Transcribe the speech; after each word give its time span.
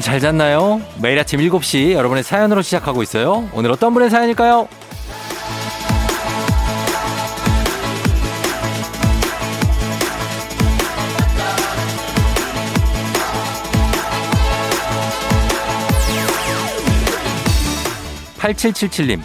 여러분 0.00 0.12
잘 0.12 0.18
잤나요? 0.18 0.80
매일 0.98 1.18
아침 1.18 1.40
7시 1.40 1.92
여러분의 1.92 2.22
사연으로 2.22 2.62
시작하고 2.62 3.02
있어요. 3.02 3.48
오늘 3.52 3.70
어떤 3.70 3.92
분의 3.92 4.08
사연일까요? 4.08 4.66
8777님, 18.38 19.20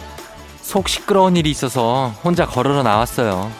속 0.60 0.88
시끄러운 0.88 1.36
일이 1.36 1.50
있어서 1.50 2.12
혼자 2.22 2.44
걸으러 2.44 2.82
나왔어요. 2.82 3.50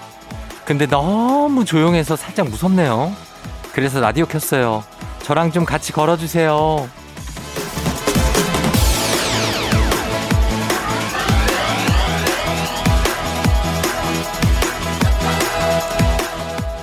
근데 0.67 0.87
너무 0.87 1.65
조용해서 1.65 2.15
살짝 2.17 2.49
무섭네요. 2.51 3.13
그래서 3.73 4.01
라디오 4.01 4.27
켰어요. 4.27 4.85
저랑 5.23 5.51
좀 5.51 5.65
같이 5.65 5.93
걸어주세요. 5.93 6.89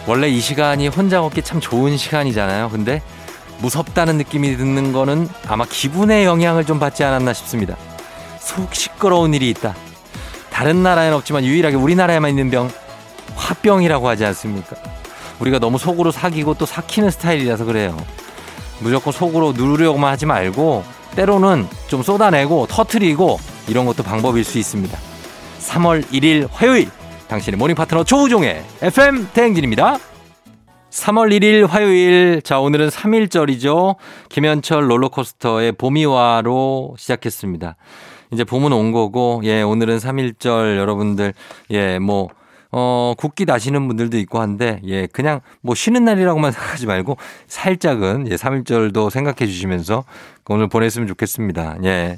원래 0.06 0.28
이 0.28 0.40
시간이 0.40 0.90
혼자 0.90 1.22
걷기 1.22 1.44
참 1.44 1.60
좋은 1.60 1.98
시간이잖아요. 1.98 2.70
근데 2.70 3.02
무섭다는 3.60 4.18
느낌이 4.18 4.58
드는 4.58 4.92
거는 4.92 5.30
아마 5.48 5.66
기분의 5.66 6.26
영향을 6.26 6.66
좀 6.66 6.80
받지 6.80 7.04
않았나 7.04 7.34
싶습니다. 7.34 7.78
속 8.40 8.76
시끄러운 8.76 9.34
일이 9.34 9.50
있다. 9.50 9.74
다른 10.50 10.84
나라에는 10.84 11.18
없지만 11.18 11.46
유일하게 11.46 11.78
우리나라에만 11.78 12.30
있는 12.30 12.52
병, 12.52 12.70
화병이라고 13.36 14.08
하지 14.08 14.26
않습니까? 14.26 14.76
우리가 15.40 15.60
너무 15.60 15.78
속으로 15.78 16.12
삭이고 16.12 16.56
또 16.56 16.66
삭히는 16.66 17.10
스타일이라서 17.10 17.66
그래요. 17.66 17.98
무조건 18.80 19.14
속으로 19.14 19.54
누르려고만 19.54 20.12
하지 20.12 20.26
말고 20.26 20.84
때로는 21.16 21.68
좀 21.88 22.04
쏟아내고 22.04 22.68
터트리고 22.68 23.40
이런 23.68 23.86
것도 23.86 24.04
방법일 24.04 24.44
수 24.44 24.58
있습니다. 24.58 24.98
3월 25.62 26.06
1일 26.12 26.50
화요일 26.52 26.90
당신의 27.28 27.58
morning 27.58 27.76
파트너 27.76 28.04
조우종의 28.04 28.64
FM 28.82 29.30
대행진입니다. 29.34 29.98
3월 30.90 31.36
1일 31.36 31.68
화요일. 31.68 32.42
자, 32.44 32.60
오늘은 32.60 32.90
3일절이죠. 32.90 33.96
김현철 34.30 34.90
롤러코스터의 34.90 35.72
봄이와로 35.74 36.96
시작했습니다. 36.98 37.76
이제 38.32 38.44
봄은 38.44 38.72
온 38.72 38.92
거고, 38.92 39.42
예, 39.44 39.62
오늘은 39.64 39.98
3일절 39.98 40.78
여러분들, 40.78 41.34
예, 41.72 41.98
뭐, 42.00 42.30
어, 42.72 43.14
국기 43.18 43.46
나시는 43.46 43.88
분들도 43.88 44.18
있고 44.20 44.40
한데, 44.40 44.82
예, 44.86 45.08
그냥 45.08 45.42
뭐 45.62 45.74
쉬는 45.74 46.06
날이라고만 46.06 46.52
생각하지 46.54 46.86
말고, 46.86 47.18
살짝은, 47.48 48.28
예, 48.32 48.36
3일절도 48.36 49.10
생각해 49.10 49.48
주시면서 49.48 50.04
오늘 50.48 50.68
보냈으면 50.68 51.08
좋겠습니다. 51.08 51.78
예. 51.86 52.18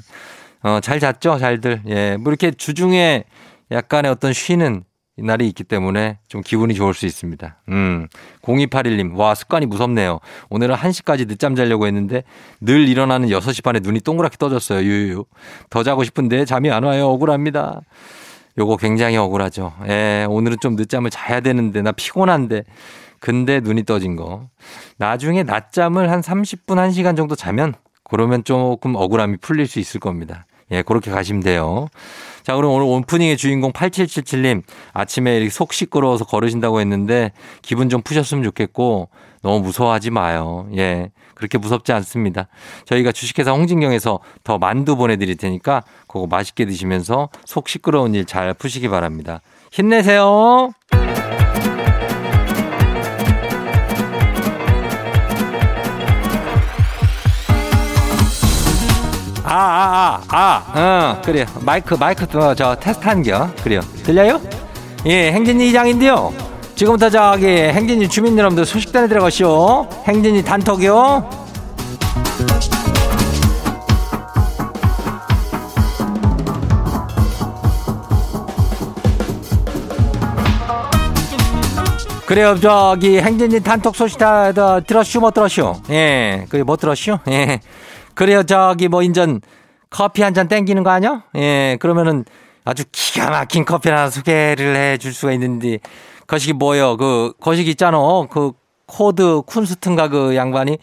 어, 0.62 0.80
잘 0.80 1.00
잤죠? 1.00 1.38
잘들. 1.38 1.82
예, 1.88 2.16
뭐 2.18 2.30
이렇게 2.30 2.50
주중에 2.50 3.24
약간의 3.70 4.10
어떤 4.10 4.32
쉬는 4.32 4.84
날이 5.18 5.48
있기 5.48 5.64
때문에 5.64 6.18
좀 6.28 6.42
기분이 6.42 6.74
좋을 6.74 6.92
수 6.92 7.06
있습니다. 7.06 7.56
음. 7.70 8.06
0281님, 8.42 9.16
와, 9.16 9.34
습관이 9.34 9.66
무섭네요. 9.66 10.20
오늘은 10.50 10.74
1시까지 10.74 11.26
늦잠 11.26 11.54
자려고 11.54 11.86
했는데 11.86 12.22
늘 12.60 12.86
일어나는 12.88 13.28
6시 13.28 13.64
반에 13.64 13.80
눈이 13.80 14.00
동그랗게 14.00 14.36
떠졌어요. 14.36 14.80
유유. 14.80 15.24
더 15.70 15.82
자고 15.82 16.04
싶은데 16.04 16.44
잠이 16.44 16.70
안 16.70 16.84
와요. 16.84 17.08
억울합니다. 17.08 17.80
요거 18.58 18.76
굉장히 18.76 19.16
억울하죠. 19.16 19.72
예, 19.88 20.26
오늘은 20.28 20.58
좀 20.60 20.76
늦잠을 20.76 21.10
자야 21.10 21.40
되는데, 21.40 21.82
나 21.82 21.92
피곤한데. 21.92 22.64
근데 23.20 23.60
눈이 23.60 23.84
떠진 23.84 24.16
거. 24.16 24.48
나중에 24.98 25.42
낮잠을 25.42 26.10
한 26.10 26.20
30분, 26.20 26.76
1시간 26.76 27.16
정도 27.16 27.34
자면, 27.34 27.74
그러면 28.04 28.44
조금 28.44 28.94
억울함이 28.94 29.38
풀릴 29.38 29.66
수 29.66 29.78
있을 29.78 30.00
겁니다. 30.00 30.46
예, 30.70 30.82
그렇게 30.82 31.10
가시면 31.10 31.42
돼요. 31.42 31.88
자, 32.46 32.54
그럼 32.54 32.70
오늘 32.70 32.86
오프닝의 32.86 33.36
주인공 33.38 33.72
8777님 33.72 34.62
아침에 34.92 35.36
이렇게 35.38 35.50
속 35.50 35.72
시끄러워서 35.72 36.24
걸으신다고 36.26 36.78
했는데 36.78 37.32
기분 37.60 37.88
좀 37.88 38.02
푸셨으면 38.02 38.44
좋겠고 38.44 39.08
너무 39.42 39.58
무서워하지 39.64 40.10
마요. 40.10 40.68
예. 40.76 41.10
그렇게 41.34 41.58
무섭지 41.58 41.92
않습니다. 41.92 42.46
저희가 42.84 43.10
주식회사 43.10 43.50
홍진경에서 43.50 44.20
더 44.44 44.58
만두 44.58 44.94
보내드릴 44.94 45.36
테니까 45.36 45.82
그거 46.06 46.28
맛있게 46.28 46.66
드시면서 46.66 47.30
속 47.44 47.68
시끄러운 47.68 48.14
일 48.14 48.24
잘 48.24 48.54
푸시기 48.54 48.88
바랍니다. 48.88 49.40
힘내세요. 49.72 50.70
아, 59.48 59.52
아, 59.52 60.22
아, 60.28 60.64
아, 60.74 61.16
어, 61.18 61.22
그래요. 61.22 61.46
마이크, 61.60 61.94
마이크, 61.94 62.26
어, 62.36 62.52
저, 62.54 62.74
테스트 62.74 63.06
한겨. 63.06 63.48
그래요. 63.62 63.80
들려요? 64.02 64.40
예, 65.06 65.30
행진이 65.30 65.68
이장인데요. 65.68 66.34
지금부터 66.74 67.08
저기, 67.08 67.46
행진이 67.46 68.08
주민 68.08 68.36
여러분들 68.36 68.66
소식 68.66 68.92
전해 68.92 69.06
들어가시오. 69.06 69.88
행진이 70.08 70.42
단톡이요. 70.42 71.46
그래요, 82.26 82.58
저기, 82.58 83.20
행진이 83.20 83.60
단톡 83.60 83.94
소식 83.94 84.18
다, 84.18 84.50
다 84.50 84.80
들었슈, 84.80 85.20
못 85.20 85.32
들었슈? 85.32 85.74
예, 85.90 86.46
그래, 86.48 86.64
못 86.64 86.80
들었슈? 86.80 87.18
예. 87.28 87.60
그래요, 88.16 88.42
저기, 88.42 88.88
뭐, 88.88 89.02
인전, 89.02 89.40
커피 89.90 90.22
한 90.22 90.34
잔 90.34 90.48
땡기는 90.48 90.82
거 90.82 90.90
아니야? 90.90 91.22
예, 91.36 91.76
그러면은 91.80 92.24
아주 92.64 92.82
기가 92.90 93.30
막힌 93.30 93.64
커피 93.64 93.88
하나 93.90 94.10
소개를 94.10 94.74
해 94.74 94.98
줄 94.98 95.12
수가 95.12 95.32
있는데, 95.34 95.78
거시기 96.26 96.52
뭐요? 96.54 96.96
그, 96.96 97.32
거시기 97.40 97.70
있잖아. 97.70 97.98
그, 98.30 98.52
코드 98.86 99.42
쿤스튼가 99.42 100.10
그 100.10 100.34
양반이, 100.34 100.78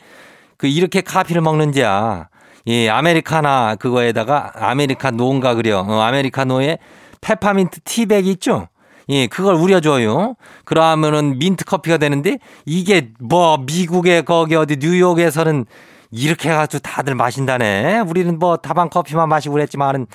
그, 0.57 0.67
이렇게 0.67 1.01
커피를 1.01 1.41
먹는디야. 1.41 2.29
예, 2.67 2.87
아메리카나 2.89 3.75
그거에다가 3.75 4.51
아메리카노인가 4.55 5.55
그려. 5.55 5.79
어, 5.79 5.99
아메리카노에 6.01 6.77
페퍼민트 7.19 7.81
티백 7.83 8.25
있죠? 8.27 8.67
예, 9.09 9.27
그걸 9.27 9.55
우려줘요. 9.55 10.35
그러면은 10.63 11.37
민트 11.39 11.65
커피가 11.65 11.97
되는데 11.97 12.37
이게 12.65 13.09
뭐 13.19 13.57
미국의 13.57 14.23
거기 14.23 14.55
어디 14.55 14.77
뉴욕에서는 14.79 15.65
이렇게 16.13 16.49
해가지고 16.49 16.81
다들 16.81 17.15
마신다네. 17.15 18.01
우리는 18.01 18.37
뭐 18.37 18.57
다방 18.57 18.89
커피만 18.89 19.27
마시고 19.29 19.53
그랬지만은 19.53 20.05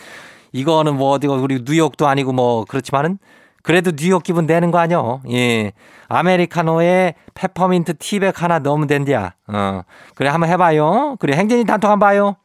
이거는 0.53 0.97
뭐 0.97 1.11
어디가 1.11 1.35
우리 1.35 1.63
뉴욕도 1.67 2.07
아니고 2.07 2.33
뭐 2.33 2.65
그렇지만은 2.65 3.19
그래도 3.63 3.91
뉴욕 3.91 4.23
기분 4.23 4.47
내는 4.47 4.71
거 4.71 4.79
아니요? 4.79 5.21
예. 5.31 5.73
아메리카노에 6.09 7.15
페퍼민트 7.35 7.99
티백 7.99 8.43
하나 8.43 8.61
넣으면 8.61 8.87
된디야. 8.87 9.35
어. 9.49 9.83
그래, 10.15 10.31
한번 10.31 10.49
해봐요. 10.49 11.17
그래, 11.19 11.37
행진이 11.37 11.65
단톡 11.67 11.91
한번 11.91 12.09
봐요. 12.09 12.37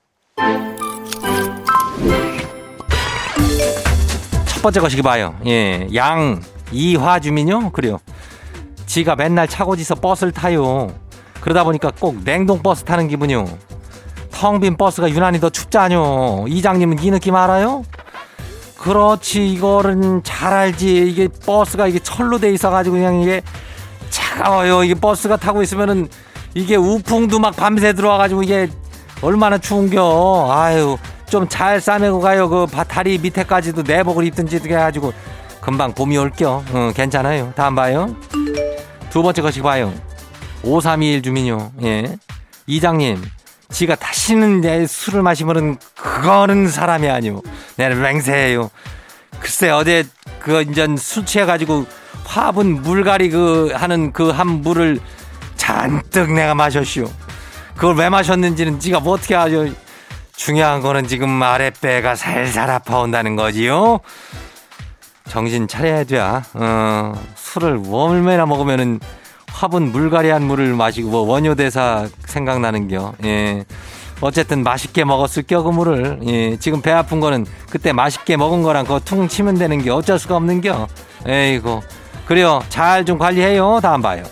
첫 4.48 4.62
번째 4.62 4.80
거시기 4.82 5.02
봐요. 5.02 5.36
예. 5.46 5.88
양, 5.96 6.42
이화 6.72 7.20
주민요? 7.20 7.70
그래요. 7.70 8.00
지가 8.88 9.16
맨날 9.16 9.48
차고지서 9.48 9.96
버스를 9.96 10.34
타요. 10.34 10.92
그러다 11.44 11.66
보니까 11.66 11.92
꼭 12.00 12.24
냉동 12.24 12.64
버스 12.64 12.86
타는 12.86 13.10
기분이요. 13.10 13.46
텅 14.32 14.62
빈 14.62 14.78
버스가 14.78 15.10
유난히 15.10 15.42
더 15.42 15.50
춥잖요. 15.50 16.46
이장님은 16.48 17.00
이 17.04 17.12
느낌 17.12 17.36
알아요? 17.36 17.84
그렇지 18.78 19.52
이거는 19.52 20.24
잘 20.24 20.54
알지. 20.54 21.06
이게 21.06 21.28
버스가 21.46 21.88
이게 21.88 22.00
철로 22.00 22.40
돼 22.40 22.52
있어가지고 22.54 22.96
그냥 22.96 23.20
이게 23.20 23.42
차가워요. 24.10 24.86
이게 24.86 24.94
버스가 24.96 25.36
타고 25.36 25.62
있으면은 25.62 26.08
이게 26.54 26.78
우풍도 26.78 27.40
막 27.40 27.56
밤새 27.58 27.92
들어와가지고 27.92 28.44
이게 28.44 28.70
얼마나 29.22 29.58
추운겨. 29.58 30.50
아유 30.50 30.98
좀 31.30 31.48
잘 31.50 31.82
싸매고 31.82 32.22
가요. 32.22 32.48
그 32.48 32.68
다리 32.88 33.18
밑에까지도 33.18 33.82
내복을 33.84 34.26
입든지 34.28 34.62
해가지고 34.64 35.12
금방 35.60 35.94
봄이 35.94 36.18
올겨. 36.18 36.64
응, 36.74 36.94
괜찮아요. 36.96 37.52
다음 37.56 37.76
봐요. 37.76 38.16
두 39.10 39.22
번째 39.22 39.42
것이 39.42 39.62
봐요 39.62 39.94
5321 40.64 41.22
주민요 41.22 41.72
예 41.84 42.18
이장님 42.68 43.24
지가 43.72 43.96
다시는 43.96 44.62
내 44.62 44.86
술을 44.86 45.24
마시면은 45.24 45.78
그거는 45.96 46.68
사람이 46.68 47.10
아니오. 47.10 47.42
내는 47.76 48.02
맹세해요. 48.02 48.70
글쎄 49.40 49.72
어제 49.72 50.06
그 50.40 50.62
인전 50.62 50.96
술 50.96 51.26
취해가지고 51.26 51.86
화분 52.24 52.84
물갈이 52.84 53.32
그 53.32 53.72
하는 53.74 54.14
그 54.14 54.32
한 54.32 54.48
물을 54.62 55.00
잔뜩 55.56 56.32
내가 56.34 56.54
마셨시오. 56.54 57.10
그걸 57.76 57.96
왜 57.96 58.10
마셨는지는 58.10 58.80
지가 58.80 59.00
뭐 59.00 59.14
어떻게 59.14 59.36
아죠. 59.36 59.66
중요한 60.36 60.82
거는 60.82 61.08
지금 61.08 61.42
아랫배가 61.42 62.16
살살 62.16 62.70
아파온다는 62.70 63.36
거지요. 63.36 64.02
정신 65.30 65.68
차려야 65.68 66.04
돼. 66.04 66.20
어, 66.20 67.14
술을 67.36 67.82
얼마나 67.90 68.46
먹으면은 68.46 69.00
화분 69.54 69.92
물갈이한 69.92 70.42
물을 70.44 70.74
마시고 70.74 71.10
뭐 71.10 71.22
원효대사 71.22 72.08
생각나는겨. 72.26 73.14
예. 73.24 73.64
어쨌든 74.20 74.64
맛있게 74.64 75.04
먹었을 75.06 75.44
겨 75.44 75.62
그물을. 75.62 76.20
예, 76.26 76.58
지금 76.58 76.82
배 76.82 76.92
아픈 76.92 77.20
거는 77.20 77.46
그때 77.70 77.94
맛있게 77.94 78.36
먹은 78.36 78.64
거랑 78.64 78.86
그거 78.86 79.00
퉁 79.00 79.28
치면 79.28 79.56
되는 79.58 79.82
게 79.82 79.92
어쩔 79.92 80.18
수가 80.18 80.36
없는 80.38 80.62
겨. 80.62 80.88
에이고 81.28 81.84
그래요. 82.26 82.64
잘 82.70 83.06
좀 83.06 83.18
관리해요. 83.18 83.80
다음 83.82 84.02
봐요. 84.02 84.24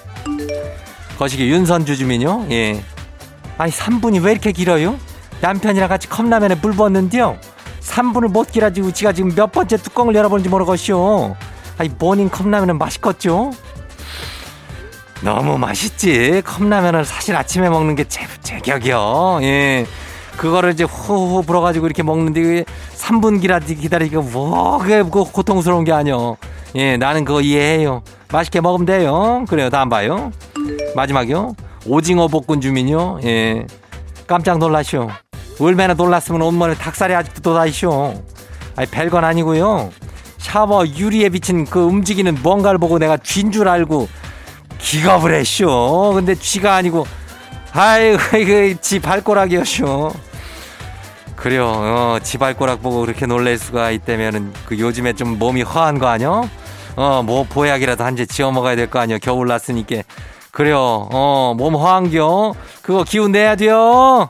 거시기 1.17 1.49
윤선주 1.49 1.97
주민요. 1.97 2.47
예. 2.49 2.83
아니 3.57 3.71
3분이 3.71 4.23
왜 4.23 4.31
이렇게 4.31 4.51
길어요? 4.51 4.97
남편이랑 5.41 5.87
같이 5.87 6.09
컵라면에 6.09 6.55
물 6.55 6.71
부었는데요. 6.73 7.37
3분을 7.81 8.29
못 8.31 8.51
길어지고 8.51 8.91
지가 8.91 9.11
지금 9.13 9.33
몇 9.35 9.51
번째 9.51 9.77
뚜껑을 9.77 10.15
열어보는지 10.15 10.49
모르겠쇼 10.49 11.35
아니 11.77 11.89
모닝 11.89 12.29
컵라면은 12.29 12.77
맛있겠죠 12.77 13.51
너무 15.23 15.57
맛있지. 15.57 16.41
컵라면을 16.45 17.05
사실 17.05 17.35
아침에 17.35 17.69
먹는 17.69 17.95
게 17.95 18.05
제, 18.07 18.25
제격이요. 18.41 19.39
예. 19.43 19.85
그거를 20.37 20.71
이제 20.71 20.83
후후 20.83 21.43
불어가지고 21.43 21.85
이렇게 21.85 22.01
먹는데 22.01 22.65
3분 22.97 23.39
기다리기가 23.41 24.21
뭐, 24.21 24.79
그게 24.79 25.03
그 25.03 25.23
고통스러운 25.25 25.83
게 25.83 25.91
아니요. 25.91 26.37
예, 26.75 26.97
나는 26.97 27.25
그거 27.25 27.41
이해해요. 27.41 28.01
맛있게 28.31 28.61
먹으면 28.61 28.85
돼요. 28.85 29.45
그래요. 29.47 29.69
다음 29.69 29.89
봐요. 29.89 30.31
마지막이요. 30.95 31.55
오징어 31.85 32.27
볶은 32.27 32.61
주민요. 32.61 33.19
예. 33.23 33.65
깜짝 34.25 34.57
놀라시오. 34.57 35.09
얼마나 35.59 35.93
놀랐으면 35.93 36.41
온몸에 36.41 36.73
닭살이 36.75 37.13
아직도 37.13 37.41
돋아있쇼. 37.41 38.23
아니, 38.77 38.89
별건 38.89 39.23
아니고요. 39.23 39.91
샤워 40.37 40.87
유리에 40.87 41.29
비친 41.29 41.65
그 41.65 41.81
움직이는 41.83 42.37
뭔가를 42.41 42.79
보고 42.79 42.97
내가 42.97 43.17
쥔 43.17 43.51
줄 43.51 43.67
알고 43.67 44.07
기겁을 44.81 45.33
했쇼. 45.35 46.11
근데 46.15 46.35
쥐가 46.35 46.75
아니고, 46.75 47.05
아이고, 47.73 48.37
이거 48.37 48.79
지 48.81 48.99
발꼬락이었쇼. 48.99 50.11
그래요. 51.35 51.65
어, 51.67 52.17
지 52.21 52.37
발꼬락 52.37 52.81
보고 52.81 53.01
그렇게 53.01 53.25
놀랄 53.25 53.57
수가 53.57 53.91
있다면은 53.91 54.53
그 54.65 54.77
요즘에 54.77 55.13
좀 55.13 55.39
몸이 55.39 55.63
허한 55.63 55.97
거 55.97 56.07
아니요? 56.07 56.49
어, 56.95 57.23
뭐 57.25 57.43
보약이라도 57.45 58.03
한 58.03 58.15
제 58.15 58.25
지어 58.25 58.51
먹어야 58.51 58.75
될 58.75 58.87
거 58.89 58.99
아니요? 58.99 59.17
겨울 59.21 59.47
났으니까. 59.47 60.03
그래요. 60.51 60.77
어, 61.11 61.53
몸 61.57 61.75
허한겨. 61.75 62.53
그거 62.81 63.03
기운 63.03 63.31
내야 63.31 63.55
돼요. 63.55 64.29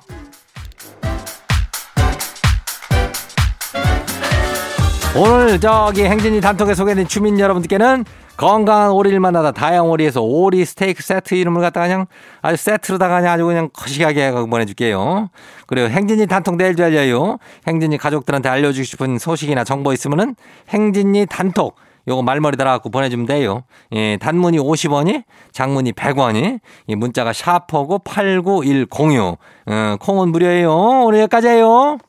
오늘 5.16 5.60
저기 5.60 6.04
행진이 6.04 6.40
단톡에 6.40 6.74
소개된 6.74 7.08
주민 7.08 7.38
여러분들께는 7.40 8.06
건강한 8.42 8.90
오리를 8.90 9.20
만나다 9.20 9.52
다양오리에서 9.52 10.24
오리 10.24 10.66
스테이크 10.66 11.04
세트 11.04 11.36
이름을 11.36 11.62
갖다가 11.62 11.86
그냥 11.86 12.08
아주 12.42 12.58
세트로다가 12.58 13.20
그냥 13.20 13.34
아주 13.34 13.46
그냥 13.46 13.70
거시하게 13.72 14.32
보내줄게요. 14.32 15.30
그리고 15.68 15.90
행진이 15.90 16.26
단톡 16.26 16.56
내일 16.56 16.82
알려요. 16.82 17.38
행진이 17.68 18.00
가족들한테 18.00 18.50
알려주고 18.50 18.84
싶은 18.84 19.20
소식이나 19.20 19.64
정보 19.64 19.94
있으면은 19.94 20.36
행진이 20.70 21.28
단톡 21.28 21.76
요거 22.08 22.24
말머리 22.24 22.58
달아갖고 22.58 22.90
보내주면 22.90 23.28
돼요. 23.28 23.62
예, 23.94 24.18
단문이 24.18 24.58
50원이, 24.58 25.24
장문이 25.52 25.92
100원이, 25.92 26.62
이 26.88 26.96
문자가 26.96 27.34
샤퍼고 27.34 28.00
89106. 28.00 29.38
어, 29.68 29.98
콩은 30.00 30.30
무료예요. 30.30 30.72
오늘 31.06 31.20
여기까지예요. 31.20 32.00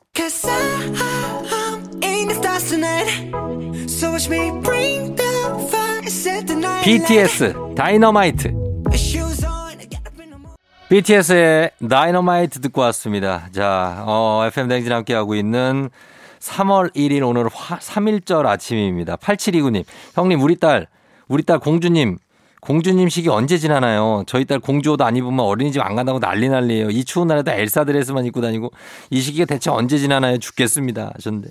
BTS 6.84 7.54
다이너마이트 7.76 8.52
BTS의 10.88 11.70
다이너마이트 11.88 12.60
듣고 12.60 12.80
왔습니다. 12.82 13.48
자, 13.52 14.02
어, 14.04 14.42
FM 14.48 14.66
댕진 14.66 14.92
함께 14.92 15.14
하고 15.14 15.36
있는 15.36 15.90
3월 16.40 16.92
1일 16.94 17.26
오늘 17.26 17.48
화, 17.52 17.78
3일절 17.78 18.46
아침입니다. 18.46 19.16
8729님, 19.16 19.84
형님, 20.14 20.42
우리 20.42 20.56
딸, 20.56 20.88
우리 21.28 21.44
딸 21.44 21.60
공주님, 21.60 22.18
공주님 22.62 23.08
시기 23.08 23.28
언제 23.28 23.58
지나나요? 23.58 24.22
저희 24.28 24.44
딸 24.44 24.60
공주 24.60 24.92
옷 24.92 25.00
안 25.02 25.16
입으면 25.16 25.40
어린이집 25.40 25.82
안 25.82 25.96
간다고 25.96 26.20
난리 26.20 26.48
난리예요. 26.48 26.90
이 26.90 27.04
추운 27.04 27.26
날에도 27.26 27.50
엘사 27.50 27.84
드레스만 27.84 28.24
입고 28.26 28.40
다니고 28.40 28.70
이 29.10 29.20
시기가 29.20 29.46
대체 29.46 29.68
언제 29.68 29.98
지나나요? 29.98 30.38
죽겠습니다. 30.38 31.10
하셨는데. 31.16 31.50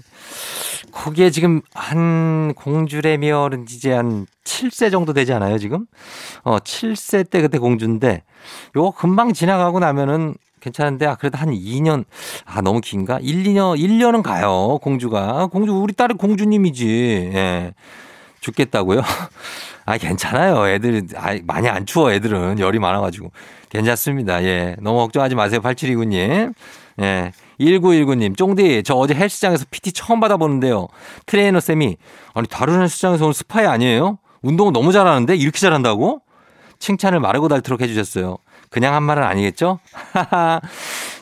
거기에 0.93 1.29
지금 1.29 1.61
한 1.73 2.53
공주래면은 2.53 3.65
이제 3.69 3.91
한 3.91 4.25
7세 4.45 4.89
정도 4.89 5.11
되지 5.11 5.33
않아요, 5.33 5.57
지금? 5.57 5.85
어, 6.43 6.59
7세 6.59 7.29
때 7.29 7.41
그때 7.41 7.57
공주인데 7.57 8.23
요거 8.77 8.91
금방 8.91 9.33
지나가고 9.33 9.79
나면은 9.79 10.35
괜찮은데, 10.61 11.07
아, 11.07 11.15
그래도 11.15 11.37
한 11.39 11.49
2년, 11.49 12.05
아, 12.45 12.61
너무 12.61 12.79
긴가? 12.81 13.19
1, 13.19 13.43
2년, 13.43 13.77
1년은 13.77 14.21
가요, 14.21 14.77
공주가. 14.81 15.47
공주, 15.47 15.73
우리 15.73 15.91
딸은 15.91 16.17
공주님이지. 16.17 17.31
예. 17.33 17.73
죽겠다고요? 18.41 19.01
아, 19.85 19.97
괜찮아요. 19.97 20.67
애들, 20.67 21.03
아, 21.15 21.35
많이 21.43 21.69
안 21.69 21.85
추워, 21.85 22.11
애들은. 22.11 22.59
열이 22.59 22.79
많아가지고. 22.79 23.31
괜찮습니다. 23.69 24.43
예. 24.43 24.75
너무 24.81 24.97
걱정하지 24.99 25.35
마세요. 25.35 25.61
8729님. 25.61 26.53
예. 27.01 27.31
1919님, 27.59 28.35
쫑디, 28.35 28.83
저 28.83 28.95
어제 28.95 29.13
헬스장에서 29.13 29.65
PT 29.69 29.91
처음 29.93 30.19
받아보는데요. 30.19 30.87
트레이너 31.27 31.59
쌤이, 31.59 31.95
아니, 32.33 32.47
다른 32.47 32.81
헬스장에서 32.81 33.27
온 33.27 33.33
스파이 33.33 33.65
아니에요? 33.65 34.17
운동을 34.41 34.73
너무 34.73 34.91
잘하는데? 34.91 35.35
이렇게 35.35 35.59
잘한다고? 35.59 36.21
칭찬을 36.79 37.19
마르고 37.19 37.47
닳도록 37.47 37.81
해주셨어요. 37.81 38.37
그냥 38.71 38.95
한 38.95 39.03
말은 39.03 39.21
아니겠죠? 39.21 39.79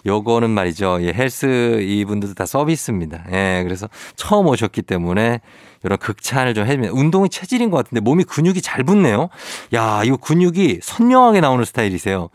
요거는 0.05 0.49
말이죠. 0.51 0.99
예, 1.01 1.11
헬스 1.13 1.81
이분들도 1.81 2.35
다 2.35 2.45
서비스입니다. 2.45 3.25
예, 3.31 3.63
그래서 3.65 3.89
처음 4.15 4.47
오셨기 4.47 4.83
때문에 4.83 5.41
이런 5.83 5.97
극찬을 5.97 6.53
좀 6.53 6.65
해주면 6.67 6.91
운동이 6.91 7.27
체질인 7.29 7.71
것 7.71 7.77
같은데 7.77 8.01
몸이 8.01 8.23
근육이 8.23 8.61
잘 8.61 8.83
붙네요. 8.83 9.29
야, 9.73 10.03
이거 10.05 10.15
근육이 10.17 10.79
선명하게 10.81 11.41
나오는 11.41 11.65
스타일이세요. 11.65 12.29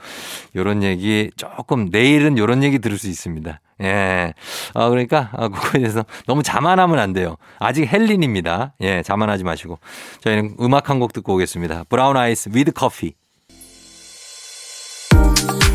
요런 0.57 0.83
얘기 0.83 1.31
조금 1.37 1.89
내일은 1.91 2.37
요런 2.37 2.63
얘기 2.65 2.79
들을 2.81 2.99
수 2.99 3.09
있습니다. 3.09 3.61
예. 3.83 4.35
아, 4.75 4.89
그러니까, 4.89 5.31
아, 5.33 5.49
그거에 5.49 5.81
대해서 5.81 6.05
너무 6.27 6.43
자만하면 6.43 6.99
안 6.99 7.13
돼요. 7.13 7.37
아직 7.61 7.87
헬린입니다. 7.87 8.75
예, 8.81 9.03
자만하지 9.03 9.45
마시고. 9.45 9.79
저희는 10.23 10.57
음악 10.61 10.91
한 10.91 10.99
곡 10.99 11.13
듣고 11.13 11.35
오겠습니다. 11.35 11.85
브라운 11.89 12.17
아이즈 12.17 12.51
With 12.53 12.73
Coffee. 12.73 13.15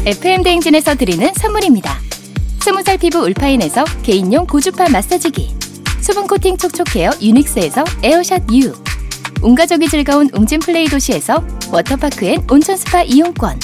FM 0.06 0.44
대행진에서 0.44 0.96
드리는 0.96 1.30
선물입니다. 1.36 2.00
스무살 2.62 2.98
피부 2.98 3.20
울파인에서 3.20 3.84
개인용 4.02 4.48
고주파 4.48 4.88
마사지기. 4.90 5.54
수분 6.02 6.26
코팅 6.26 6.58
촉촉 6.58 6.96
헤어 6.96 7.12
유닉스에서 7.22 7.84
에어샷 8.02 8.44
U. 8.54 8.74
온가족이 9.42 9.90
즐거운 9.90 10.30
웅진 10.34 10.62
플레이 10.62 10.86
도시에서 10.86 11.46
워터파크 11.72 12.26
and 12.26 12.44
온천 12.50 12.78
스파 12.78 13.04
이용권. 13.04 13.60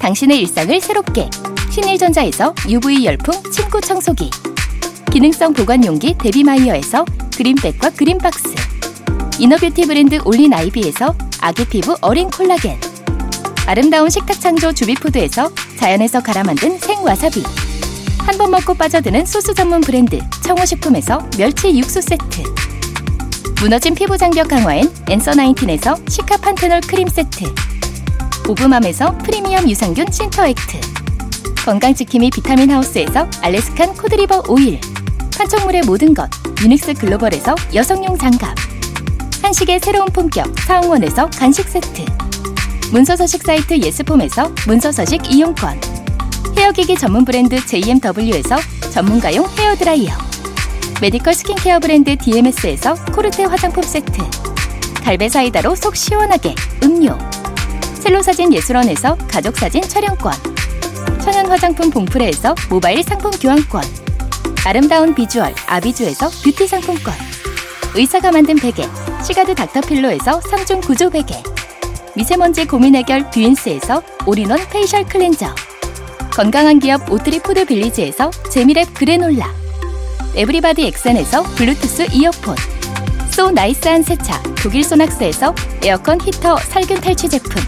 당신의 0.00 0.40
일상을 0.40 0.80
새롭게 0.80 1.30
신일전자에서 1.70 2.52
UV 2.68 3.06
열풍 3.06 3.32
침구 3.52 3.80
청소기. 3.80 4.28
기능성 5.12 5.52
보관 5.54 5.84
용기 5.86 6.18
데비마이어에서 6.18 7.04
그린백과 7.36 7.90
그린박스. 7.90 8.54
inner 9.38 9.60
beauty 9.60 9.86
브랜드 9.86 10.20
올린 10.24 10.52
아이비에서 10.52 11.14
아기 11.40 11.64
피부 11.64 11.96
어린 12.00 12.28
콜라겐. 12.28 12.89
아름다운 13.66 14.10
식탁 14.10 14.40
창조 14.40 14.72
주비푸드에서 14.72 15.50
자연에서 15.78 16.22
갈아 16.22 16.42
만든 16.42 16.78
생와사비. 16.78 17.42
한 18.18 18.38
번 18.38 18.50
먹고 18.50 18.74
빠져드는 18.74 19.26
소스 19.26 19.54
전문 19.54 19.80
브랜드 19.80 20.18
청호식품에서 20.42 21.28
멸치 21.36 21.76
육수 21.76 22.00
세트. 22.00 22.42
무너진 23.60 23.94
피부 23.94 24.16
장벽 24.16 24.48
강화엔 24.48 24.90
엔서 25.08 25.34
나인틴에서 25.34 25.96
cica 26.08 26.36
panthenol 26.38 26.80
크림 26.82 27.08
세트. 27.08 27.44
오브맘에서 28.48 29.18
프리미엄 29.18 29.68
유산균 29.68 30.06
신터액트. 30.10 30.80
건강지킴이 31.64 32.30
비타민 32.30 32.70
하우스에서 32.70 33.28
Alaskan 33.42 33.94
cod 33.94 34.13
liver 34.13 34.44
oil. 34.48 34.80
판촉물의 35.36 35.82
모든 35.82 36.14
것 36.14 36.30
유닉스 36.62 36.94
글로벌에서 36.94 37.54
여성용 37.74 38.16
장갑. 38.16 38.54
한식의 39.42 39.80
새로운 39.80 40.06
품격 40.06 40.58
사홍원에서 40.60 41.30
간식 41.30 41.68
세트. 41.68 42.04
문서서식 42.92 43.44
사이트 43.44 43.78
예스폼에서 43.78 44.52
문서서식 44.66 45.32
이용권. 45.32 45.80
헤어기기 46.58 46.96
전문 46.96 47.24
브랜드 47.24 47.64
JMW에서 47.64 48.56
전문가용 48.92 49.48
헤어드라이어. 49.48 50.10
medical 51.00 51.34
skincare 51.34 51.78
브랜드 51.78 52.16
DMS에서 52.16 52.96
코르테 53.06 53.44
화장품 53.44 53.84
세트. 53.84 54.18
갈배 55.04 55.28
사이다로 55.28 55.76
속 55.76 55.94
시원하게 55.94 56.54
음료. 56.82 57.16
첼로사진 58.02 58.52
예술원에서 58.52 59.16
가족사진 59.28 59.82
촬영권. 59.82 60.32
천연 61.22 61.46
화장품 61.46 61.90
봉프레에서 61.90 62.56
모바일 62.68 63.04
상품 63.04 63.30
교환권. 63.30 63.84
아름다운 64.64 65.14
비주얼 65.14 65.54
아비주에서 65.68 66.28
뷰티 66.42 66.66
상품권. 66.66 67.14
의사가 67.94 68.32
만든 68.32 68.56
베개 68.56 68.88
시가드 69.24 69.54
닥터필로에서 69.54 70.40
3중 70.40 70.84
구조 70.84 71.08
베개 71.10 71.42
미세먼지 72.16 72.66
고민 72.66 72.96
해결 72.96 73.30
뷰인스에서 73.30 74.02
all-in-one 74.26 74.58
facial 74.70 75.04
cleanser. 75.04 75.54
건강한 76.32 76.78
기업 76.78 77.10
오트리 77.10 77.40
푸드 77.40 77.64
빌리지에서 77.64 78.30
재미랩 78.30 78.94
그래놀라. 78.94 79.52
Everybody 80.34 80.86
엑센에서 80.86 81.42
블루투스 81.42 82.08
이어폰. 82.12 82.56
So 83.30 83.50
nice한 83.50 84.02
세차 84.02 84.42
독일 84.62 84.84
소낙스에서 84.84 85.54
에어컨 85.84 86.20
히터 86.20 86.56
살균 86.56 87.00
탈취 87.00 87.28
제품. 87.28 87.62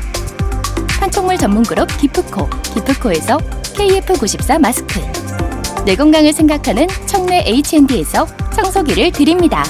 판촉물 0.99 1.39
전문 1.39 1.63
그룹 1.63 1.89
기프코 1.99 2.49
기프코에서 2.75 3.39
KF94 3.39 4.61
마스크. 4.61 5.01
내 5.85 5.97
건강을 5.97 6.33
생각하는 6.33 6.87
청내 7.07 7.45
H&D에서 7.47 8.27
청소기를 8.55 9.11
드립니다. 9.13 9.65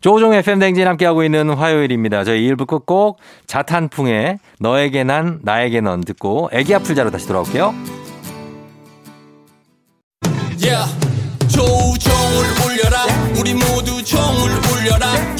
조종의 0.00 0.38
FM댕진 0.38 0.86
함께하고 0.86 1.24
있는 1.24 1.50
화요일입니다. 1.50 2.24
저희 2.24 2.50
1부 2.50 2.66
끝곡 2.66 3.18
자탄풍의 3.46 4.38
너에게 4.58 5.04
난 5.04 5.40
나에게 5.42 5.80
넌 5.80 6.00
듣고 6.00 6.48
애기 6.52 6.74
아플자로 6.74 7.10
다시 7.10 7.26
돌아올게요. 7.26 7.74
Yeah. 10.62 11.10
조종을 11.48 12.44
울려라 12.64 13.04
우리 13.38 13.54
모두 13.54 14.02
종을 14.02 14.50
울려라 14.72 15.39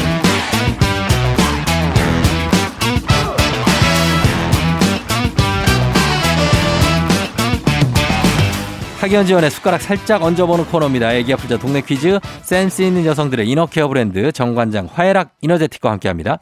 학연 9.01 9.25
지원의 9.25 9.49
숟가락 9.49 9.81
살짝 9.81 10.21
얹어보는 10.21 10.65
코너입니다. 10.65 11.11
애기 11.15 11.33
아플 11.33 11.49
자 11.49 11.57
동네 11.57 11.81
퀴즈 11.81 12.19
센스 12.43 12.83
있는 12.83 13.03
여성들의 13.03 13.49
이너케어 13.49 13.87
브랜드 13.87 14.31
정관장 14.31 14.89
화해락 14.93 15.31
이너제틱과 15.41 15.89
함께합니다. 15.89 16.37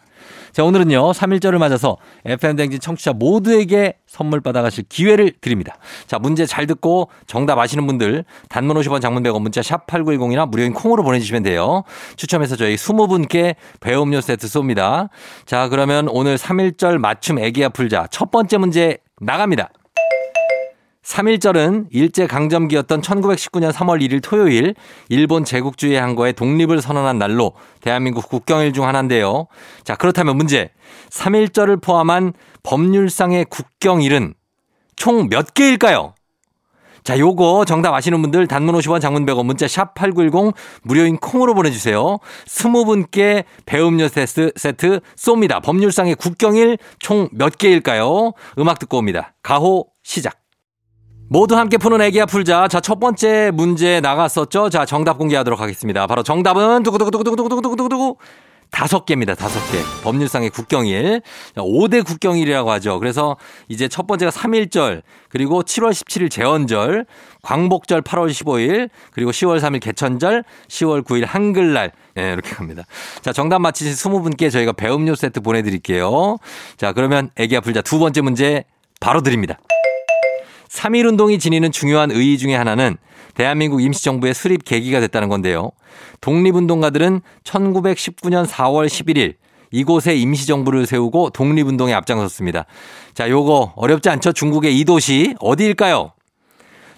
자, 0.51 0.65
오늘은요, 0.65 1.11
3일절을 1.11 1.57
맞아서 1.57 1.95
FM댕진 2.25 2.81
청취자 2.81 3.13
모두에게 3.13 3.95
선물 4.07 4.41
받아가실 4.41 4.83
기회를 4.89 5.31
드립니다. 5.39 5.77
자, 6.05 6.19
문제 6.19 6.45
잘 6.45 6.67
듣고 6.67 7.09
정답 7.27 7.57
아시는 7.59 7.87
분들 7.87 8.25
단문 8.49 8.75
50원 8.75 8.99
장문 8.99 9.23
100원 9.23 9.41
문자 9.41 9.61
샵 9.61 9.87
8910이나 9.87 10.49
무료인 10.49 10.73
콩으로 10.73 11.01
보내주시면 11.03 11.43
돼요. 11.43 11.83
추첨해서 12.17 12.57
저희 12.57 12.75
20분께 12.75 13.55
배음료 13.79 14.19
세트 14.19 14.47
쏩니다. 14.47 15.07
자, 15.45 15.69
그러면 15.69 16.09
오늘 16.09 16.37
3일절 16.37 16.97
맞춤 16.97 17.39
애기야 17.39 17.69
풀자 17.69 18.07
첫 18.11 18.31
번째 18.31 18.57
문제 18.57 18.97
나갑니다. 19.21 19.69
3.1절은 21.09 21.87
일제강점기였던 21.89 23.01
1919년 23.01 23.71
3월 23.71 23.99
1일 23.99 24.21
토요일 24.21 24.75
일본 25.09 25.43
제국주의 25.43 25.99
항거에 25.99 26.33
독립을 26.33 26.81
선언한 26.81 27.17
날로 27.17 27.53
대한민국 27.81 28.29
국경일 28.29 28.73
중 28.73 28.85
하나인데요. 28.85 29.47
자, 29.83 29.95
그렇다면 29.95 30.37
문제. 30.37 30.69
3.1절을 31.09 31.81
포함한 31.81 32.33
법률상의 32.61 33.45
국경일은 33.45 34.35
총 34.95 35.29
몇 35.29 35.55
개일까요? 35.55 36.13
자, 37.03 37.17
요거 37.17 37.65
정답 37.65 37.95
아시는 37.95 38.21
분들 38.21 38.45
단문 38.45 38.75
50원 38.75 39.01
장문 39.01 39.25
100원 39.25 39.45
문자 39.45 39.67
샵 39.67 39.95
8910 39.95 40.53
무료인 40.83 41.17
콩으로 41.17 41.55
보내주세요. 41.55 42.19
20분께 42.45 43.45
배음료 43.65 44.07
세트, 44.07 44.51
세트 44.55 44.99
쏩니다. 45.15 45.59
법률상의 45.63 46.15
국경일 46.15 46.77
총 46.99 47.29
몇 47.31 47.57
개일까요? 47.57 48.33
음악 48.59 48.77
듣고 48.77 48.99
옵니다. 48.99 49.33
가호 49.41 49.87
시작. 50.03 50.38
모두 51.31 51.55
함께 51.55 51.77
푸는 51.77 52.01
애기야 52.01 52.25
풀자. 52.25 52.67
자, 52.67 52.81
첫 52.81 52.99
번째 52.99 53.51
문제 53.53 54.01
나갔었죠? 54.01 54.71
자, 54.71 54.85
정답 54.85 55.19
공개하도록 55.19 55.61
하겠습니다. 55.61 56.07
바로 56.07 56.23
정답은 56.23 56.81
두구두구두구두구두구두구두구 56.81 58.17
다섯 58.71 59.05
개입니다. 59.05 59.35
다섯 59.35 59.59
개. 59.71 59.77
법률상의 60.03 60.49
국경일. 60.49 61.21
5대 61.55 62.03
국경일이라고 62.03 62.71
하죠. 62.71 62.97
그래서 62.97 63.37
이제 63.67 63.87
첫 63.87 64.07
번째가 64.07 64.31
3일절, 64.31 65.03
그리고 65.29 65.61
7월 65.61 65.91
17일 65.91 66.31
재원절, 66.31 67.05
광복절 67.43 68.01
8월 68.01 68.29
15일, 68.31 68.89
그리고 69.11 69.29
10월 69.29 69.59
3일 69.59 69.81
개천절, 69.81 70.43
10월 70.67 71.03
9일 71.05 71.27
한글날. 71.27 71.91
예, 72.17 72.33
이렇게 72.33 72.55
갑니다. 72.55 72.83
자, 73.21 73.33
정답 73.33 73.59
맞히신 73.59 73.93
20분께 73.93 74.51
저희가 74.51 74.71
배음료 74.71 75.13
세트 75.13 75.41
보내드릴게요. 75.41 76.37
자, 76.77 76.91
그러면 76.93 77.29
애기야 77.37 77.61
풀자 77.61 77.81
두 77.81 77.99
번째 77.99 78.21
문제 78.21 78.63
바로 78.99 79.21
드립니다. 79.21 79.59
3.1 80.69 81.07
운동이 81.07 81.39
지니는 81.39 81.71
중요한 81.71 82.11
의의 82.11 82.37
중의 82.37 82.57
하나는 82.57 82.97
대한민국 83.33 83.81
임시정부의 83.81 84.33
수립 84.33 84.63
계기가 84.63 84.99
됐다는 84.99 85.29
건데요. 85.29 85.71
독립운동가들은 86.21 87.21
1919년 87.43 88.45
4월 88.45 88.87
11일 88.87 89.35
이곳에 89.71 90.15
임시정부를 90.15 90.85
세우고 90.85 91.31
독립운동에 91.31 91.93
앞장섰습니다. 91.93 92.65
자, 93.13 93.29
요거 93.29 93.73
어렵지 93.75 94.09
않죠? 94.09 94.31
중국의 94.33 94.77
이 94.79 94.85
도시 94.85 95.35
어디일까요? 95.39 96.13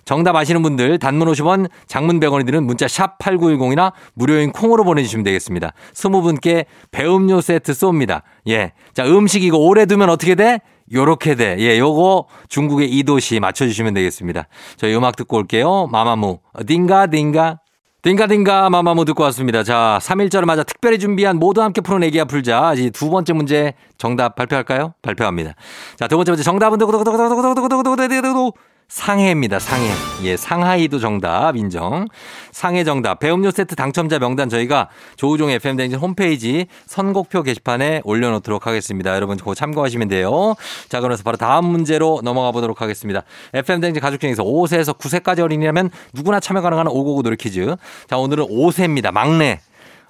정답 0.04 0.36
아시는 0.36 0.64
분들 0.64 0.98
단문 0.98 1.28
50원, 1.28 1.70
장문 1.88 2.20
100원이 2.20 2.46
드는 2.46 2.66
문자 2.66 2.88
샵 2.88 3.20
8910이나 3.20 3.94
무료인 4.14 4.52
콩으로 4.52 4.84
보내주시면 4.84 5.24
되겠습니다. 5.24 5.74
20분께 5.94 6.66
배음료 6.90 7.40
세트 7.40 7.74
쏩니다. 7.74 8.24
예. 8.48 8.74
자, 8.94 9.06
음식 9.06 9.44
이거 9.44 9.58
오래 9.58 9.86
두면 9.86 10.10
어떻게 10.10 10.36
돼? 10.36 10.60
요렇게 10.94 11.36
돼. 11.36 11.56
예, 11.60 11.78
요거 11.80 12.28
중국의 12.50 12.90
이 12.90 13.04
도시 13.04 13.40
맞춰주시면 13.40 13.94
되겠습니다. 13.94 14.48
저희 14.78 14.96
음악 14.96 15.16
듣고 15.16 15.38
올게요. 15.38 15.88
마마무. 15.92 16.40
딩가, 16.66 17.08
딩가. 17.08 17.60
딩가딩가 18.04 18.72
마마무 18.72 19.06
듣고 19.06 19.22
왔습니다. 19.24 19.64
자, 19.64 20.00
3일절을 20.02 20.46
맞아 20.46 20.64
특별히 20.64 20.98
준비한 20.98 21.38
모두 21.38 21.62
함께 21.62 21.82
푸는 21.82 22.02
애기야 22.08 22.26
풀자. 22.26 22.74
이제 22.74 22.90
두 22.90 23.12
번째 23.12 23.34
문제 23.34 23.74
정답 24.00 24.36
발표할까요? 24.36 24.96
발표합니다. 25.04 25.54
자, 25.98 26.08
두 26.08 26.16
번째 26.16 26.32
문제 26.32 26.44
정답은 26.44 26.80
두구두구두구두구두구두구두구두구두구 26.80 28.54
상해입니다. 28.92 29.58
상해. 29.58 29.90
예, 30.24 30.36
상하이도 30.36 31.00
정답 31.00 31.56
인정. 31.56 32.10
상해 32.52 32.84
정답. 32.84 33.20
배음료 33.20 33.50
세트 33.50 33.78
당첨자 33.78 34.20
명단 34.20 34.50
저희가 34.50 34.90
조우종 35.16 35.50
FM 35.50 35.78
댕진 35.78 35.98
홈페이지 35.98 36.68
선곡표 36.88 37.44
게시판에 37.44 38.02
올려놓도록 38.04 38.68
하겠습니다. 38.68 39.16
여러분 39.16 39.38
그거 39.38 39.56
참고하시면 39.56 40.10
돼요. 40.10 40.56
자, 40.90 41.00
그래서 41.00 41.24
바로 41.24 41.38
다음 41.38 41.68
문제로 41.68 42.20
넘어가 42.22 42.52
보도록 42.52 42.82
하겠습니다. 42.82 43.24
FM 43.54 43.80
댕진 43.80 44.02
가족 44.02 44.20
중에서 44.20 44.44
5세에서 44.44 44.98
9세까지 44.98 45.40
어린이라면 45.40 45.90
누구나 46.12 46.42
참여 46.42 46.60
가능한 46.60 46.88
599 46.88 47.24
노래 47.24 47.38
퀴즈. 47.38 47.78
자, 48.10 48.18
오늘은 48.18 48.48
5세입니다. 48.48 49.14
막내. 49.14 49.62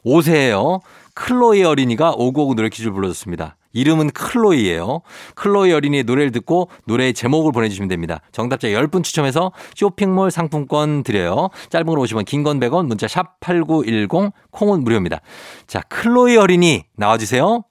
5세예요. 0.04 0.82
클로이 1.16 1.64
어린이가 1.64 2.14
599 2.18 2.56
노래 2.56 2.70
퀴즈를 2.70 2.94
불러줬습니다. 2.94 3.58
이름은 3.74 4.12
클로이예요. 4.12 5.02
클로이 5.36 5.72
어린이의 5.72 6.04
노래를 6.04 6.32
듣고 6.32 6.70
노래의 6.86 7.14
제목을 7.14 7.52
보내주시면 7.52 7.88
됩니다. 7.88 8.22
정답자 8.32 8.68
10분 8.68 9.04
추첨해서 9.04 9.52
쇼핑몰 9.76 10.32
상품권 10.32 11.04
드려요. 11.04 11.50
짧은 11.70 11.86
걸 11.86 12.00
오시면 12.00 12.26
긴건 12.26 12.60
100원, 12.60 12.88
문자 12.88 13.08
샵 13.08 13.40
8910, 13.40 14.34
콩은 14.52 14.84
무료입니다. 14.84 15.22
자, 15.68 15.82
클로이 15.82 16.38
어린이 16.38 16.84
나와주세요. 16.98 17.64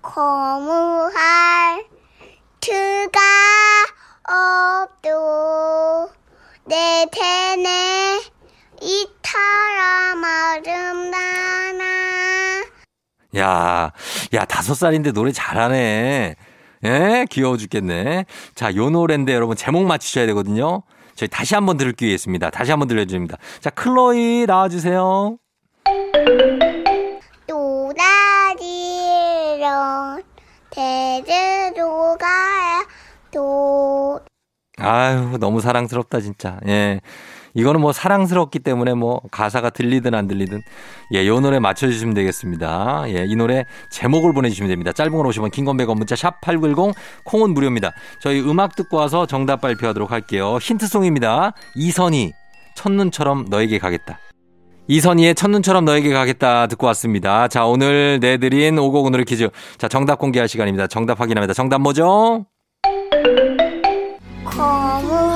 고무할 0.00 1.84
트가 2.60 3.20
없도 4.26 6.08
내 6.66 7.06
태네 7.12 8.13
이처럼 9.34 10.24
아름다운 10.24 11.82
야, 13.36 13.90
야, 14.32 14.44
다섯 14.44 14.74
살인데 14.74 15.10
노래 15.10 15.32
잘하네. 15.32 16.36
예, 16.84 17.26
귀여워 17.30 17.56
죽겠네. 17.56 18.26
자, 18.54 18.74
요 18.76 18.90
노래인데 18.90 19.34
여러분 19.34 19.56
제목 19.56 19.86
맞추셔야 19.86 20.26
되거든요. 20.26 20.82
저희 21.16 21.28
다시 21.28 21.56
한번 21.56 21.76
들을 21.76 21.92
기회 21.92 22.14
있습니다. 22.14 22.50
다시 22.50 22.70
한번 22.70 22.86
들려줍니다. 22.86 23.38
자, 23.60 23.70
클로이 23.70 24.46
나와주세요. 24.46 25.38
제주도 30.70 32.16
가야 32.18 32.84
또 33.32 34.20
아유, 34.78 35.38
너무 35.38 35.60
사랑스럽다, 35.60 36.20
진짜. 36.20 36.58
예. 36.66 37.00
이거는 37.54 37.80
뭐 37.80 37.92
사랑스럽기 37.92 38.58
때문에 38.58 38.94
뭐 38.94 39.20
가사가 39.30 39.70
들리든 39.70 40.14
안 40.14 40.26
들리든 40.26 40.62
예, 41.14 41.26
요 41.26 41.40
노래 41.40 41.58
맞춰주시면 41.58 42.14
되겠습니다. 42.14 43.04
예, 43.08 43.24
이 43.26 43.36
노래 43.36 43.64
제목을 43.90 44.32
보내주시면 44.32 44.68
됩니다. 44.68 44.92
짧은 44.92 45.12
걸 45.12 45.26
오시면 45.26 45.50
긴건 45.50 45.76
100원 45.76 45.96
문자 45.96 46.16
샵 46.16 46.40
8910 46.40 46.94
콩은 47.24 47.54
무료입니다. 47.54 47.92
저희 48.20 48.40
음악 48.40 48.74
듣고 48.76 48.96
와서 48.96 49.26
정답 49.26 49.60
발표하도록 49.60 50.10
할게요. 50.10 50.58
힌트송입니다. 50.60 51.52
이선희 51.76 52.32
첫눈처럼 52.74 53.46
너에게 53.48 53.78
가겠다. 53.78 54.18
이선희의 54.86 55.34
첫눈처럼 55.34 55.84
너에게 55.84 56.12
가겠다 56.12 56.66
듣고 56.66 56.86
왔습니다. 56.88 57.48
자, 57.48 57.64
오늘 57.64 58.18
내드린 58.20 58.78
오곡 58.78 59.06
오늘의 59.06 59.24
퀴즈. 59.24 59.48
자, 59.78 59.88
정답 59.88 60.18
공개할 60.18 60.46
시간입니다. 60.46 60.88
정답 60.88 61.20
확인합니다. 61.20 61.54
정답 61.54 61.80
뭐죠? 61.80 62.44
거무 64.44 65.33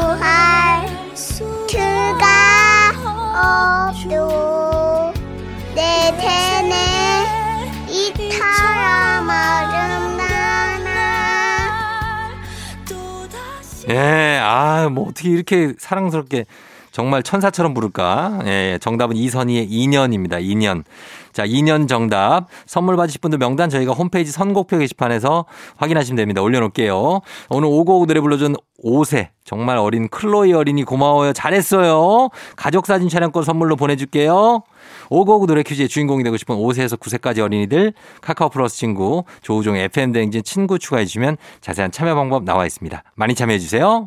예, 13.89 14.39
아, 14.43 14.89
뭐 14.91 15.09
어떻게 15.09 15.31
이렇게 15.31 15.73
사랑스럽게 15.79 16.45
정말 16.91 17.23
천사처럼 17.23 17.75
부를까? 17.75 18.41
예, 18.47 18.79
정답은 18.81 19.17
이선희의 19.17 19.69
2년입니다. 19.69 20.43
2년. 20.43 20.85
자, 21.33 21.47
2년 21.47 21.87
정답. 21.87 22.47
선물 22.67 22.97
받으실 22.97 23.21
분들 23.21 23.39
명단 23.39 23.71
저희가 23.71 23.93
홈페이지 23.93 24.33
선곡표 24.33 24.79
게시판에서 24.79 25.45
확인하시면 25.77 26.17
됩니다. 26.17 26.43
올려놓을게요. 26.43 27.21
오늘 27.51 27.69
오곡 27.71 28.07
노래 28.09 28.21
불러준 28.21 28.57
5세. 28.85 29.29
정말 29.45 29.79
어린 29.79 30.09
클로이 30.09 30.53
어린이 30.53 30.83
고마워요. 30.83 31.33
잘했어요. 31.33 32.31
가족사진 32.57 33.09
촬영권 33.09 33.45
선물로 33.45 33.77
보내줄게요. 33.77 34.63
오곡 35.11 35.47
노래 35.47 35.63
퀴즈의 35.63 35.89
주인공이 35.89 36.25
되고 36.25 36.37
싶은 36.37 36.57
5세에서 36.57 36.99
9세까지 36.99 37.41
어린이들 37.41 37.93
카카오 38.21 38.51
플러스 38.51 38.77
친구 38.77 39.25
조우종 39.43 39.77
FM 39.77 40.13
대행진 40.13 40.43
친구 40.43 40.79
추가해 40.79 41.05
주시면 41.05 41.37
자세한 41.61 41.93
참여 41.93 42.15
방법 42.15 42.45
나와 42.45 42.67
있습니다. 42.67 43.03
많이 43.15 43.35
참여해 43.35 43.59
주세요. 43.59 44.07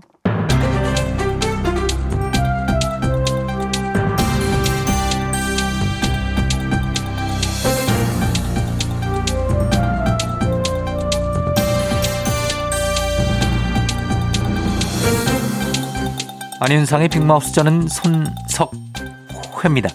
안윤상의 16.63 17.09
빅마우스 17.09 17.53
저는 17.53 17.87
손석회입니다. 17.87 19.89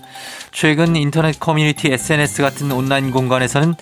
최근 0.61 0.97
인터넷 0.97 1.39
커뮤니티 1.39 1.89
SNS 1.93 2.41
같은 2.41 2.73
온라인 2.73 3.11
공간에서는 3.11 3.75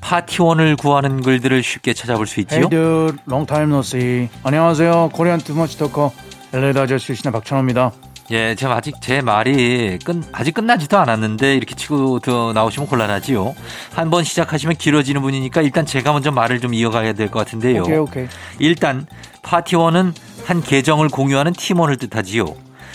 파티원을 0.00 0.76
구하는 0.76 1.20
글들을 1.20 1.62
쉽게 1.62 1.92
찾아볼 1.92 2.26
수 2.26 2.40
있지요. 2.40 2.60
Hey 2.60 2.70
dude, 2.70 3.18
long 3.28 3.46
time 3.46 3.70
no 3.70 3.80
see. 3.80 4.30
안녕하세요. 4.42 5.10
Korean 5.12 5.40
too 5.40 5.55
much 5.55 5.76
talker 5.76 6.10
LA 6.54 6.72
다저 6.72 6.96
출신의 6.96 7.32
박찬호입니다. 7.32 7.92
예, 8.30 8.54
제가 8.54 8.76
아직 8.76 8.94
제 9.02 9.20
말이 9.20 9.98
끝, 10.02 10.22
아직 10.32 10.52
끝나지도 10.54 10.96
않았는데 10.96 11.54
이렇게 11.54 11.74
치고 11.74 12.20
더 12.20 12.54
나오시면 12.54 12.88
곤란하지요. 12.88 13.54
한번 13.92 14.24
시작하시면 14.24 14.76
길어지는 14.76 15.20
분이니까 15.20 15.60
일단 15.60 15.84
제가 15.84 16.12
먼저 16.14 16.30
말을 16.30 16.60
좀 16.60 16.72
이어가야 16.72 17.12
될 17.12 17.28
것 17.28 17.40
같은데요. 17.40 17.82
오케이 17.82 17.96
오케이. 17.98 18.26
일단 18.58 19.06
파티원은 19.42 20.14
한 20.46 20.62
계정을 20.62 21.08
공유하는 21.10 21.52
팀원을 21.52 21.98
뜻하지요. 21.98 22.46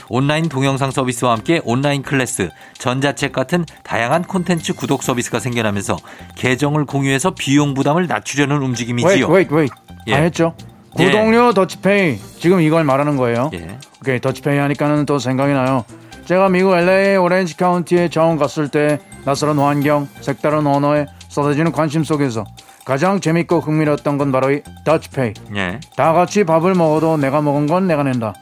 온라인 0.10 0.50
동영상 0.50 0.92
서비스와 0.92 1.34
함께 1.34 1.62
온라인 1.64 2.02
클래스, 2.02 2.50
전자책 2.78 3.32
같은 3.32 3.66
다양한 3.84 4.24
콘텐츠 4.24 4.74
구독 4.74 5.04
서비스가 5.04 5.40
생겨나면서 5.40 5.98
계정을 6.36 6.86
공유해서 6.86 7.32
비용 7.32 7.74
부담을 7.74 8.08
낮추려는 8.08 8.58
움직임이지요. 8.62 9.28
Wait 9.28 9.34
wait 9.34 9.54
wait. 9.54 9.74
예. 10.08 10.12
다 10.12 10.18
했죠? 10.20 10.54
예. 11.00 11.06
구독료 11.06 11.54
더치페이 11.54 12.18
지금 12.40 12.62
이걸 12.62 12.84
말하는 12.84 13.18
거예요. 13.18 13.52
예. 13.54 13.78
오케이 14.02 14.20
더치페이 14.20 14.58
하니까는 14.58 15.06
또 15.06 15.20
생각이 15.20 15.54
나요. 15.54 15.86
제가 16.26 16.50
미국 16.50 16.76
LA 16.76 17.18
오렌지 17.18 17.56
카운티에 17.56 18.10
처음 18.10 18.38
갔을 18.38 18.68
때 18.70 19.00
낯설은 19.26 19.58
환경, 19.60 20.08
색다른 20.22 20.68
언어에 20.68 21.06
쏟아지는 21.30 21.72
관심 21.72 22.04
속에서 22.04 22.46
가장 22.86 23.20
재밌고 23.20 23.60
흥미로웠던 23.60 24.18
건 24.18 24.32
바로 24.32 24.52
이 24.52 24.62
더치페이. 24.86 25.34
예. 25.56 25.80
다 25.96 26.14
같이 26.14 26.44
밥을 26.44 26.74
먹어도 26.74 27.18
내가 27.18 27.42
먹은 27.42 27.68
건 27.68 27.88
내가 27.88 28.04
낸다. 28.04 28.34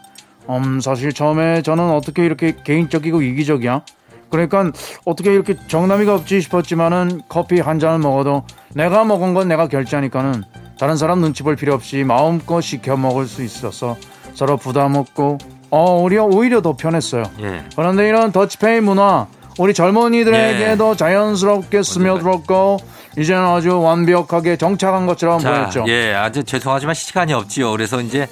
음, 0.50 0.80
사실 0.80 1.14
처음에 1.14 1.62
저는 1.62 1.92
어떻게 1.92 2.26
이렇게 2.26 2.56
개인적이고 2.64 3.22
이기적이야? 3.22 3.82
그러니까 4.30 4.72
어떻게 5.06 5.34
이렇게 5.34 5.56
정남이가 5.68 6.14
없지 6.16 6.42
싶었지만은 6.42 7.22
커피 7.30 7.60
한 7.60 7.80
잔을 7.80 8.00
먹어도 8.00 8.44
내가 8.74 9.04
먹은 9.06 9.34
건 9.34 9.48
내가 9.48 9.68
결제하니까는 9.68 10.44
다른 10.80 10.98
사람 10.98 11.22
눈치 11.22 11.44
볼 11.44 11.56
필요 11.56 11.74
없이 11.74 12.04
마음껏 12.04 12.60
시켜 12.62 12.98
먹을 12.98 13.28
수 13.28 13.44
있어서 13.44 13.98
서로 14.34 14.58
부담 14.58 14.96
없고 14.96 15.38
어, 15.70 16.02
오히려 16.02 16.26
오히려 16.26 16.62
더 16.62 16.76
편했어요. 16.76 17.24
예. 17.42 17.64
그런데 17.76 18.08
이런 18.08 18.32
더치페이 18.32 18.82
문화 18.82 19.28
우리 19.58 19.74
젊은이들에게도 19.74 20.96
자연스럽게 20.96 21.82
스며들었고 21.84 22.78
이제는 23.18 23.44
아주 23.44 23.80
완벽하게 23.80 24.58
정착한 24.58 25.06
것처럼 25.06 25.40
자, 25.40 25.52
보였죠. 25.52 25.86
예, 25.88 26.14
아주 26.14 26.44
죄송하지만 26.44 26.94
시간이 26.94 27.34
없지요. 27.34 27.72
그래서 27.72 28.02
이제 28.02 28.28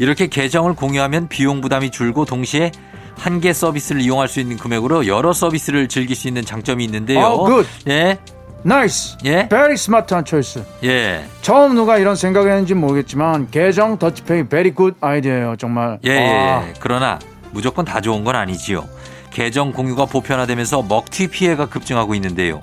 이렇게 0.00 0.26
계정을 0.26 0.74
공유하면 0.74 1.28
비용 1.28 1.60
부담이 1.60 1.90
줄고 1.90 2.24
동시에 2.24 2.72
한 3.18 3.38
개 3.40 3.52
서비스를 3.52 4.00
이용할 4.00 4.28
수 4.28 4.40
있는 4.40 4.56
금액으로 4.56 5.06
여러 5.06 5.34
서비스를 5.34 5.88
즐길 5.88 6.16
수 6.16 6.26
있는 6.26 6.42
장점이 6.42 6.82
있는데요. 6.86 7.20
어, 7.20 7.44
good. 7.44 7.66
예, 7.86 8.16
nice. 8.62 9.18
예, 9.26 9.46
very 9.46 9.76
smart한 9.76 10.24
choice. 10.24 10.64
예, 10.84 11.26
처음 11.42 11.74
누가 11.74 11.98
이런 11.98 12.16
생각을 12.16 12.50
했는지 12.50 12.72
모르겠지만 12.72 13.50
계정 13.50 13.98
더치페이 13.98 14.48
very 14.48 14.72
good 14.74 14.96
idea예요 15.02 15.56
정말. 15.58 15.98
예, 16.04 16.18
아, 16.18 16.66
예. 16.66 16.72
그러나 16.80 17.18
무조건 17.50 17.84
다 17.84 18.00
좋은 18.00 18.24
건 18.24 18.36
아니지요. 18.36 18.88
계정 19.30 19.70
공유가 19.72 20.06
보편화되면서 20.06 20.82
먹튀 20.88 21.28
피해가 21.28 21.66
급증하고 21.66 22.14
있는데요. 22.14 22.62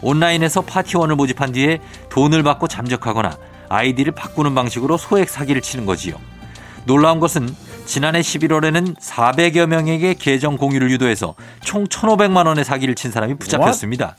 온라인에서 0.00 0.62
파티원을 0.62 1.16
모집한 1.16 1.52
뒤에 1.52 1.80
돈을 2.08 2.42
받고 2.44 2.66
잠적하거나 2.66 3.36
아이디를 3.68 4.12
바꾸는 4.12 4.54
방식으로 4.54 4.96
소액 4.96 5.28
사기를 5.28 5.60
치는 5.60 5.84
거지요. 5.84 6.14
놀라운 6.88 7.20
것은 7.20 7.46
지난해 7.84 8.20
11월에는 8.20 8.98
400여 8.98 9.66
명에게 9.66 10.14
계정 10.14 10.56
공유를 10.56 10.90
유도해서 10.90 11.34
총 11.60 11.86
1,500만 11.86 12.46
원의 12.46 12.64
사기를 12.64 12.94
친 12.94 13.10
사람이 13.10 13.34
붙잡혔습니다. 13.34 14.16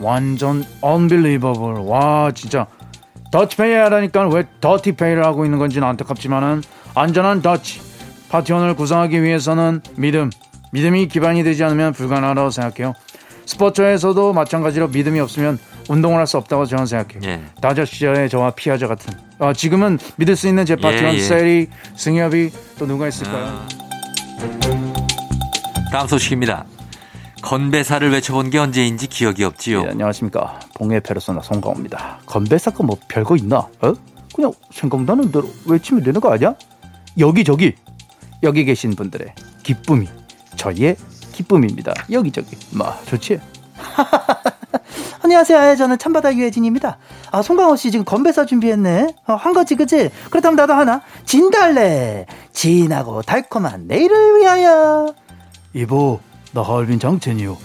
완전 0.00 0.64
unbelievable. 0.84 1.80
와 1.86 2.32
진짜 2.34 2.66
더치페이 3.30 3.72
하라니까 3.72 4.28
왜 4.28 4.44
더티페이를 4.60 5.24
하고 5.24 5.44
있는 5.44 5.60
건지는 5.60 5.86
안타깝지만은 5.86 6.62
안전한 6.96 7.40
더치 7.40 7.80
파티원을 8.30 8.74
구성하기 8.74 9.22
위해서는 9.22 9.80
믿음 9.96 10.30
믿음이 10.72 11.06
기반이 11.06 11.44
되지 11.44 11.62
않으면 11.62 11.92
불가능하다고 11.92 12.50
생각해요. 12.50 12.94
스포츠에서도 13.46 14.32
마찬가지로 14.32 14.88
믿음이 14.88 15.20
없으면 15.20 15.58
운동을 15.88 16.18
할 16.18 16.26
수 16.26 16.36
없다고 16.36 16.66
저는 16.66 16.86
생각해요. 16.86 17.20
예. 17.30 17.42
다저 17.60 17.84
시절의 17.84 18.28
저와 18.28 18.50
피아저 18.50 18.86
같은. 18.86 19.14
어, 19.38 19.52
지금은 19.52 19.98
믿을 20.16 20.36
수 20.36 20.46
있는 20.48 20.66
제 20.66 20.76
파티원 20.76 21.14
예, 21.14 21.18
예. 21.18 21.22
세리, 21.22 21.68
승엽이 21.96 22.50
또 22.78 22.86
누가 22.86 23.08
있을까요? 23.08 23.46
아. 23.46 23.68
다음 25.90 26.06
소식입니다. 26.06 26.66
건배사를 27.40 28.10
외쳐본 28.10 28.50
게 28.50 28.58
언제인지 28.58 29.06
기억이 29.06 29.44
없지요. 29.44 29.84
네, 29.84 29.90
안녕하십니까. 29.90 30.60
봉해 30.74 31.00
페르소나 31.00 31.40
송강호입니다. 31.42 32.20
건배사가 32.26 32.82
뭐 32.84 32.98
별거 33.08 33.36
있나? 33.36 33.58
어? 33.80 33.94
그냥 34.34 34.52
생각나는 34.72 35.30
대로 35.32 35.48
외치면 35.66 36.02
되는 36.02 36.20
거 36.20 36.30
아니야? 36.32 36.54
여기저기 37.18 37.74
여기 38.42 38.64
계신 38.64 38.94
분들의 38.94 39.32
기쁨이 39.62 40.08
저희의 40.56 40.96
기쁨입니다. 41.32 41.94
여기저기 42.10 42.56
뭐 42.72 42.92
좋지? 43.06 43.40
안녕하세요. 45.20 45.76
저는 45.76 45.98
참바다 45.98 46.34
유혜진입니다. 46.36 46.98
아, 47.32 47.42
송강호 47.42 47.76
씨 47.76 47.90
지금 47.90 48.04
건배사 48.04 48.46
준비했네. 48.46 49.16
어, 49.26 49.34
한 49.34 49.52
거지, 49.52 49.74
그치? 49.74 50.10
그렇다면 50.30 50.56
나도 50.56 50.74
하나. 50.74 51.00
진달래. 51.24 52.26
진하고 52.52 53.22
달콤한 53.22 53.88
내일을 53.88 54.38
위하여. 54.38 55.12
이보 55.74 56.20
나 56.52 56.62
하얼빈 56.62 57.00
장첸이요. 57.00 57.56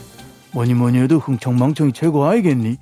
뭐니 0.51 0.73
뭐니 0.73 0.99
해도 0.99 1.19
흥청망청이 1.19 1.93
최고 1.93 2.25
아니겠니? 2.25 2.77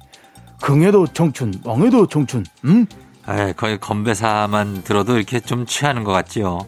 긍에도 0.61 1.05
청춘, 1.07 1.53
엉에도 1.65 2.07
청춘. 2.07 2.45
음? 2.65 2.85
에 3.27 3.53
거의 3.53 3.77
건배사만 3.79 4.83
들어도 4.83 5.17
이렇게 5.17 5.39
좀 5.39 5.65
취하는 5.65 6.03
것 6.03 6.11
같지요. 6.11 6.59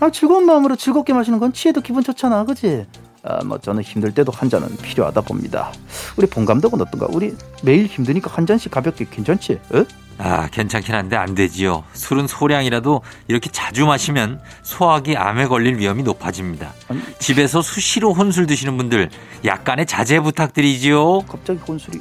아, 0.00 0.10
즐거운 0.10 0.46
마음으로 0.46 0.76
즐겁게 0.76 1.12
마시는 1.12 1.38
건 1.38 1.52
취해도 1.52 1.80
기분 1.80 2.02
좋잖아, 2.02 2.44
그지? 2.44 2.86
아, 3.26 3.42
뭐 3.44 3.58
저는 3.58 3.82
힘들 3.82 4.12
때도 4.12 4.32
한 4.32 4.48
잔은 4.48 4.76
필요하다 4.76 5.20
봅니다. 5.22 5.72
우리 6.16 6.26
본 6.26 6.44
감독은 6.44 6.80
어떤가? 6.80 7.06
우리 7.10 7.34
매일 7.62 7.86
힘드니까 7.86 8.30
한 8.32 8.46
잔씩 8.46 8.70
가볍게 8.70 9.06
괜찮지? 9.10 9.58
어? 9.70 9.84
아, 10.18 10.48
괜찮긴 10.48 10.94
한데 10.94 11.16
안 11.16 11.34
되지요. 11.34 11.84
술은 11.92 12.26
소량이라도 12.26 13.02
이렇게 13.28 13.50
자주 13.50 13.84
마시면 13.84 14.40
소화기 14.62 15.16
암에 15.16 15.46
걸릴 15.46 15.76
위험이 15.76 16.02
높아집니다. 16.04 16.72
아니. 16.88 17.00
집에서 17.18 17.60
수시로 17.60 18.14
혼술 18.14 18.46
드시는 18.46 18.76
분들 18.76 19.10
약간의 19.44 19.86
자제 19.86 20.20
부탁드리지요. 20.20 21.22
갑자기 21.22 21.58
혼술이. 21.58 22.00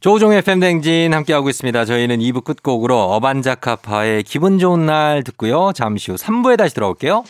조우종의 0.00 0.42
팬댕진 0.42 1.14
함께하고 1.14 1.48
있습니다. 1.48 1.86
저희는 1.86 2.18
2부 2.18 2.44
끝곡으로 2.44 3.14
어반자카파의 3.14 4.22
기분 4.24 4.58
좋은 4.58 4.84
날 4.84 5.24
듣고요. 5.24 5.72
잠시 5.74 6.10
후 6.10 6.18
3부에 6.18 6.58
다시 6.58 6.74
돌아올게요. 6.74 7.24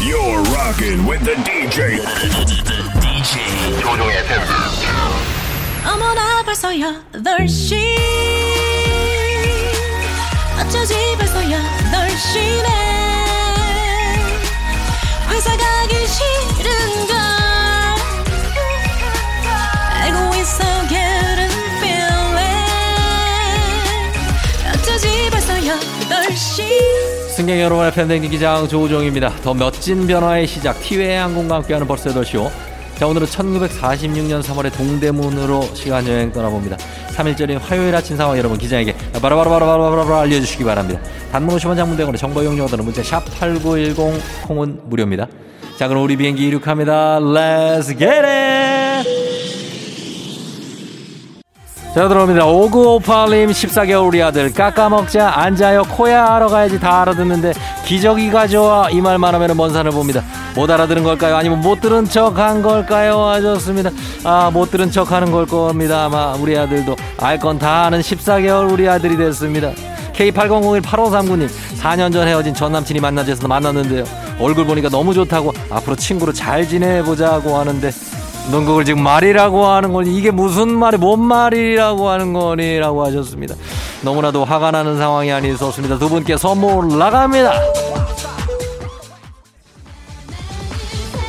You're 0.00 0.42
rocking 0.54 1.06
with 1.06 1.24
the 1.24 1.34
DJ. 1.44 2.00
DJ 3.00 3.80
조종의 3.80 4.24
팬. 4.26 4.40
어머나 5.86 6.42
벌써 6.44 6.68
8시 6.70 7.76
어쩌지 10.60 10.94
벌써 11.18 11.40
8시네 11.40 12.85
승객 27.37 27.59
여러분 27.59 27.85
의 27.85 27.91
팬댕진 27.91 28.31
기장 28.31 28.67
조우종입니다. 28.67 29.29
더 29.43 29.53
멋진 29.53 30.07
변화의 30.07 30.47
시작 30.47 30.81
티웨이 30.81 31.17
항공과 31.17 31.57
함께하는 31.57 31.85
벌써 31.85 32.09
8시요. 32.09 32.49
자 32.95 33.05
오늘은 33.05 33.27
1946년 33.27 34.41
3월의 34.41 34.75
동대문으로 34.75 35.61
시간 35.75 36.07
여행 36.07 36.31
떠나봅니다. 36.31 36.77
3일절인 37.15 37.59
화요일 37.59 37.95
아침 37.95 38.17
상황 38.17 38.39
여러분 38.39 38.57
기장에게 38.57 38.95
바로바로바로바로바로 39.21 40.15
알려주시기 40.15 40.63
바랍니다. 40.63 40.99
단문 41.31 41.55
50원 41.57 41.75
장문대원의 41.75 42.17
정보 42.17 42.41
이용료들은 42.41 42.83
문자 42.83 43.03
샵 43.03 43.23
8910 43.39 44.47
콩은 44.47 44.79
무료입니다. 44.85 45.27
자 45.77 45.87
그럼 45.87 46.01
우리 46.05 46.17
비행기 46.17 46.47
이륙합니다. 46.47 47.19
Let's 47.19 47.89
get 47.89 48.03
it! 48.07 49.26
자 51.95 52.07
들어옵니다. 52.07 52.45
5958님 52.45 53.49
14개월 53.49 54.07
우리 54.07 54.21
아들 54.21 54.53
깎아먹자 54.53 55.31
앉아요 55.35 55.81
코야 55.83 56.25
하러 56.25 56.47
가야지 56.47 56.79
다 56.79 57.01
알아듣는데 57.01 57.53
기저귀가 57.85 58.47
좋아 58.47 58.87
이 58.91 59.01
말만 59.01 59.33
하면 59.33 59.57
먼 59.57 59.73
산을 59.73 59.91
봅니다. 59.91 60.21
못 60.55 60.69
알아들은 60.69 61.03
걸까요? 61.03 61.35
아니면 61.37 61.59
못 61.61 61.81
들은 61.81 62.05
척 62.05 62.37
한 62.37 62.61
걸까요? 62.61 63.23
하셨습니다. 63.25 63.89
아 64.23 64.51
못 64.53 64.69
들은 64.69 64.91
척 64.91 65.11
하는 65.11 65.31
걸 65.31 65.47
겁니다. 65.47 66.05
아마 66.05 66.33
우리 66.33 66.55
아들도 66.57 66.95
알 67.19 67.39
건 67.39 67.57
다 67.57 67.85
아는 67.85 68.01
14개월 68.01 68.71
우리 68.71 68.87
아들이 68.87 69.17
됐습니다. 69.17 69.71
K80018539님 70.13 71.49
4년 71.81 72.13
전 72.13 72.27
헤어진 72.27 72.53
전 72.53 72.71
남친이 72.73 72.99
만나자서 72.99 73.47
만났는데요. 73.47 74.03
얼굴 74.39 74.65
보니까 74.65 74.89
너무 74.89 75.13
좋다고 75.15 75.51
앞으로 75.71 75.95
친구로 75.95 76.31
잘 76.33 76.67
지내보자고 76.67 77.57
하는데 77.57 77.91
넌 78.51 78.65
그걸 78.65 78.85
지금 78.85 79.03
말이라고 79.03 79.65
하는 79.67 79.91
거니 79.91 80.17
이게 80.17 80.31
무슨 80.31 80.69
말이 80.69 80.97
뭔 80.97 81.19
말이라고 81.21 82.09
하는 82.09 82.31
거니라고 82.33 83.05
하셨습니다. 83.05 83.55
너무나도 84.03 84.45
화가 84.45 84.71
나는 84.71 84.97
상황이 84.97 85.31
아니었습니다. 85.31 85.97
두 85.99 86.07
분께 86.09 86.37
선물 86.37 86.97
나갑니다. 86.97 87.51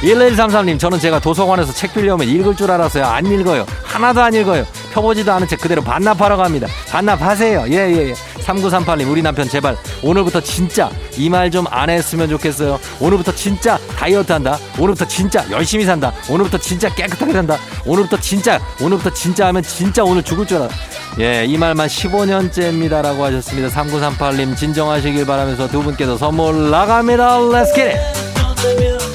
1133님 0.03 0.79
저는 0.79 1.01
제가 1.01 1.19
도서관에서 1.19 1.73
책 1.73 1.93
빌려오면 1.93 2.29
읽을 2.29 2.55
줄 2.55 2.71
알았어요. 2.71 3.05
안 3.05 3.27
읽어요. 3.27 3.67
하나도 3.83 4.23
안 4.23 4.33
읽어요. 4.33 4.65
펴보지도 4.93 5.33
않은 5.33 5.49
책 5.49 5.61
그대로 5.61 5.83
반납하러 5.83 6.37
갑니다. 6.37 6.69
반납하세요. 6.89 7.65
예 7.71 7.75
예 7.75 8.09
예. 8.11 8.15
3938님 8.45 9.11
우리 9.11 9.23
남편 9.23 9.49
제발 9.49 9.77
오늘부터 10.05 10.41
진짜 10.41 10.89
이 11.17 11.29
말 11.29 11.51
좀 11.51 11.67
안 11.69 11.91
했으면 11.91 12.29
좋겠어요. 12.29 12.79
오늘부터 13.01 13.33
진짜 13.35 13.77
다이어트 13.99 14.31
한다. 14.31 14.57
오늘부터 14.79 15.05
진짜 15.09 15.45
열심히 15.51 15.85
산다. 15.85 16.13
오늘부터 16.31 16.57
진짜 16.59 16.89
깨끗하게 16.95 17.33
산다. 17.33 17.57
오늘부터 17.85 18.21
진짜 18.21 18.61
오늘부터 18.81 19.13
진짜 19.13 19.49
하면 19.49 19.61
진짜 19.65 20.05
오늘 20.05 20.23
죽을 20.23 20.47
줄 20.47 20.59
알아. 20.59 20.69
예, 21.19 21.45
이 21.45 21.59
말만 21.59 21.89
15년째입니다라고 21.89 23.19
하셨습니다. 23.19 23.69
3938님 23.69 24.57
진정하시길 24.57 25.27
바라면서 25.27 25.67
두 25.67 25.83
분께도 25.83 26.17
선물 26.17 26.71
나갑니다. 26.71 27.39
Let's 27.39 27.75
get 27.75 27.89
it. 27.89 29.09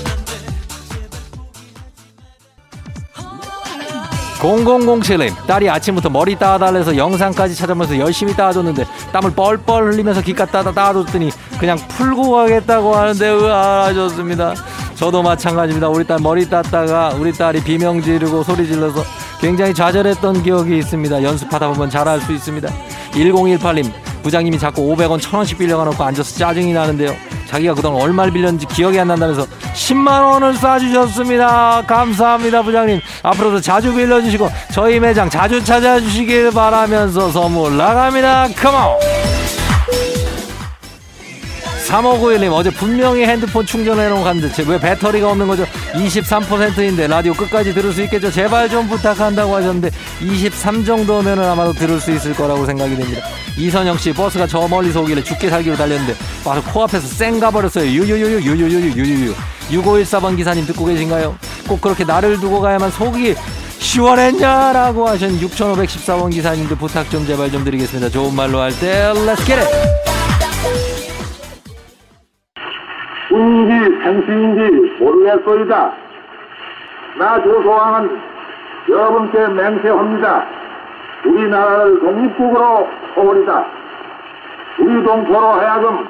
0007님 4.43 5.47
딸이 5.47 5.69
아침부터 5.69 6.09
머리 6.09 6.35
따달래서 6.35 6.97
영상까지 6.97 7.55
찾아보면서 7.55 7.97
열심히 7.97 8.35
따줬는데 8.35 8.85
땀을 9.13 9.31
뻘뻘 9.31 9.93
흘리면서 9.93 10.21
기가 10.21 10.45
따다 10.45 10.73
따줬더니 10.73 11.31
그냥 11.57 11.77
풀고 11.77 12.31
가겠다고 12.31 12.93
하는데 12.93 13.31
으아 13.31 13.93
좋습니다 13.93 14.53
저도 14.95 15.23
마찬가지입니다 15.23 15.89
우리 15.89 16.05
딸 16.05 16.19
머리 16.19 16.49
땄다가 16.49 17.13
우리 17.19 17.33
딸이 17.33 17.63
비명 17.63 18.01
지르고 18.01 18.43
소리 18.43 18.67
질러서 18.67 19.03
굉장히 19.39 19.73
좌절했던 19.73 20.43
기억이 20.43 20.77
있습니다 20.77 21.23
연습하다 21.23 21.69
보면 21.69 21.89
잘할 21.89 22.21
수 22.21 22.31
있습니다 22.31 22.69
1018님 23.11 23.91
부장님이 24.23 24.57
자꾸 24.57 24.81
500원 24.81 25.19
1000원씩 25.19 25.57
빌려가 25.57 25.83
놓고 25.85 26.03
앉아서 26.03 26.37
짜증이 26.37 26.73
나는데요 26.73 27.15
자기가 27.47 27.75
그동안 27.75 28.01
얼마를 28.01 28.33
빌렸는지 28.33 28.65
기억이 28.65 28.99
안 28.99 29.07
난다면서 29.09 29.45
10만 29.73 30.23
원을 30.23 30.53
쏴주셨습니다. 30.55 31.85
감사합니다, 31.85 32.63
부장님. 32.63 32.99
앞으로도 33.21 33.61
자주 33.61 33.93
빌려주시고 33.93 34.49
저희 34.71 34.99
매장 34.99 35.29
자주 35.29 35.63
찾아주시길 35.63 36.51
바라면서 36.51 37.31
선물 37.31 37.77
나갑니다. 37.77 38.47
컴온! 38.55 39.22
3591님 41.93 42.51
어제 42.51 42.71
분명히 42.71 43.23
핸드폰 43.23 43.65
충전해놓고 43.65 44.23
갔는데 44.23 44.63
왜 44.67 44.79
배터리가 44.79 45.29
없는 45.29 45.45
거죠? 45.45 45.63
23%인데 45.93 47.05
라디오 47.05 47.33
끝까지 47.33 47.73
들을 47.73 47.93
수 47.93 48.01
있겠죠? 48.03 48.31
제발 48.31 48.67
좀 48.67 48.87
부탁한다고 48.87 49.55
하셨는데 49.55 49.91
23 50.21 50.85
정도면 50.85 51.39
아마도 51.39 51.71
들을 51.73 51.99
수 51.99 52.11
있을 52.11 52.33
거라고 52.33 52.65
생각이 52.65 52.95
됩니다. 52.95 53.23
이선영 53.57 53.97
씨 53.97 54.11
버스가 54.11 54.47
저 54.47 54.67
멀리서 54.67 55.01
오길래 55.01 55.23
죽게 55.23 55.49
살기로 55.49 55.75
달렸는데 55.75 56.15
바로 56.43 56.63
코앞에서 56.63 57.07
쌩 57.07 57.39
가버렸어요. 57.39 57.85
유유유유 57.85 58.41
유유유유 58.41 58.93
유유유 58.95 59.33
6514번 59.69 60.35
기사님 60.35 60.65
듣고 60.65 60.85
계신가요? 60.85 61.37
꼭 61.67 61.79
그렇게 61.79 62.03
나를 62.03 62.39
두고 62.39 62.59
가야만 62.59 62.89
속이 62.89 63.35
시원했냐라고 63.77 65.07
하신 65.09 65.39
6514번 65.39 66.31
기사님들 66.31 66.75
부탁 66.77 67.09
좀 67.11 67.27
제발 67.27 67.51
좀 67.51 67.63
드리겠습니다. 67.63 68.09
좋은 68.09 68.33
말로 68.33 68.61
할때 68.61 69.11
Let's 69.13 69.45
get 69.45 69.59
it! 69.59 70.02
운인지 73.33 74.03
생수인지 74.03 74.95
모르겠소이다. 74.99 75.91
나 77.17 77.41
조소왕은 77.41 78.21
여러분께 78.89 79.47
맹세합니다. 79.47 80.45
우리나라를 81.25 81.99
독립국으로 81.99 82.87
하오리다. 83.15 83.65
우리 84.79 85.03
동포로 85.03 85.47
하여금 85.53 86.07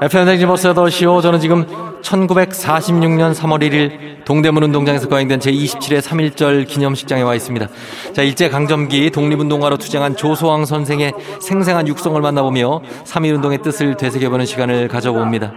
FM 0.00 0.24
댕지 0.24 0.46
버스 0.46 0.68
8시오. 0.72 1.20
저는 1.20 1.40
지금 1.40 1.66
1946년 2.00 3.34
3월 3.34 3.60
1일 3.60 4.24
동대문 4.24 4.62
운동장에서 4.62 5.08
거행된 5.08 5.40
제27회 5.40 6.00
3.1절 6.00 6.66
기념식장에 6.66 7.22
와 7.22 7.34
있습니다. 7.34 7.66
자, 8.12 8.22
일제강점기 8.22 9.10
독립운동가로 9.10 9.76
투쟁한 9.76 10.16
조소왕 10.16 10.64
선생의 10.64 11.12
생생한 11.40 11.86
육성을 11.86 12.20
만나보며 12.20 12.80
3.1운동의 13.04 13.62
뜻을 13.62 13.96
되새겨보는 13.96 14.46
시간을 14.46 14.88
가져봅니다. 14.88 15.52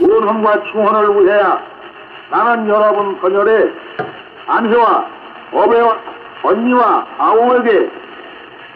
원헌과 0.00 0.62
충헌을 0.72 1.24
위하여 1.24 1.58
나는 2.30 2.68
여러분 2.68 3.14
헌혈에 3.16 3.70
안혜와 4.46 5.06
어배와 5.52 5.96
언니와 6.42 7.06
아우에게 7.18 7.90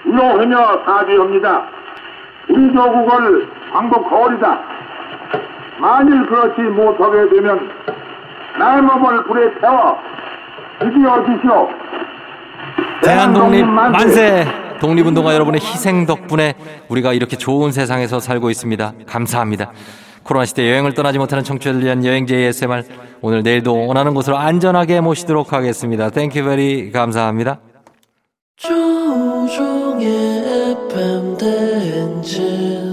위로하며 0.05 0.85
사죄합니다. 0.85 1.69
우리 2.49 2.73
조국을 2.75 3.62
광복하오리다. 3.73 4.61
만일 5.81 6.27
그렇지 6.27 6.61
못하게 6.63 7.29
되면 7.35 7.71
나의 8.59 8.83
몸을 8.83 9.25
불에 9.25 9.61
태워 9.61 9.97
죽여 10.81 11.25
주시오. 11.25 11.69
대한독립 13.03 13.67
만세! 13.67 14.47
독립운동가 14.81 15.35
여러분의 15.35 15.61
희생 15.61 16.07
덕분에 16.07 16.55
우리가 16.89 17.13
이렇게 17.13 17.37
좋은 17.37 17.73
세상에서 17.73 18.21
살고 18.21 18.51
있습니다. 18.51 18.93
감사합니다. 19.07 19.71
코로나 20.25 20.45
시대 20.45 20.69
여행을 20.71 20.95
떠나지 20.95 21.19
못하는 21.19 21.43
청취자들 21.45 21.83
위한 21.85 22.05
여행제 22.05 22.37
ASMR. 22.37 22.83
오늘 23.21 23.43
내일도 23.43 23.87
원하는 23.87 24.15
곳으로 24.15 24.37
안전하게 24.37 25.01
모시도록 25.01 25.53
하겠습니다. 25.53 26.11
Thank 26.11 26.45
you 26.45 26.64
very 26.64 26.91
감사합니다. 26.93 27.61
조우종의 28.57 30.09
FM 30.91 31.37
대행진 31.39 32.92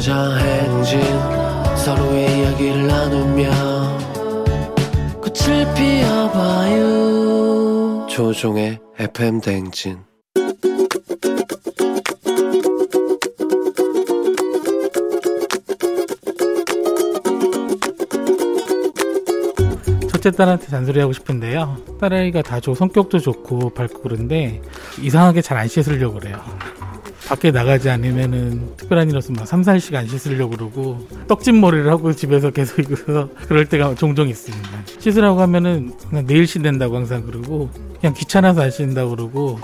꿈꾸며자 0.00 0.36
행진 0.36 1.00
서로의 1.76 2.40
이야기를 2.40 2.86
나누며 2.86 3.50
꽃을 5.20 5.74
피워봐요 5.74 6.86
조종의 8.08 8.80
FM 8.98 9.40
대행진 9.42 9.98
첫째 20.08 20.30
딸한테 20.32 20.66
잔소리하고 20.66 21.12
싶은데요. 21.14 21.76
딸아이가 22.00 22.42
다 22.42 22.60
좋고 22.60 22.74
성격도 22.74 23.18
좋고 23.20 23.70
밝고 23.70 24.02
그런데 24.02 24.60
이상하게 25.00 25.40
잘 25.42 25.56
안 25.56 25.68
씻으려고 25.68 26.18
그래요. 26.20 26.42
밖에 27.30 27.52
나가지 27.52 27.88
않으면은 27.88 28.76
특별한 28.76 29.08
일 29.08 29.16
없으면 29.16 29.38
막 29.38 29.46
3, 29.46 29.62
4일씩 29.62 29.94
안 29.94 30.08
씻으려고 30.08 30.50
그러고 30.56 31.06
떡진 31.28 31.60
머리를 31.60 31.88
하고 31.88 32.12
집에서 32.12 32.50
계속 32.50 32.80
있어서 32.80 33.28
그럴 33.46 33.66
때가 33.66 33.94
종종 33.94 34.28
있습니다. 34.28 34.68
씻으라고 34.98 35.40
하면은 35.42 35.92
그냥 36.08 36.26
내일 36.26 36.44
씻는다고 36.44 36.96
항상 36.96 37.24
그러고 37.24 37.70
그냥 38.00 38.14
귀찮아서 38.14 38.62
안 38.62 38.72
씻는다고 38.72 39.10
그러고 39.10 39.60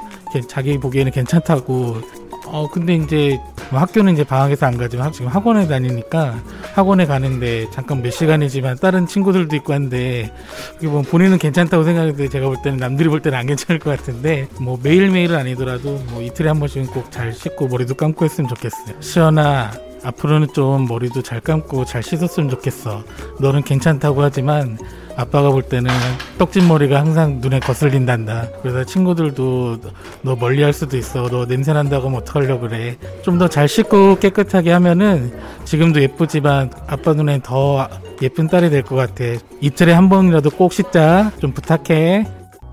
자기 0.46 0.78
보기에는 0.78 1.10
괜찮다고 1.10 2.02
어 2.48 2.68
근데 2.70 2.94
이제 2.94 3.38
뭐 3.70 3.80
학교는 3.80 4.12
이제 4.14 4.24
방학에서 4.24 4.66
안 4.66 4.76
가지만 4.78 5.10
지금 5.12 5.28
학원에 5.28 5.66
다니니까 5.66 6.40
학원에 6.74 7.04
가는데 7.06 7.68
잠깐 7.72 8.02
몇 8.02 8.10
시간이지만 8.10 8.78
다른 8.78 9.06
친구들도 9.06 9.54
있고 9.56 9.72
한데 9.72 10.32
이게 10.78 10.86
뭐 10.86 11.02
본인은 11.02 11.38
괜찮다고 11.38 11.82
생각하는데 11.84 12.28
제가 12.28 12.46
볼 12.46 12.56
때는 12.62 12.78
남들이 12.78 13.08
볼 13.08 13.20
때는 13.20 13.36
안 13.38 13.46
괜찮을 13.46 13.78
것 13.80 13.96
같은데 13.96 14.48
뭐 14.60 14.78
매일 14.82 15.10
매일은 15.10 15.36
아니더라도 15.36 16.00
뭐 16.10 16.22
이틀에 16.22 16.48
한 16.48 16.58
번씩은 16.60 16.86
꼭 16.88 17.10
잘 17.10 17.32
씻고 17.32 17.68
머리도 17.68 17.94
감고 17.94 18.24
했으면 18.24 18.48
좋겠어요. 18.48 19.00
시연아 19.00 19.70
앞으로는 20.06 20.48
좀 20.54 20.86
머리도 20.86 21.22
잘 21.22 21.40
감고 21.40 21.84
잘 21.84 22.02
씻었으면 22.02 22.48
좋겠어 22.50 23.02
너는 23.40 23.62
괜찮다고 23.62 24.22
하지만 24.22 24.78
아빠가 25.16 25.50
볼 25.50 25.62
때는 25.62 25.90
떡진 26.38 26.68
머리가 26.68 27.00
항상 27.00 27.38
눈에 27.40 27.58
거슬린단다. 27.60 28.48
그래서 28.60 28.84
친구들도 28.84 29.78
너 30.20 30.36
멀리 30.36 30.62
할 30.62 30.74
수도 30.74 30.98
있어. 30.98 31.28
너 31.30 31.46
냄새 31.46 31.72
난다고 31.72 32.08
하면 32.08 32.20
어떡하려고 32.20 32.68
그래. 32.68 32.96
좀 33.22 33.38
더 33.38 33.48
잘 33.48 33.66
씻고 33.66 34.18
깨끗하게 34.18 34.72
하면은 34.72 35.32
지금도 35.64 36.02
예쁘지만 36.02 36.70
아빠 36.86 37.14
눈엔 37.14 37.40
더 37.40 37.88
예쁜 38.20 38.46
딸이 38.46 38.68
될 38.68 38.82
것 38.82 38.94
같아. 38.96 39.24
이틀에 39.62 39.92
한 39.94 40.10
번이라도 40.10 40.50
꼭 40.50 40.74
씻자. 40.74 41.32
좀 41.40 41.52
부탁해. 41.52 42.26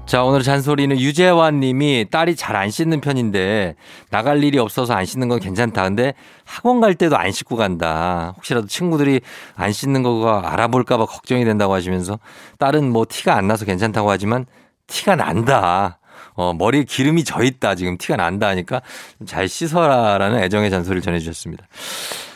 자, 0.06 0.24
오늘 0.24 0.44
잔소리는 0.44 1.00
유재환 1.00 1.60
님이 1.60 2.06
딸이 2.12 2.36
잘 2.36 2.54
안 2.56 2.70
씻는 2.70 3.02
편인데 3.02 3.76
나갈 4.12 4.44
일이 4.44 4.60
없어서 4.60 4.94
안 4.94 5.06
씻는 5.06 5.28
건 5.28 5.40
괜찮다. 5.40 5.84
근데 5.84 6.14
학원 6.46 6.82
갈 6.82 6.94
때도 6.94 7.18
안 7.18 7.32
씻고 7.32 7.56
간다. 7.56 8.34
혹시라도 8.38 8.68
친구들이 8.68 9.22
안 9.56 9.72
씻는 9.72 10.04
거가 10.04 10.52
알아볼까봐 10.54 11.06
걱정이 11.06 11.46
된다고 11.46 11.74
하시면서 11.74 12.20
딸은 12.60 12.92
뭐 12.92 13.06
티가 13.10 13.36
안 13.36 13.48
나서 13.48 13.66
괜찮다고 13.66 14.12
하지만 14.12 14.46
티가 14.88 15.16
난다. 15.16 16.00
어, 16.36 16.54
머리에 16.54 16.84
기름이 16.84 17.24
져 17.24 17.42
있다. 17.44 17.74
지금 17.76 17.98
티가 17.98 18.18
난다 18.18 18.48
하니까 18.50 18.82
잘 19.26 19.48
씻어라라는 19.48 20.40
애정의 20.44 20.70
잔소리를 20.70 21.02
전해주셨습니다. 21.02 21.66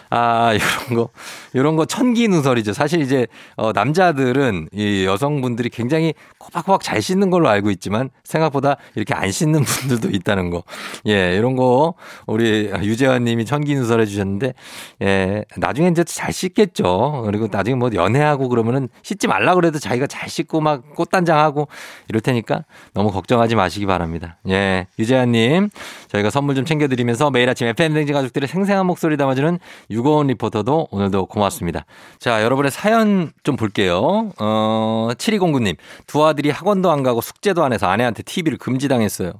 아, 0.09 0.53
이런 0.53 0.97
거, 0.97 1.09
이런 1.53 1.75
거 1.75 1.85
천기 1.85 2.27
누설이죠. 2.27 2.73
사실 2.73 3.01
이제, 3.01 3.27
어, 3.55 3.71
남자들은 3.71 4.69
이 4.71 5.05
여성분들이 5.05 5.69
굉장히 5.69 6.13
꼬박꼬박 6.37 6.83
잘 6.83 7.01
씻는 7.01 7.29
걸로 7.29 7.49
알고 7.49 7.71
있지만 7.71 8.09
생각보다 8.23 8.77
이렇게 8.95 9.13
안 9.13 9.31
씻는 9.31 9.63
분들도 9.63 10.09
있다는 10.09 10.49
거. 10.49 10.63
예, 11.07 11.35
이런 11.35 11.55
거 11.55 11.93
우리 12.25 12.69
유재환 12.81 13.23
님이 13.23 13.45
천기 13.45 13.75
누설 13.75 14.01
해 14.01 14.05
주셨는데, 14.05 14.53
예, 15.01 15.45
나중에 15.57 15.89
이제 15.89 16.03
잘 16.03 16.31
씻겠죠. 16.31 17.23
그리고 17.25 17.47
나중에 17.51 17.75
뭐 17.75 17.89
연애하고 17.93 18.49
그러면은 18.49 18.89
씻지 19.03 19.27
말라 19.27 19.55
그래도 19.55 19.79
자기가 19.79 20.07
잘 20.07 20.29
씻고 20.29 20.61
막 20.61 20.95
꽃단장하고 20.95 21.67
이럴 22.09 22.21
테니까 22.21 22.63
너무 22.93 23.11
걱정하지 23.11 23.55
마시기 23.55 23.85
바랍니다. 23.85 24.37
예, 24.47 24.87
유재환 24.99 25.31
님, 25.31 25.69
저희가 26.07 26.29
선물 26.29 26.55
좀 26.55 26.65
챙겨드리면서 26.65 27.31
매일 27.31 27.49
아침 27.49 27.67
FM댕지 27.67 28.13
가족들의 28.13 28.47
생생한 28.47 28.85
목소리 28.85 29.17
담아주는 29.17 29.59
유고원 29.97 30.27
리포터도 30.27 30.87
오늘도 30.91 31.25
고맙습니다. 31.25 31.85
자, 32.19 32.43
여러분의 32.43 32.69
사연 32.71 33.31
좀 33.43 33.55
볼게요. 33.55 34.31
어, 34.39 35.09
7209님. 35.17 35.75
두 36.05 36.23
아들이 36.25 36.51
학원도 36.51 36.91
안 36.91 37.01
가고 37.03 37.19
숙제도 37.21 37.63
안 37.63 37.73
해서 37.73 37.87
아내한테 37.87 38.21
TV를 38.23 38.57
금지당했어요. 38.59 39.33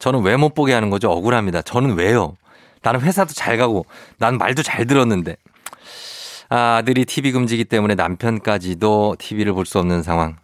저는 0.00 0.22
왜 0.22 0.36
못 0.36 0.54
보게 0.54 0.72
하는 0.72 0.90
거죠? 0.90 1.10
억울합니다. 1.10 1.62
저는 1.62 1.94
왜요? 1.94 2.36
나는 2.82 3.00
회사도 3.00 3.32
잘 3.32 3.56
가고, 3.56 3.86
난 4.18 4.38
말도 4.38 4.64
잘 4.64 4.86
들었는데. 4.86 5.36
아, 6.48 6.78
아들이 6.78 7.04
TV 7.04 7.30
금지기 7.32 7.64
때문에 7.66 7.94
남편까지도 7.94 9.16
TV를 9.20 9.52
볼 9.52 9.64
수 9.64 9.78
없는 9.78 10.02
상황. 10.02 10.36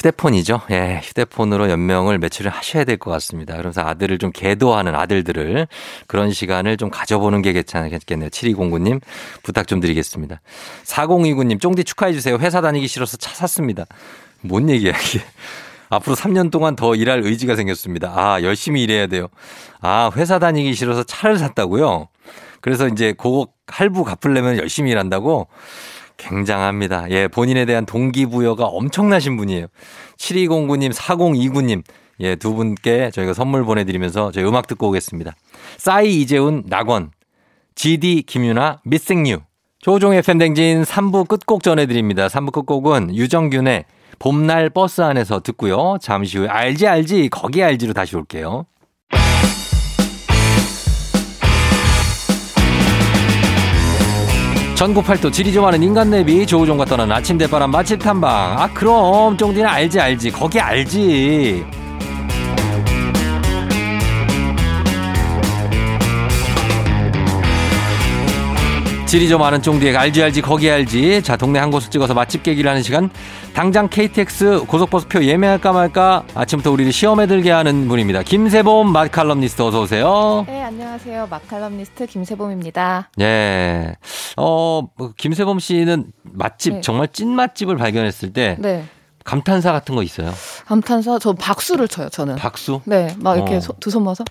휴대폰이죠. 0.00 0.62
예, 0.70 1.00
휴대폰으로 1.02 1.68
연명을 1.68 2.18
며칠을 2.18 2.50
하셔야 2.50 2.84
될 2.84 2.96
것 2.96 3.10
같습니다. 3.12 3.56
그래서 3.56 3.82
아들을 3.82 4.18
좀 4.18 4.30
계도하는 4.32 4.94
아들들을 4.94 5.68
그런 6.06 6.32
시간을 6.32 6.76
좀 6.78 6.90
가져보는 6.90 7.42
게 7.42 7.52
괜찮겠네요. 7.52 8.30
7209님 8.30 9.00
부탁 9.42 9.66
좀 9.68 9.80
드리겠습니다. 9.80 10.40
4029님 10.84 11.60
쫑디 11.60 11.84
축하해 11.84 12.12
주세요. 12.14 12.36
회사 12.38 12.60
다니기 12.62 12.88
싫어서 12.88 13.16
차 13.18 13.34
샀습니다. 13.34 13.84
뭔 14.40 14.70
얘기야 14.70 14.92
이게. 14.92 15.22
앞으로 15.90 16.14
3년 16.16 16.50
동안 16.50 16.76
더 16.76 16.94
일할 16.94 17.20
의지가 17.24 17.56
생겼습니다. 17.56 18.12
아, 18.14 18.42
열심히 18.42 18.82
일해야 18.82 19.06
돼요. 19.06 19.26
아, 19.80 20.10
회사 20.16 20.38
다니기 20.38 20.74
싫어서 20.74 21.02
차를 21.02 21.36
샀다고요? 21.38 22.08
그래서 22.60 22.86
이제 22.88 23.12
그거 23.12 23.48
할부 23.66 24.04
갚으려면 24.04 24.56
열심히 24.58 24.92
일한다고? 24.92 25.48
굉장합니다. 26.20 27.10
예, 27.10 27.28
본인에 27.28 27.64
대한 27.64 27.86
동기부여가 27.86 28.66
엄청나신 28.66 29.36
분이에요. 29.36 29.66
7209님, 30.18 30.92
4029님, 30.92 31.82
예, 32.20 32.36
두 32.36 32.54
분께 32.54 33.10
저희가 33.10 33.32
선물 33.32 33.64
보내드리면서 33.64 34.30
저희 34.30 34.44
음악 34.44 34.66
듣고 34.66 34.88
오겠습니다. 34.88 35.34
싸이 35.78 36.20
이재훈, 36.20 36.64
낙원, 36.66 37.10
GD 37.74 38.24
김유나, 38.26 38.80
미생뉴. 38.84 39.38
조종의 39.80 40.20
팬댕진 40.22 40.82
3부 40.82 41.26
끝곡 41.26 41.62
전해드립니다. 41.62 42.26
3부 42.26 42.52
끝곡은 42.52 43.16
유정균의 43.16 43.86
봄날 44.18 44.68
버스 44.68 45.00
안에서 45.00 45.40
듣고요. 45.40 45.96
잠시 46.02 46.36
후에 46.36 46.48
알지 46.48 46.86
알지 46.86 47.30
거기 47.30 47.62
알지로 47.62 47.94
다시 47.94 48.16
올게요. 48.16 48.66
전국 54.80 55.04
팔도 55.04 55.30
지리 55.30 55.52
좋아하는 55.52 55.82
인간 55.82 56.08
내비 56.08 56.46
조우종과 56.46 56.86
떠나는 56.86 57.14
아침 57.14 57.36
대바람 57.36 57.70
맛집 57.70 57.98
탐방. 57.98 58.58
아 58.58 58.66
그럼 58.72 59.36
쫑디는 59.36 59.68
알지 59.68 60.00
알지. 60.00 60.30
거기 60.30 60.58
알지 60.58 61.62
지리 69.10 69.28
좀 69.28 69.42
아는 69.42 69.60
쫑디에 69.60 69.96
알지 69.96 70.22
알지 70.22 70.40
거기 70.40 70.70
알지 70.70 71.24
자 71.24 71.36
동네 71.36 71.58
한 71.58 71.72
곳을 71.72 71.90
찍어서 71.90 72.14
맛집 72.14 72.44
깨기를 72.44 72.70
하는 72.70 72.80
시간 72.80 73.10
당장 73.54 73.88
KTX 73.88 74.66
고속버스표 74.66 75.24
예매할까 75.24 75.72
말까 75.72 76.22
아침부터 76.36 76.70
우리를 76.70 76.92
시험에 76.92 77.26
들게 77.26 77.50
하는 77.50 77.88
분입니다 77.88 78.22
김세범 78.22 78.92
맛칼럼니스트 78.92 79.62
어서 79.62 79.80
오세요 79.82 80.44
네, 80.46 80.62
안녕하세요. 80.62 81.26
마칼럼니스트 81.28 82.06
김세범입니다. 82.06 83.10
예. 83.20 83.96
어, 84.36 84.82
뭐 84.96 85.12
김세범 85.16 85.58
씨는 85.58 86.12
맛집, 86.22 86.74
네. 86.74 86.80
정말 86.80 87.08
찐 87.12 87.30
맛집을 87.34 87.76
발견했을 87.76 88.32
때 88.32 88.54
네. 88.60 88.84
감탄사 89.24 89.72
같은 89.72 89.96
거 89.96 90.04
있어요? 90.04 90.32
감탄사, 90.66 91.18
저 91.18 91.32
박수를 91.32 91.88
쳐요, 91.88 92.10
저는. 92.10 92.36
박수? 92.36 92.80
네, 92.84 93.14
막 93.18 93.36
이렇게 93.36 93.56
어. 93.56 93.60
두 93.80 93.90
손 93.90 94.04
모아서. 94.04 94.22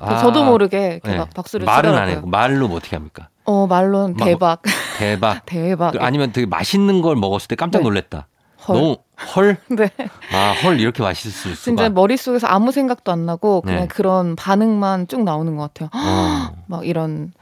아, 0.00 0.18
저도 0.18 0.44
모르게 0.44 1.00
이렇게 1.04 1.10
네. 1.10 1.18
막 1.18 1.32
박수를 1.34 1.66
말은 1.66 1.90
안 1.90 1.94
치더라고요. 1.94 2.16
해요. 2.16 2.22
말로 2.26 2.68
뭐 2.68 2.78
어떻게 2.78 2.96
합니까? 2.96 3.28
어, 3.44 3.66
말로는 3.66 4.16
막- 4.16 4.24
대박. 4.24 4.62
대박. 4.98 5.44
대박. 5.46 5.92
또 5.92 6.00
아니면 6.00 6.32
되게 6.32 6.46
맛있는 6.46 7.02
걸 7.02 7.16
먹었을 7.16 7.48
때 7.48 7.56
깜짝 7.56 7.78
네. 7.78 7.84
놀랬다. 7.84 8.28
헐. 8.66 8.76
너무 8.76 8.96
헐? 9.36 9.56
네. 9.68 9.90
아, 10.32 10.54
헐 10.64 10.80
이렇게 10.80 11.02
맛있을 11.02 11.54
수가. 11.54 11.64
진짜 11.64 11.88
머릿속에서 11.90 12.46
아무 12.46 12.72
생각도 12.72 13.12
안 13.12 13.26
나고 13.26 13.60
그냥 13.60 13.82
네. 13.82 13.86
그런 13.88 14.36
반응만 14.36 15.08
쭉 15.08 15.22
나오는 15.22 15.54
것 15.56 15.74
같아요. 15.74 15.90
어. 15.94 16.54
막 16.66 16.86
이런 16.86 17.32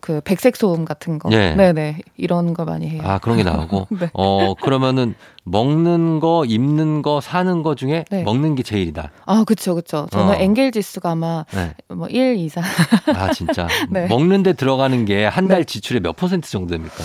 그 0.00 0.20
백색 0.22 0.56
소음 0.56 0.84
같은 0.84 1.18
거. 1.18 1.28
예. 1.32 1.54
네네. 1.54 1.98
이런 2.16 2.54
걸 2.54 2.66
많이 2.66 2.88
해요. 2.88 3.02
아, 3.04 3.18
그런 3.18 3.36
게 3.36 3.42
나오고. 3.42 3.88
네. 4.00 4.10
어, 4.14 4.54
그러면은 4.54 5.14
먹는 5.44 6.20
거, 6.20 6.44
입는 6.44 7.02
거, 7.02 7.20
사는 7.20 7.62
거 7.62 7.74
중에 7.74 8.04
네. 8.10 8.22
먹는 8.22 8.54
게 8.54 8.62
제일이다. 8.62 9.10
아, 9.26 9.44
그쵸, 9.44 9.74
그쵸. 9.74 10.06
저는 10.10 10.34
어. 10.34 10.36
엔겔 10.38 10.72
지수가 10.72 11.10
아마 11.10 11.44
네. 11.52 11.74
뭐1 11.88 12.36
이상. 12.38 12.62
아, 13.16 13.32
진짜. 13.32 13.66
네. 13.90 14.06
먹는데 14.06 14.52
들어가는 14.54 15.04
게 15.04 15.24
한 15.26 15.48
달 15.48 15.64
지출의 15.64 16.00
몇 16.02 16.16
퍼센트 16.16 16.50
정도 16.50 16.72
됩니까? 16.72 16.96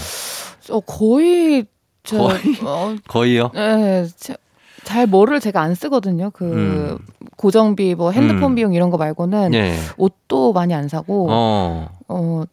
어, 0.69 0.79
거의, 0.81 1.65
저, 2.03 2.17
거의? 2.17 2.39
어, 2.63 2.95
거의요? 3.07 3.51
네, 3.53 4.05
제- 4.17 4.35
잘 4.83 5.07
뭐를 5.07 5.39
제가 5.39 5.61
안 5.61 5.73
쓰거든요. 5.73 6.29
그 6.31 6.45
음. 6.45 6.97
고정비, 7.37 7.95
뭐 7.95 8.11
핸드폰 8.11 8.51
음. 8.51 8.55
비용 8.55 8.73
이런 8.75 8.91
거 8.91 8.97
말고는 8.97 9.53
예. 9.55 9.75
옷도 9.97 10.53
많이 10.53 10.75
안 10.75 10.87
사고, 10.87 11.27
어, 11.31 11.89
어, 12.07 12.43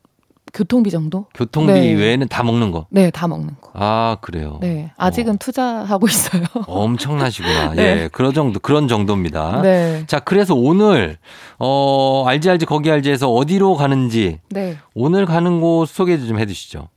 교통비 0.55 0.91
정도? 0.91 1.27
교통비 1.35 1.73
네. 1.73 1.93
외에는 1.95 2.29
다 2.29 2.43
먹는 2.43 2.73
거. 2.73 2.87
네, 2.91 3.11
다 3.11 3.27
먹는 3.27 3.57
거. 3.61 3.71
아, 3.75 4.19
그래요. 4.21 4.59
네, 4.61 4.91
아직은 4.99 5.39
투자하고 5.39 6.07
있어요. 6.09 6.43
엄청나시구나. 6.67 7.73
네. 7.77 7.83
예, 7.83 8.09
그런 8.13 8.35
정도, 8.35 8.61
그런 8.61 8.87
정도입니다. 8.89 9.63
네, 9.63 10.05
자, 10.07 10.21
그래서 10.21 10.55
오늘, 10.55 11.17
어, 11.59 12.25
알지, 12.27 12.51
알지, 12.51 12.67
거기 12.67 12.91
알지에서 12.91 13.33
어디로 13.33 13.77
가는지, 13.77 14.41
네, 14.51 14.77
오늘 14.95 15.25
가는 15.27 15.61
곳 15.61 15.87
소개 15.89 16.19
좀 16.19 16.39
해 16.39 16.47
주시죠. 16.47 16.89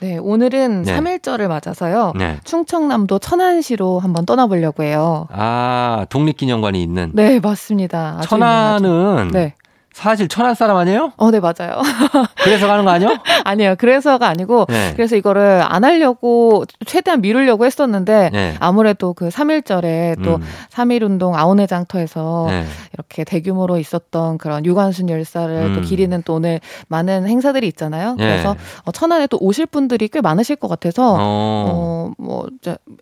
네. 0.00 0.18
오늘은 0.18 0.82
네. 0.82 0.94
삼 0.94 1.04
3일절을 1.04 1.48
맞아서요. 1.48 2.12
네. 2.16 2.38
충청남도 2.44 3.18
천안시로 3.18 3.98
한번 3.98 4.26
떠나보려고 4.26 4.82
해요. 4.82 5.26
아, 5.30 6.04
독립기념관이 6.10 6.82
있는. 6.82 7.12
네, 7.14 7.40
맞습니다. 7.40 8.20
천안은. 8.24 9.28
네. 9.32 9.54
사실 9.96 10.28
천안 10.28 10.54
사람 10.54 10.76
아니에요? 10.76 11.14
어, 11.16 11.30
네, 11.30 11.40
맞아요. 11.40 11.80
그래서 12.44 12.66
가는 12.66 12.84
거 12.84 12.90
아니에요? 12.90 13.16
아니에요. 13.44 13.76
그래서가 13.78 14.28
아니고, 14.28 14.66
네. 14.68 14.92
그래서 14.94 15.16
이거를 15.16 15.62
안 15.66 15.84
하려고 15.84 16.64
최대한 16.84 17.22
미루려고 17.22 17.64
했었는데, 17.64 18.28
네. 18.30 18.54
아무래도 18.60 19.14
그 19.14 19.30
3일절에 19.30 20.22
또 20.22 20.34
음. 20.34 20.42
3.1 20.70 21.02
운동 21.02 21.34
아오네 21.34 21.66
장터에서 21.66 22.44
네. 22.50 22.66
이렇게 22.92 23.24
대규모로 23.24 23.78
있었던 23.78 24.36
그런 24.36 24.66
유관순 24.66 25.08
열사를 25.08 25.72
또 25.72 25.80
음. 25.80 25.82
기리는 25.82 26.22
또 26.26 26.34
오늘 26.34 26.60
많은 26.88 27.26
행사들이 27.26 27.66
있잖아요. 27.68 28.16
예. 28.18 28.22
그래서 28.22 28.54
어, 28.84 28.92
천안에 28.92 29.28
또 29.28 29.38
오실 29.40 29.64
분들이 29.64 30.08
꽤 30.08 30.20
많으실 30.20 30.56
것 30.56 30.68
같아서, 30.68 31.14
어. 31.14 31.16
어, 31.18 32.12
뭐, 32.18 32.46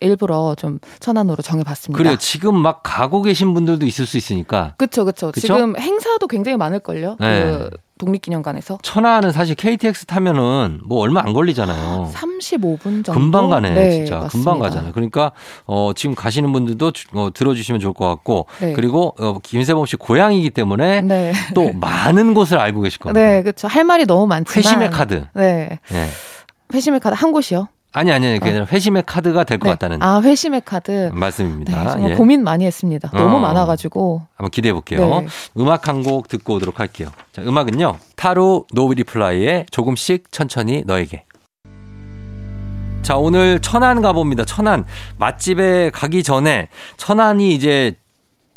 일부러 0.00 0.54
좀 0.56 0.78
천안으로 1.00 1.42
정해 1.42 1.64
봤습니다. 1.64 1.98
그래요. 2.00 2.16
지금 2.18 2.56
막 2.56 2.82
가고 2.84 3.22
계신 3.22 3.52
분들도 3.52 3.84
있을 3.84 4.06
수 4.06 4.16
있으니까. 4.16 4.74
그쵸, 4.76 5.04
그쵸. 5.04 5.32
그쵸? 5.32 5.40
지금 5.40 5.76
행사도 5.76 6.28
굉장히 6.28 6.56
많을 6.56 6.83
걸요. 6.84 7.16
네. 7.18 7.42
그 7.42 7.70
독립기념관에서. 7.98 8.78
천안은 8.82 9.32
사실 9.32 9.54
KTX 9.54 10.06
타면은 10.06 10.80
뭐 10.84 11.00
얼마 11.00 11.20
안 11.24 11.32
걸리잖아요. 11.32 12.10
35분 12.12 13.04
정도. 13.04 13.12
금방 13.12 13.48
가네, 13.50 13.70
네, 13.70 13.90
진짜. 13.90 14.18
맞습니다. 14.18 14.28
금방 14.50 14.58
가잖아요. 14.58 14.92
그러니까, 14.92 15.32
어, 15.64 15.92
지금 15.94 16.14
가시는 16.14 16.52
분들도 16.52 16.90
주- 16.92 17.06
어, 17.14 17.30
들어주시면 17.32 17.80
좋을 17.80 17.94
것 17.94 18.06
같고, 18.08 18.46
네. 18.60 18.72
그리고, 18.72 19.14
어, 19.18 19.38
김세범 19.40 19.86
씨 19.86 19.96
고향이기 19.96 20.50
때문에 20.50 21.02
네. 21.02 21.32
또 21.54 21.72
많은 21.74 22.34
곳을 22.34 22.58
알고 22.58 22.80
계실 22.82 22.98
겁니다. 22.98 23.20
네, 23.20 23.42
그쵸. 23.42 23.68
할 23.68 23.84
말이 23.84 24.06
너무 24.06 24.26
많지만. 24.26 24.56
회심의 24.58 24.90
카드. 24.90 25.26
네. 25.34 25.78
예. 25.92 26.08
회심의 26.74 26.98
카드 27.00 27.14
한 27.16 27.30
곳이요? 27.32 27.68
아니, 27.96 28.10
아니, 28.10 28.26
아니, 28.26 28.38
그게 28.40 28.50
아니라 28.50 28.66
회심의 28.66 29.04
카드가 29.06 29.44
될것 29.44 29.64
네. 29.66 29.70
같다는 29.70 30.02
아, 30.02 30.20
회심의 30.20 30.62
카드. 30.64 30.90
네, 30.90 31.10
말씀입니다. 31.12 31.92
정말 31.92 32.10
예. 32.10 32.14
고민 32.16 32.42
많이 32.42 32.66
했습니다. 32.66 33.08
너무 33.12 33.36
어. 33.36 33.38
많아가지고. 33.38 34.22
한번 34.34 34.50
기대해 34.50 34.72
볼게요. 34.72 35.20
네. 35.20 35.26
음악 35.58 35.86
한 35.88 36.02
곡 36.02 36.26
듣고 36.28 36.54
오도록 36.54 36.80
할게요. 36.80 37.08
자, 37.32 37.40
음악은요. 37.42 37.98
타루 38.16 38.66
노리플라이의 38.72 39.66
조금씩 39.70 40.32
천천히 40.32 40.82
너에게. 40.84 41.24
자, 43.02 43.16
오늘 43.16 43.60
천안 43.60 44.02
가봅니다. 44.02 44.44
천안. 44.44 44.84
맛집에 45.18 45.90
가기 45.90 46.22
전에 46.24 46.68
천안이 46.96 47.54
이제 47.54 47.94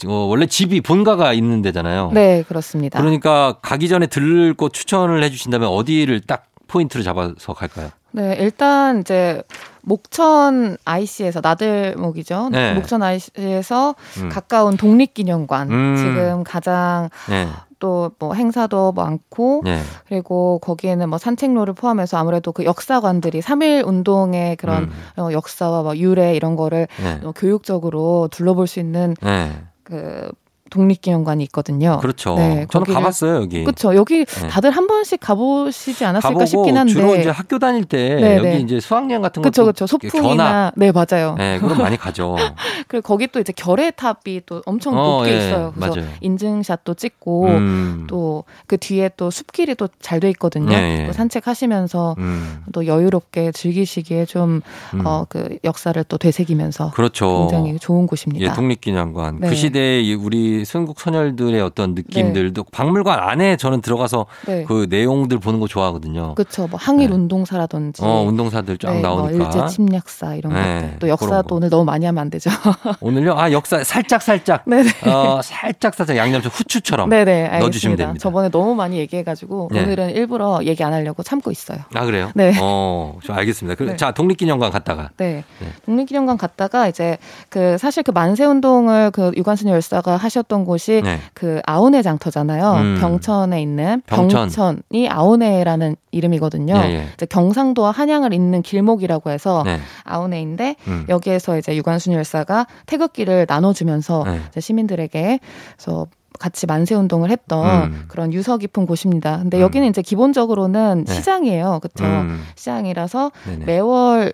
어, 0.07 0.13
원래 0.13 0.45
집이 0.47 0.81
본가가 0.81 1.33
있는 1.33 1.61
데잖아요. 1.61 2.11
네, 2.13 2.43
그렇습니다. 2.47 2.99
그러니까 2.99 3.57
가기 3.61 3.87
전에 3.87 4.07
들를 4.07 4.53
곳 4.55 4.73
추천을 4.73 5.23
해 5.23 5.29
주신다면 5.29 5.69
어디를 5.69 6.21
딱 6.21 6.45
포인트로 6.67 7.03
잡아서 7.03 7.53
갈까요? 7.53 7.89
네, 8.11 8.35
일단 8.39 9.01
이제 9.01 9.41
목천 9.81 10.77
IC에서 10.83 11.39
나들목이죠. 11.41 12.49
네. 12.51 12.73
목천 12.73 13.01
IC에서 13.03 13.95
음. 14.21 14.29
가까운 14.29 14.75
독립기념관. 14.75 15.71
음. 15.71 15.95
지금 15.95 16.43
가장 16.43 17.09
네. 17.29 17.47
또뭐 17.79 18.33
행사도 18.33 18.91
많고 18.91 19.61
네. 19.63 19.79
그리고 20.07 20.59
거기에는 20.59 21.09
뭐 21.09 21.17
산책로를 21.17 21.73
포함해서 21.73 22.17
아무래도 22.17 22.51
그 22.51 22.65
역사관들이 22.65 23.39
3.1 23.41 23.87
운동의 23.87 24.55
그런 24.55 24.85
음. 24.85 25.21
어, 25.21 25.31
역사와 25.31 25.83
뭐 25.83 25.95
유래 25.97 26.35
이런 26.35 26.55
거를 26.55 26.87
네. 27.01 27.19
어, 27.23 27.31
교육적으로 27.33 28.29
둘러볼 28.31 28.67
수 28.67 28.79
있는 28.79 29.15
네. 29.21 29.51
그 29.83 30.29
독립기념관이 30.69 31.43
있거든요. 31.45 31.99
그렇죠. 32.01 32.35
네, 32.35 32.65
저는 32.69 32.85
거기를- 32.87 32.93
가봤어요, 32.93 33.35
여기. 33.41 33.63
그렇죠. 33.63 33.95
여기 33.95 34.25
네. 34.25 34.47
다들 34.47 34.71
한 34.71 34.87
번씩 34.87 35.19
가보시지 35.19 36.05
않았을까 36.05 36.45
싶긴 36.45 36.77
한데. 36.77 36.93
주로 36.93 37.15
이제 37.15 37.29
학교 37.29 37.59
다닐 37.59 37.85
때 37.85 38.15
네, 38.15 38.37
여기 38.37 38.47
네. 38.47 38.59
이제 38.59 38.79
수학여행 38.79 39.21
같은 39.21 39.41
것도 39.41 39.49
그쵸. 39.49 39.63
이렇게 39.63 39.85
소풍이나. 40.09 40.71
네, 40.75 40.91
맞아요. 40.91 41.35
네, 41.37 41.59
그럼 41.59 41.77
많이 41.79 41.97
가죠. 41.97 42.35
그리고 42.87 43.07
거기 43.07 43.27
또 43.27 43.39
이제 43.39 43.53
결의탑이 43.55 44.41
또 44.45 44.61
엄청 44.65 44.97
어, 44.97 45.17
높게 45.19 45.31
예, 45.33 45.37
있어요. 45.37 45.73
그래서 45.75 45.95
맞아요. 45.95 46.09
인증샷도 46.21 46.93
찍고 46.95 47.45
음. 47.47 48.07
또그 48.07 48.77
뒤에 48.79 49.09
또 49.17 49.29
숲길이 49.31 49.75
또 49.75 49.87
잘 49.99 50.19
돼 50.19 50.29
있거든요. 50.31 50.73
예, 50.75 51.01
예. 51.03 51.07
또 51.07 51.13
산책하시면서 51.13 52.15
음. 52.17 52.63
또 52.73 52.85
여유롭게 52.87 53.51
즐기시기에 53.51 54.25
좀, 54.25 54.61
음. 54.93 55.05
어, 55.05 55.25
그 55.29 55.57
역사를 55.63 56.01
또 56.05 56.17
되새기면서 56.17 56.91
그렇죠. 56.91 57.47
굉장히 57.49 57.77
좋은 57.79 58.07
곳입니다. 58.07 58.45
예, 58.45 58.55
독립기념관. 58.55 59.39
네. 59.41 59.49
그 59.49 59.55
시대의 59.55 60.07
이 60.07 60.13
우리 60.15 60.56
순국 60.65 60.99
소녀들의 60.99 61.61
어떤 61.61 61.93
느낌들도 61.93 62.65
박물관 62.71 63.19
안에 63.19 63.57
저는 63.57 63.81
들어가서 63.81 64.25
네. 64.47 64.63
그 64.65 64.87
내용들 64.89 65.39
보는 65.39 65.59
거 65.59 65.67
좋아하거든요. 65.67 66.35
그쵸. 66.35 66.67
뭐 66.67 66.79
항일 66.81 67.11
운동사라든지. 67.11 68.03
어, 68.03 68.23
운동사들 68.27 68.77
쫙 68.77 68.93
네, 68.93 69.01
뭐 69.01 69.21
나오니까. 69.29 69.45
일제 69.45 69.67
침략사 69.67 70.35
이런 70.35 70.53
네, 70.53 70.81
것들. 70.81 70.99
또 70.99 71.07
역사도 71.09 71.47
거. 71.47 71.55
오늘 71.55 71.69
너무 71.69 71.85
많이 71.85 72.05
하면 72.05 72.21
안 72.21 72.29
되죠. 72.29 72.49
오늘요? 73.01 73.33
아, 73.37 73.51
역사 73.51 73.83
살짝 73.83 74.21
살짝. 74.21 74.63
네네. 74.65 74.89
어, 75.05 75.41
살짝 75.43 75.93
살짝 75.93 76.15
양념좀 76.17 76.51
후추처럼. 76.53 77.09
알겠습니다. 77.11 77.59
넣어 77.59 77.69
주시면 77.69 77.97
됩니다. 77.97 78.19
저번에 78.19 78.49
너무 78.49 78.75
많이 78.75 78.97
얘기해 78.97 79.23
가지고 79.23 79.69
네. 79.71 79.83
오늘은 79.83 80.11
일부러 80.11 80.59
얘기 80.63 80.83
안 80.83 80.93
하려고 80.93 81.23
참고 81.23 81.51
있어요. 81.51 81.79
아, 81.93 82.05
그래요? 82.05 82.31
네. 82.35 82.53
어, 82.61 83.17
저 83.23 83.33
알겠습니다. 83.33 83.75
그, 83.75 83.83
네. 83.83 83.95
자, 83.97 84.11
독립기념관 84.11 84.71
갔다가. 84.71 85.09
네. 85.17 85.43
네. 85.59 85.67
독립기념관 85.85 86.37
갔다가 86.37 86.87
이제 86.87 87.17
그 87.49 87.77
사실 87.77 88.03
그 88.03 88.11
만세 88.11 88.45
운동을 88.45 89.11
그 89.11 89.31
유관순 89.35 89.69
열사가 89.69 90.17
하셨 90.17 90.46
던 90.47 90.65
곳이 90.65 91.01
네. 91.03 91.19
그 91.33 91.61
아오네 91.65 92.01
장터잖아요. 92.01 92.73
음. 92.73 92.97
병천에 92.99 93.61
있는 93.61 94.01
병천. 94.05 94.29
병천 94.29 94.81
이 94.91 95.07
아오네라는 95.07 95.95
이름이거든요. 96.11 96.73
예, 96.77 96.81
예. 96.93 97.07
이제 97.13 97.25
경상도와 97.25 97.91
한양을 97.91 98.33
잇는 98.33 98.61
길목이라고 98.61 99.29
해서 99.29 99.63
네. 99.65 99.79
아오네인데 100.03 100.75
음. 100.87 101.05
여기에서 101.09 101.57
이제 101.57 101.75
유관순 101.75 102.13
열사가 102.13 102.67
태극기를 102.85 103.45
나눠주면서 103.47 104.23
네. 104.25 104.59
시민들에게 104.59 105.39
그래서 105.75 106.07
같이 106.39 106.67
만세 106.67 106.95
운동을 106.95 107.31
했던 107.31 107.91
음. 107.91 108.05
그런 108.07 108.31
유서 108.31 108.57
깊은 108.57 108.85
곳입니다. 108.85 109.39
근데 109.39 109.57
음. 109.57 109.61
여기는 109.61 109.87
이제 109.87 110.01
기본적으로는 110.01 111.05
네. 111.05 111.13
시장이에요. 111.13 111.79
그렇죠? 111.81 112.05
음. 112.05 112.43
시장이라서 112.55 113.31
네네. 113.45 113.65
매월 113.65 114.33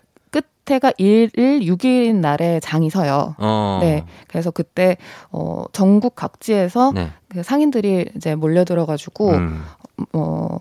끝에가 0.66 0.91
1일 0.91 1.64
6일인 1.64 2.16
날에 2.16 2.59
장이 2.59 2.89
서요. 2.89 3.36
어. 3.38 3.80
네. 3.82 4.05
그래서 4.28 4.51
그때 4.51 4.97
어 5.32 5.66
전국 5.74 6.16
각지에서 6.16 6.91
네. 6.93 7.09
그 7.28 7.43
상인들이 7.43 8.09
이제 8.16 8.36
몰려 8.36 8.64
들어 8.64 8.86
가지고 8.86 9.32
음. 9.32 9.64
어 10.14 10.57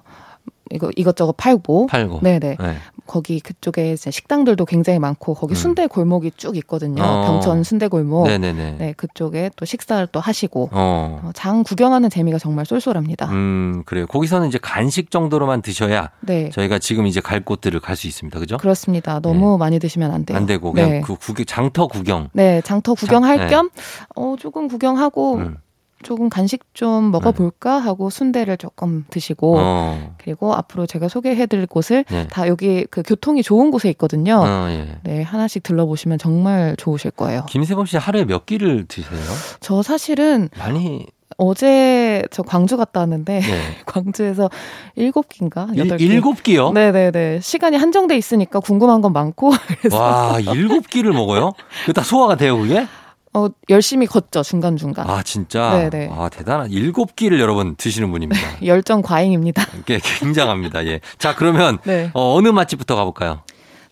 이거 0.70 0.90
이것저것 0.96 1.32
팔고 1.36 1.86
팔고. 1.86 2.20
네네 2.22 2.56
네. 2.58 2.76
거기 3.12 3.40
그쪽에 3.40 3.94
식당들도 4.10 4.64
굉장히 4.64 4.98
많고 4.98 5.34
거기 5.34 5.52
음. 5.52 5.54
순대 5.54 5.86
골목이 5.86 6.30
쭉 6.38 6.56
있거든요. 6.56 7.02
어. 7.02 7.26
병천 7.26 7.62
순대 7.62 7.86
골목. 7.88 8.26
네네네. 8.26 8.76
네 8.78 8.92
그쪽에 8.96 9.50
또 9.54 9.66
식사를 9.66 10.06
또 10.12 10.18
하시고 10.18 10.70
어. 10.72 11.20
어, 11.22 11.30
장 11.34 11.62
구경하는 11.62 12.08
재미가 12.08 12.38
정말 12.38 12.64
쏠쏠합니다. 12.64 13.26
음, 13.28 13.82
그래요. 13.84 14.06
거기서는 14.06 14.48
이제 14.48 14.58
간식 14.62 15.10
정도로만 15.10 15.60
드셔야 15.60 16.08
네 16.20 16.48
저희가 16.48 16.78
지금 16.78 17.06
이제 17.06 17.20
갈 17.20 17.40
곳들을 17.44 17.78
갈 17.80 17.96
수 17.96 18.06
있습니다. 18.06 18.38
그죠? 18.40 18.56
그렇습니다. 18.56 19.20
너무 19.20 19.58
많이 19.58 19.78
드시면 19.78 20.10
안 20.10 20.24
돼요. 20.24 20.38
안 20.38 20.46
되고 20.46 20.72
그냥 20.72 20.88
네. 20.90 21.00
그 21.02 21.14
구경, 21.16 21.44
장터 21.44 21.88
구경. 21.88 22.30
네, 22.32 22.62
장터 22.62 22.94
구경할 22.94 23.36
장- 23.36 23.46
네. 23.46 23.50
겸, 23.54 23.70
어, 24.16 24.36
조금 24.40 24.66
구경하고, 24.68 25.34
음. 25.36 25.56
조금 26.02 26.28
간식 26.28 26.62
좀 26.74 27.10
먹어볼까 27.10 27.78
하고 27.78 28.10
순대를 28.10 28.56
조금 28.56 29.04
드시고, 29.10 29.56
어. 29.58 30.14
그리고 30.18 30.54
앞으로 30.54 30.86
제가 30.86 31.08
소개해드릴 31.08 31.66
곳을 31.66 32.04
네. 32.10 32.26
다 32.28 32.48
여기 32.48 32.84
그 32.90 33.02
교통이 33.02 33.42
좋은 33.42 33.70
곳에 33.70 33.88
있거든요. 33.90 34.42
어, 34.44 34.66
예. 34.70 34.98
네, 35.04 35.22
하나씩 35.22 35.62
들러보시면 35.62 36.18
정말 36.18 36.74
좋으실 36.76 37.12
거예요. 37.12 37.44
김세범 37.48 37.86
씨 37.86 37.96
하루에 37.96 38.24
몇 38.24 38.46
끼를 38.46 38.84
드세요? 38.88 39.20
저 39.60 39.82
사실은 39.82 40.48
많이 40.58 41.06
어제 41.38 42.22
저 42.30 42.42
광주 42.42 42.76
갔다 42.76 43.00
왔는데 43.00 43.40
네. 43.40 43.60
광주에서 43.86 44.50
일곱 44.96 45.28
끼인가 45.30 45.66
일- 45.72 45.78
여덟 45.78 45.96
끼. 45.98 46.04
일곱 46.04 46.42
끼요? 46.42 46.72
네네네. 46.72 47.40
시간이 47.40 47.76
한정돼 47.78 48.16
있으니까 48.18 48.60
궁금한 48.60 49.00
건 49.00 49.12
많고 49.14 49.50
그래서 49.80 49.98
와, 49.98 50.38
일곱 50.54 50.88
끼를 50.88 51.12
먹어요? 51.12 51.52
그게 51.80 51.92
다 51.94 52.02
소화가 52.02 52.36
돼요, 52.36 52.58
그게? 52.58 52.86
어, 53.34 53.48
열심히 53.70 54.06
걷죠 54.06 54.42
중간 54.42 54.76
중간. 54.76 55.08
아, 55.08 55.22
진짜? 55.22 55.88
네네. 55.90 56.10
아, 56.12 56.28
대단한. 56.28 56.70
일곱 56.70 57.16
끼를 57.16 57.40
여러분 57.40 57.76
드시는 57.76 58.10
분입니다. 58.10 58.42
열정 58.66 59.00
과잉입니다. 59.00 59.64
꽤 59.86 59.98
굉장합니다. 60.02 60.86
예. 60.86 61.00
자, 61.18 61.34
그러면 61.34 61.78
네. 61.84 62.10
어, 62.12 62.34
어느 62.34 62.48
맛집부터 62.48 62.94
가볼까요? 62.94 63.42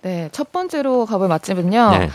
네, 0.02 0.28
첫 0.32 0.52
번째로 0.52 1.06
가볼 1.06 1.28
맛집은요. 1.28 1.90
네. 1.98 2.10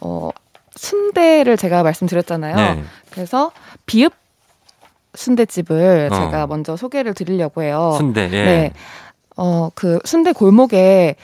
어, 0.00 0.30
순대를 0.74 1.56
제가 1.56 1.82
말씀드렸잖아요. 1.82 2.56
네. 2.56 2.84
그래서 3.10 3.52
비읍 3.86 4.12
순대집을 5.14 6.10
어. 6.12 6.14
제가 6.14 6.46
먼저 6.46 6.76
소개를 6.76 7.14
드리려고 7.14 7.62
해요. 7.62 7.94
순대, 7.96 8.24
예. 8.24 8.28
네. 8.28 8.72
어, 9.36 9.70
그 9.74 9.98
순대 10.04 10.32
골목에 10.32 11.16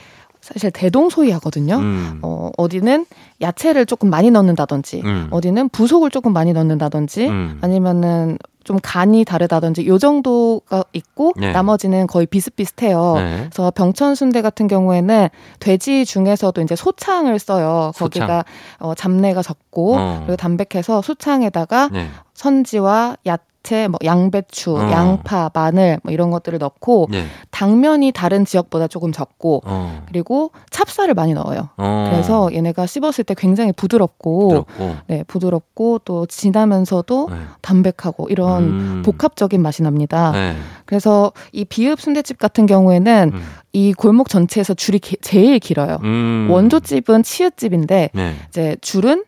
사실 0.42 0.72
대동소이하거든요. 0.72 1.76
음. 1.76 2.18
어, 2.22 2.50
어디는 2.58 3.06
야채를 3.40 3.86
조금 3.86 4.10
많이 4.10 4.30
넣는다든지, 4.30 5.02
음. 5.04 5.28
어디는 5.30 5.68
부속을 5.68 6.10
조금 6.10 6.32
많이 6.32 6.52
넣는다든지, 6.52 7.28
음. 7.28 7.58
아니면은 7.62 8.38
좀 8.64 8.78
간이 8.82 9.24
다르다든지 9.24 9.86
요 9.86 9.98
정도가 9.98 10.84
있고 10.92 11.32
네. 11.36 11.52
나머지는 11.52 12.06
거의 12.06 12.26
비슷비슷해요. 12.26 13.14
네. 13.16 13.36
그래서 13.50 13.70
병천 13.72 14.14
순대 14.14 14.40
같은 14.42 14.68
경우에는 14.68 15.28
돼지 15.58 16.04
중에서도 16.04 16.60
이제 16.62 16.76
소창을 16.76 17.38
써요. 17.38 17.90
소창. 17.94 18.26
거기가 18.26 18.44
어, 18.78 18.94
잡내가 18.94 19.42
적고 19.42 19.96
어. 19.96 20.22
그리고 20.26 20.36
담백해서 20.36 21.02
소창에다가 21.02 21.88
네. 21.92 22.08
선지와 22.34 23.16
야 23.26 23.36
채, 23.62 23.88
뭐 23.88 23.98
양배추, 24.04 24.76
어. 24.76 24.90
양파, 24.90 25.50
마늘 25.54 26.00
뭐 26.02 26.12
이런 26.12 26.30
것들을 26.30 26.58
넣고 26.58 27.08
네. 27.10 27.24
당면이 27.50 28.12
다른 28.12 28.44
지역보다 28.44 28.88
조금 28.88 29.12
적고 29.12 29.62
어. 29.64 30.02
그리고 30.08 30.50
찹쌀을 30.70 31.14
많이 31.14 31.34
넣어요. 31.34 31.68
어. 31.76 32.08
그래서 32.10 32.50
얘네가 32.52 32.86
씹었을 32.86 33.24
때 33.24 33.34
굉장히 33.34 33.72
부드럽고 33.72 34.48
부드럽고. 34.48 34.96
네, 35.06 35.24
부드럽고 35.26 36.00
또 36.04 36.26
진하면서도 36.26 37.28
네. 37.30 37.36
담백하고 37.60 38.28
이런 38.28 38.62
음. 38.64 39.02
복합적인 39.04 39.62
맛이 39.62 39.82
납니다. 39.82 40.32
네. 40.32 40.54
그래서 40.84 41.32
이 41.52 41.64
비읍 41.64 42.00
순대집 42.00 42.38
같은 42.38 42.66
경우에는 42.66 43.30
음. 43.34 43.42
이 43.72 43.92
골목 43.94 44.28
전체에서 44.28 44.74
줄이 44.74 44.98
기- 44.98 45.16
제일 45.22 45.58
길어요. 45.58 45.98
음. 46.02 46.48
원조집은 46.50 47.22
치읓집인데 47.22 48.10
네. 48.12 48.34
이제 48.48 48.76
줄은 48.80 49.24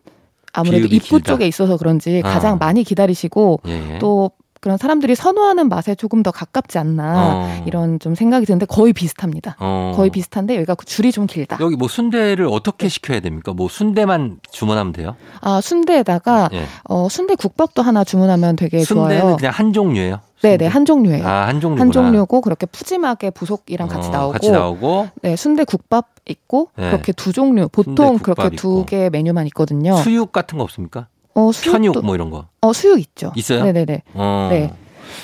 아무래도 0.55 0.87
입구 0.87 1.17
길다. 1.17 1.31
쪽에 1.33 1.47
있어서 1.47 1.77
그런지 1.77 2.21
아. 2.23 2.33
가장 2.33 2.57
많이 2.57 2.83
기다리시고 2.83 3.61
예. 3.67 3.97
또 3.99 4.31
그런 4.65 4.79
사람들이 4.79 5.13
선호하는 5.13 5.69
맛에 5.69 5.93
조금 5.93 6.23
더 6.23 6.31
가깝지 6.31 6.79
않나 6.79 7.35
어. 7.35 7.63
이런 7.67 7.99
좀 7.99 8.15
생각이 8.15 8.47
드는데 8.47 8.65
거의 8.65 8.93
비슷합니다. 8.93 9.57
어. 9.59 9.93
거의 9.95 10.09
비슷한데 10.09 10.55
여기가 10.55 10.73
그 10.73 10.87
줄이 10.87 11.11
좀 11.11 11.27
길다. 11.27 11.59
여기 11.61 11.75
뭐 11.75 11.87
순대를 11.87 12.47
어떻게 12.49 12.89
시켜야 12.89 13.19
됩니까? 13.19 13.53
뭐 13.53 13.67
순대만 13.69 14.39
주문하면 14.49 14.91
돼요? 14.91 15.15
아 15.41 15.61
순대에다가 15.61 16.49
예. 16.53 16.65
어, 16.85 17.07
순대 17.09 17.35
국밥도 17.35 17.83
하나 17.83 18.03
주문하면 18.03 18.55
되게 18.55 18.83
순대는 18.83 19.21
좋아요. 19.21 19.35
그냥 19.37 19.53
한 19.53 19.71
종류예요? 19.71 20.21
네네 20.41 20.65
한 20.65 20.85
종류예요. 20.85 21.27
아, 21.27 21.45
한 21.45 21.61
종류구나. 21.61 21.81
한 21.81 21.91
종류고 21.91 22.41
그렇게 22.41 22.65
푸짐하게 22.65 23.29
부속이랑 23.29 23.87
같이 23.87 24.09
어, 24.09 24.11
나오고, 24.11 24.31
같이 24.33 24.49
나오고 24.49 25.09
네 25.21 25.35
순대 25.35 25.63
국밥 25.63 26.07
있고 26.27 26.71
네. 26.75 26.89
그렇게 26.89 27.11
두 27.11 27.33
종류 27.33 27.69
보통 27.69 28.17
순대 28.17 28.23
그렇게 28.23 28.55
두. 28.55 28.83
개 28.87 29.11
메뉴만 29.11 29.45
있거든요. 29.47 29.95
수육 29.97 30.31
같은 30.31 30.57
거 30.57 30.63
없습니까? 30.63 31.05
어, 31.35 31.49
수육도- 31.51 31.71
편육 31.71 32.05
뭐 32.05 32.15
이런 32.15 32.29
거. 32.31 32.47
어 32.61 32.73
수육 32.73 32.99
있죠. 32.99 33.31
있어요? 33.35 33.63
네네네. 33.63 34.01
어. 34.15 34.47
네. 34.51 34.67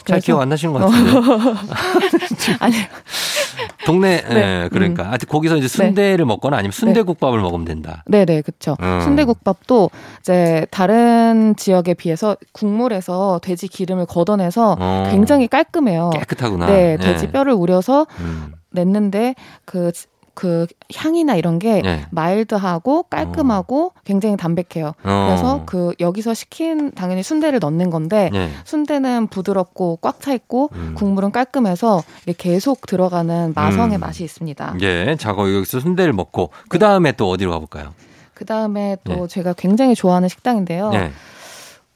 잘 0.05 0.15
그래서- 0.15 0.25
기억 0.25 0.41
안 0.41 0.49
나시는 0.49 0.73
것 0.73 0.79
같은데. 0.79 1.11
아니 2.59 2.75
동네 3.85 4.21
네. 4.23 4.63
예, 4.63 4.69
그러니까 4.71 5.07
하여튼 5.09 5.27
거기서 5.27 5.57
이제 5.57 5.67
순대를 5.67 6.25
먹거나 6.25 6.57
아니면 6.57 6.71
순대국밥을 6.71 7.39
먹으면 7.41 7.65
된다. 7.65 8.03
네 8.07 8.25
네 8.25 8.41
그쵸. 8.41 8.75
음. 8.81 9.01
순대국밥도 9.01 9.89
이제 10.21 10.65
다른 10.71 11.55
지역에 11.57 11.93
비해서 11.93 12.35
국물에서 12.53 13.39
돼지 13.43 13.67
기름을 13.67 14.05
걷어내서 14.05 14.77
어. 14.79 15.07
굉장히 15.11 15.47
깔끔해요. 15.47 16.11
깨끗하구나. 16.13 16.67
네, 16.67 16.93
예. 16.93 16.97
돼지 16.97 17.27
뼈를 17.31 17.53
우려서 17.53 18.05
음. 18.19 18.53
냈는데 18.71 19.35
그, 19.65 19.91
그 20.33 20.67
향이나 20.95 21.35
이런 21.35 21.59
게 21.59 21.81
네. 21.81 22.05
마일드하고 22.11 23.03
깔끔하고 23.03 23.93
굉장히 24.05 24.37
담백해요. 24.37 24.93
어. 25.03 25.25
그래서 25.27 25.63
그 25.65 25.93
여기서 25.99 26.33
시킨 26.33 26.91
당연히 26.91 27.23
순대를 27.23 27.59
넣는 27.59 27.89
건데 27.89 28.29
네. 28.31 28.49
순대는 28.65 29.27
부드럽고 29.27 29.99
꽉 30.01 30.21
차 30.21 30.33
있고 30.33 30.69
음. 30.73 30.93
국물은 30.95 31.31
깔끔해서 31.31 32.03
계속 32.37 32.85
들어가는 32.85 33.53
마성의 33.55 33.97
음. 33.97 33.99
맛이 33.99 34.23
있습니다. 34.23 34.75
예, 34.81 35.15
자 35.19 35.33
거기 35.33 35.55
여기서 35.55 35.79
순대를 35.79 36.13
먹고 36.13 36.51
그 36.69 36.77
다음에 36.77 37.11
또 37.13 37.29
어디로 37.29 37.51
가볼까요? 37.51 37.93
그 38.33 38.45
다음에 38.45 38.97
또 39.03 39.13
네. 39.13 39.27
제가 39.27 39.53
굉장히 39.53 39.95
좋아하는 39.95 40.29
식당인데요. 40.29 40.89
네. 40.89 41.11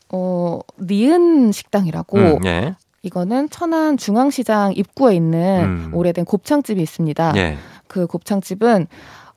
어, 0.09 0.59
니은 0.81 1.51
식당이라고 1.51 2.17
음, 2.17 2.45
예. 2.45 2.75
이거는 3.01 3.49
천안 3.51 3.97
중앙시장 3.97 4.73
입구에 4.75 5.15
있는 5.15 5.63
음. 5.63 5.91
오래된 5.93 6.25
곱창집이 6.25 6.81
있습니다. 6.81 7.33
예. 7.95 7.99
그 8.01 8.07
곱창집은 8.07 8.87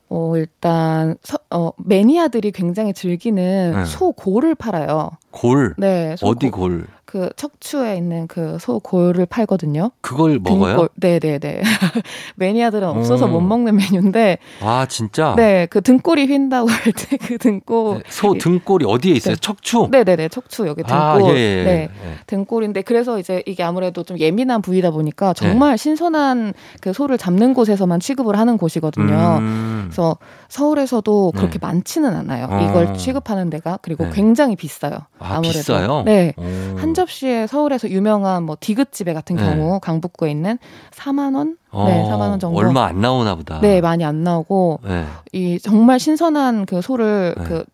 어 0.09 0.35
일단 0.35 1.15
서, 1.23 1.37
어 1.51 1.71
매니아들이 1.77 2.51
굉장히 2.51 2.93
즐기는 2.93 3.73
네. 3.75 3.85
소 3.85 4.11
골을 4.11 4.55
팔아요. 4.55 5.11
골. 5.31 5.75
네. 5.77 6.15
어디 6.21 6.49
골? 6.49 6.87
그 7.09 7.27
척추에 7.35 7.97
있는 7.97 8.27
그 8.27 8.59
소골을 8.61 9.25
팔거든요. 9.25 9.89
그걸 10.01 10.37
먹어요? 10.37 10.73
등골. 10.75 10.89
네네네. 10.97 11.61
매니아들은 12.35 12.87
없어서 12.87 13.25
음. 13.25 13.31
못 13.31 13.41
먹는 13.41 13.75
메뉴인데, 13.77 14.37
아 14.61 14.85
진짜? 14.87 15.33
네, 15.35 15.65
그 15.65 15.81
등골이 15.81 16.27
휜다고 16.27 16.69
할 16.69 16.93
때 16.93 17.17
그 17.17 17.37
등골. 17.39 18.03
소 18.09 18.35
등골이 18.37 18.85
어디에 18.87 19.13
있어요? 19.15 19.33
네. 19.33 19.41
척추? 19.41 19.87
네네네, 19.89 20.29
척추 20.29 20.67
여기 20.67 20.83
등골. 20.83 20.95
아, 21.01 21.19
예, 21.23 21.29
예, 21.29 21.63
네. 21.63 21.89
예. 22.05 22.11
등골인데 22.27 22.83
그래서 22.83 23.17
이제 23.17 23.41
이게 23.47 23.63
아무래도 23.63 24.03
좀 24.03 24.19
예민한 24.19 24.61
부위다 24.61 24.91
보니까 24.91 25.33
정말 25.33 25.79
신선한 25.79 26.53
그 26.79 26.93
소를 26.93 27.17
잡는 27.17 27.55
곳에서만 27.55 27.99
취급을 27.99 28.37
하는 28.37 28.57
곳이거든요. 28.57 29.37
음. 29.39 29.85
그래서 29.87 30.17
서울에서도 30.49 31.31
네. 31.33 31.39
그렇게 31.39 31.57
많지는 31.59 32.13
않아요. 32.15 32.47
어. 32.51 32.67
이걸 32.69 32.95
취급하는 32.95 33.49
데가 33.49 33.79
그리고 33.81 34.03
네. 34.05 34.11
굉장히 34.13 34.55
비싸요. 34.55 34.93
아, 35.17 35.35
아무래도. 35.37 35.57
비싸요? 35.57 36.03
네. 36.05 36.33
오. 36.37 36.43
한 36.77 36.93
접시에 36.99 37.47
서울에서 37.47 37.89
유명한 37.89 38.43
뭐 38.43 38.57
디귿집에 38.59 39.13
같은 39.13 39.35
네. 39.35 39.43
경우 39.43 39.79
강북구에 39.79 40.31
있는 40.31 40.57
4만 40.91 41.35
원? 41.35 41.57
어, 41.71 41.87
네, 41.87 42.03
4만 42.03 42.19
원 42.19 42.39
정도. 42.39 42.57
얼마 42.57 42.85
안 42.85 42.99
나오나 43.01 43.35
보다. 43.35 43.59
네, 43.61 43.81
많이 43.81 44.03
안 44.03 44.23
나오고 44.23 44.79
네. 44.83 45.05
이 45.31 45.59
정말 45.59 45.99
신선한 45.99 46.65
그 46.65 46.81
소를 46.81 47.35
네. 47.37 47.43
그 47.45 47.65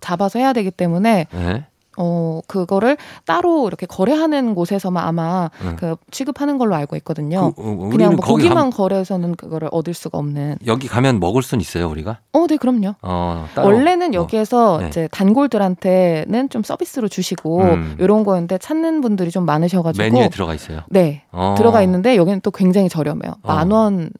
잡아서 0.00 0.38
해야 0.38 0.52
되기 0.52 0.70
때문에 0.70 1.26
네. 1.30 1.66
어 2.02 2.40
그거를 2.46 2.96
따로 3.26 3.66
이렇게 3.68 3.84
거래하는 3.84 4.54
곳에서만 4.54 5.04
아마 5.06 5.50
네. 5.62 5.76
그 5.76 5.96
취급하는 6.10 6.56
걸로 6.56 6.74
알고 6.74 6.96
있거든요. 6.96 7.52
그, 7.52 7.60
어, 7.62 7.64
우리는 7.66 7.90
그냥 7.90 8.16
뭐 8.16 8.24
거기 8.24 8.44
고기만 8.44 8.56
감- 8.56 8.70
거래해서는 8.70 9.34
그거를 9.36 9.68
얻을 9.70 9.92
수가 9.92 10.16
없는. 10.18 10.56
여기 10.66 10.88
가면 10.88 11.20
먹을 11.20 11.42
순 11.42 11.60
있어요, 11.60 11.88
우리가? 11.90 12.18
어, 12.32 12.46
네, 12.46 12.56
그럼요. 12.56 12.94
어. 13.02 13.46
원래는 13.56 14.10
어. 14.10 14.14
여기에서 14.14 14.78
네. 14.80 14.88
이제 14.88 15.08
단골들한테는 15.12 16.48
좀 16.48 16.62
서비스로 16.62 17.08
주시고 17.08 17.60
음. 17.60 17.96
이런 17.98 18.24
거였는데 18.24 18.58
찾는 18.58 19.00
분들이 19.02 19.30
좀 19.30 19.44
많으셔가지고 19.44 20.02
메뉴에 20.02 20.28
들어가 20.30 20.54
있어요. 20.54 20.80
네 20.88 21.22
어. 21.32 21.54
들어가 21.58 21.82
있는데 21.82 22.16
여기는 22.16 22.40
또 22.40 22.50
굉장히 22.50 22.88
저렴해요. 22.88 23.32
어. 23.42 23.54
만원 23.54 24.10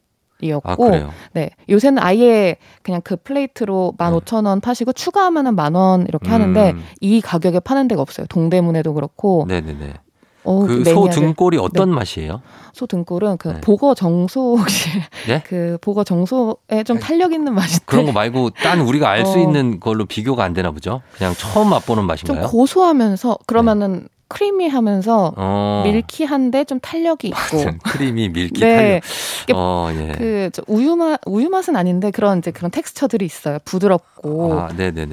이었고 0.40 0.94
아? 0.94 1.10
네 1.32 1.50
요새는 1.68 2.02
아예 2.02 2.56
그냥 2.82 3.00
그 3.02 3.16
플레이트로 3.16 3.94
만 3.98 4.14
오천 4.14 4.46
원 4.46 4.60
파시고 4.60 4.92
추가하면은 4.92 5.54
만 5.56 5.70
원 5.74 6.06
이렇게 6.08 6.28
음. 6.30 6.32
하는데 6.32 6.74
이 7.00 7.20
가격에 7.20 7.60
파는 7.60 7.86
데가 7.88 8.02
없어요. 8.02 8.26
동대문에도 8.28 8.92
그렇고 8.94 9.44
네네네. 9.48 9.94
어, 10.42 10.60
그소 10.66 11.00
매니아들. 11.02 11.10
등골이 11.22 11.58
어떤 11.58 11.90
맛이에요? 11.90 12.40
소 12.72 12.86
등골은 12.86 13.36
그 13.36 13.48
네. 13.48 13.60
복어 13.60 13.94
정소 13.94 14.56
혹시 14.56 14.88
예? 15.28 15.42
그 15.46 15.76
복어 15.82 16.02
정소에 16.02 16.82
좀 16.86 16.98
탄력 16.98 17.32
있는 17.32 17.54
맛인데 17.54 17.84
그런 17.86 18.06
거 18.06 18.12
말고 18.12 18.50
딴 18.50 18.80
우리가 18.80 19.08
알수 19.10 19.38
어. 19.38 19.42
있는 19.42 19.78
걸로 19.80 20.06
비교가 20.06 20.42
안 20.42 20.54
되나 20.54 20.70
보죠? 20.70 21.02
그냥 21.16 21.34
처음 21.34 21.68
맛보는 21.70 22.00
좀 22.02 22.06
맛인가요? 22.06 22.46
고소하면서 22.48 23.38
그러면은 23.46 24.08
creamy하면서 24.30 25.34
어. 25.36 25.82
milky한데 25.84 26.64
좀 26.64 26.78
탄력이 26.80 27.28
있고 27.28 27.64
creamy 27.84 28.30
milky 28.30 28.60
네. 28.60 29.00
탄력. 29.48 29.56
어, 29.56 29.90
예. 29.94 30.12
그저 30.12 30.62
우유 30.68 30.96
맛 30.96 31.20
우유 31.26 31.48
맛은 31.48 31.76
아닌데 31.76 32.10
그런 32.10 32.38
이제 32.38 32.50
그런 32.50 32.70
텍스처들이 32.70 33.24
있어요. 33.24 33.58
부드럽고 33.64 34.54
아. 34.54 34.68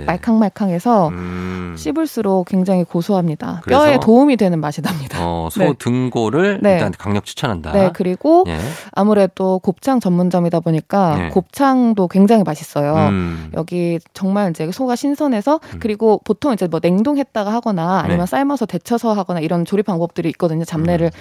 말캉말캉해서 0.05 1.09
음. 1.09 1.75
씹을수록 1.77 2.47
굉장히 2.47 2.83
고소합니다. 2.83 3.61
뼈에 3.67 3.99
도움이 3.99 4.37
되는 4.37 4.59
맛이 4.59 4.81
납니다. 4.81 5.19
어, 5.21 5.49
소 5.51 5.61
네. 5.61 5.73
등골을 5.77 6.59
네. 6.61 6.73
일단 6.73 6.91
강력 6.97 7.25
추천한다. 7.25 7.71
네, 7.71 7.91
그리고 7.93 8.43
예. 8.47 8.57
아무래도 8.91 9.59
곱창 9.59 9.99
전문점이다 9.99 10.59
보니까 10.59 11.17
네. 11.17 11.29
곱창도 11.29 12.07
굉장히 12.07 12.43
맛있어요. 12.43 13.09
음. 13.09 13.51
여기 13.55 13.99
정말 14.13 14.51
이제 14.51 14.71
소가 14.71 14.95
신선해서 14.95 15.59
그리고 15.79 16.21
보통 16.23 16.53
이제 16.53 16.67
뭐 16.67 16.79
냉동했다가 16.83 17.51
하거나 17.51 17.99
아니면 17.99 18.19
네. 18.19 18.25
삶아서 18.25 18.65
데쳐서 18.65 19.06
덜어서 19.07 19.19
하거나 19.19 19.39
이런 19.39 19.65
조립 19.65 19.85
방법들이 19.85 20.29
있거든요. 20.29 20.65
잡내를 20.65 21.11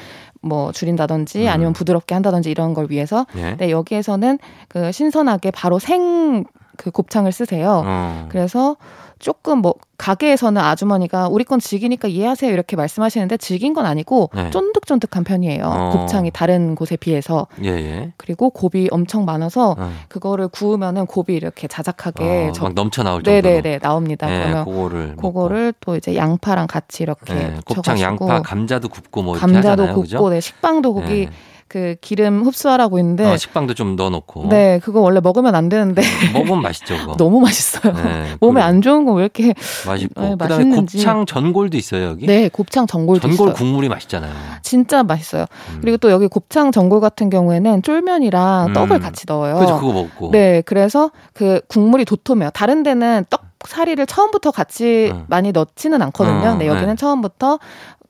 뭐 0.42 0.72
줄인다든지 0.72 1.44
음. 1.44 1.48
아니면 1.48 1.72
부드럽게 1.72 2.14
한다든지 2.14 2.50
이런 2.50 2.74
걸 2.74 2.86
위해서. 2.90 3.26
예. 3.36 3.56
네, 3.56 3.70
여기에서는 3.70 4.38
그 4.68 4.92
신선하게 4.92 5.52
바로 5.52 5.78
생 5.78 6.44
그 6.76 6.90
곱창을 6.90 7.32
쓰세요. 7.32 7.82
어. 7.84 8.26
그래서 8.30 8.76
조금 9.18 9.58
뭐 9.62 9.74
가게에서는 9.96 10.60
아주머니가 10.60 11.28
우리 11.28 11.44
건 11.44 11.58
질기니까 11.58 12.06
이해하세요 12.08 12.52
이렇게 12.52 12.76
말씀하시는데 12.76 13.38
질긴 13.38 13.72
건 13.72 13.86
아니고 13.86 14.30
네. 14.34 14.50
쫀득쫀득한 14.50 15.24
편이에요. 15.24 15.64
어. 15.64 15.90
곱창이 15.96 16.30
다른 16.30 16.74
곳에 16.74 16.96
비해서 16.96 17.46
예, 17.64 17.68
예. 17.70 18.12
그리고 18.18 18.50
곱이 18.50 18.88
엄청 18.90 19.24
많아서 19.24 19.74
어. 19.78 19.90
그거를 20.08 20.48
구우면은 20.48 21.06
곱이 21.06 21.34
이렇게 21.34 21.66
자작하게 21.66 22.48
어, 22.48 22.52
적- 22.52 22.64
막 22.64 22.74
넘쳐 22.74 23.02
나올 23.02 23.22
정도로. 23.22 23.40
네네네 23.54 23.78
나옵니다. 23.78 24.30
예, 24.30 24.38
그러면 24.38 24.64
그거를 24.66 25.06
먹고. 25.16 25.32
그거를 25.32 25.72
또 25.80 25.96
이제 25.96 26.14
양파랑 26.14 26.66
같이 26.66 27.02
이렇게 27.02 27.34
예, 27.34 27.54
곱창, 27.64 27.98
양파, 28.00 28.42
감자도 28.42 28.88
굽고 28.90 29.22
뭐 29.22 29.36
이렇게 29.38 29.50
감자도. 29.52 29.86
굽고 29.86 30.00
그죠? 30.02 30.28
네, 30.28 30.40
식빵도 30.40 31.02
예. 31.08 31.30
그 31.68 31.96
기름 32.00 32.42
흡수하라고 32.44 32.98
있는데 33.00 33.26
어, 33.26 33.36
식빵도 33.36 33.74
좀 33.74 33.96
넣어놓고. 33.96 34.46
네 34.48 34.78
그거 34.82 35.00
원래 35.00 35.18
먹으면 35.20 35.54
안 35.54 35.68
되는데 35.68 36.02
먹으면 36.32 36.62
맛있죠, 36.62 36.96
그거. 36.96 37.16
너무 37.18 37.40
맛있어요. 37.40 37.92
네, 37.92 38.36
몸에. 38.40 38.60
안 38.62 38.82
좋은 38.82 39.04
거 39.04 39.12
왜 39.14 39.22
이렇게 39.24 39.52
맛있고. 39.86 40.20
네, 40.20 40.30
그다음에 40.30 40.54
맛있는지. 40.54 40.98
곱창 40.98 41.26
전골도 41.26 41.76
있어요, 41.76 42.04
여기. 42.06 42.26
네 42.26 42.48
곱창 42.48 42.86
전골도 42.86 43.20
전골 43.28 43.48
있어요. 43.48 43.54
국물이 43.54 43.88
맛있잖아요. 43.88 44.32
진짜 44.62 45.02
맛있어요. 45.02 45.46
음. 45.70 45.78
그리고 45.80 45.96
또 45.96 46.10
여기 46.10 46.28
곱창 46.28 46.70
전골 46.70 47.00
같은 47.00 47.30
경우에는 47.30 47.82
쫄면이랑 47.82 48.66
음. 48.68 48.72
떡을 48.72 49.00
같이 49.00 49.24
넣어요. 49.26 49.58
그죠, 49.58 49.78
그거 49.80 49.92
먹고. 49.92 50.30
네, 50.30 50.62
그래서 50.66 51.10
그 51.32 51.60
국물이 51.68 52.04
도톰해요. 52.04 52.50
다른 52.50 52.82
데는 52.82 53.24
떡 53.30 53.46
사리를 53.66 54.04
처음부터 54.06 54.52
같이 54.52 55.10
음. 55.12 55.24
많이 55.28 55.50
넣지는 55.50 56.00
않거든요. 56.02 56.50
어, 56.50 56.54
네, 56.54 56.66
여기는 56.68 56.88
네. 56.90 56.94
처음부터 56.94 57.58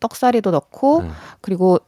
떡사리도 0.01 0.51
넣고 0.51 1.03
네. 1.03 1.09
그리고 1.41 1.79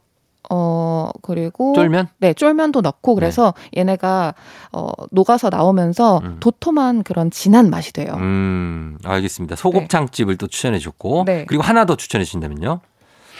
어 0.49 1.09
그리고 1.21 1.73
쫄면? 1.75 2.07
네 2.19 2.33
쫄면도 2.33 2.81
넣고 2.81 3.15
그래서 3.15 3.53
얘네가 3.75 4.33
어 4.71 4.89
녹아서 5.11 5.49
나오면서 5.49 6.21
음. 6.23 6.37
도톰한 6.39 7.03
그런 7.03 7.29
진한 7.29 7.69
맛이 7.69 7.93
돼요. 7.93 8.13
음, 8.15 8.97
알겠습니다. 9.03 9.55
소곱창집을 9.55 10.37
또 10.37 10.47
추천해 10.47 10.79
줬고. 10.79 11.23
네. 11.25 11.45
그리고 11.47 11.61
하나 11.63 11.85
더 11.85 11.95
추천해 11.95 12.23
주신다면요? 12.25 12.79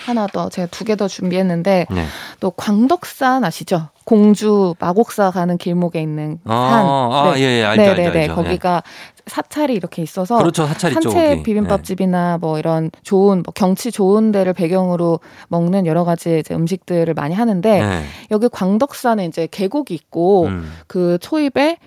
하나 0.06 0.28
더 0.28 0.50
제가 0.50 0.68
두 0.72 0.86
개 0.86 0.96
더 0.96 1.08
준비했는데 1.08 1.88
네. 1.90 2.06
또 2.40 2.52
광덕산 2.52 3.44
아시죠? 3.44 3.90
공주 4.06 4.74
마곡사 4.80 5.30
가는 5.32 5.58
길목에 5.58 6.02
있는 6.02 6.40
산. 6.46 6.56
아, 6.56 7.32
아, 7.32 7.34
예, 7.38 7.42
예, 7.60 7.64
알죠, 7.66 7.82
알죠, 7.82 7.96
네네네. 8.02 8.20
알죠. 8.22 8.36
거기가 8.36 8.82
사찰이 9.30 9.74
이렇게 9.74 10.02
있어서 10.02 10.38
그렇죠, 10.38 10.66
사찰 10.66 10.92
있죠, 10.92 11.10
산채 11.10 11.30
거기. 11.30 11.44
비빔밥집이나 11.44 12.38
뭐 12.40 12.60
이런 12.60 12.92
좋은 13.04 13.44
뭐 13.44 13.54
경치 13.56 13.92
좋은 13.92 14.32
데를 14.32 14.54
배경으로 14.54 15.20
먹는 15.48 15.86
여러 15.86 16.04
가지 16.04 16.40
이제 16.40 16.54
음식들을 16.54 17.14
많이 17.14 17.36
하는데 17.36 17.82
네. 17.82 18.04
여기 18.32 18.50
광덕산에 18.50 19.26
이제 19.26 19.48
계곡이 19.50 19.94
있고 19.94 20.46
음. 20.46 20.72
그 20.88 21.18
초입에 21.22 21.78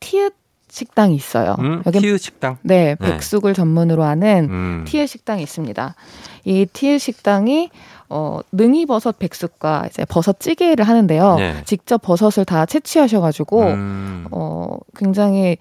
티읕 0.00 0.32
식당이 0.68 1.14
있어요. 1.14 1.56
음, 1.60 1.82
여기 1.86 2.00
티읕 2.00 2.18
식당. 2.18 2.58
네, 2.62 2.96
네. 3.00 3.12
백숙을 3.12 3.54
전문으로 3.54 4.02
하는 4.04 4.48
음. 4.50 4.84
티읕 4.86 5.06
식당이 5.06 5.42
있습니다. 5.42 5.94
이 6.44 6.66
티읕 6.66 6.98
식당이 6.98 7.70
어, 8.08 8.38
능이버섯 8.52 9.18
백숙과 9.18 9.86
이제 9.88 10.04
버섯 10.04 10.38
찌개를 10.38 10.86
하는데요. 10.86 11.36
네. 11.36 11.54
직접 11.64 12.00
버섯을 12.02 12.44
다 12.44 12.66
채취하셔가지고 12.66 13.62
음. 13.62 14.26
어, 14.30 14.76
굉장히 14.96 15.56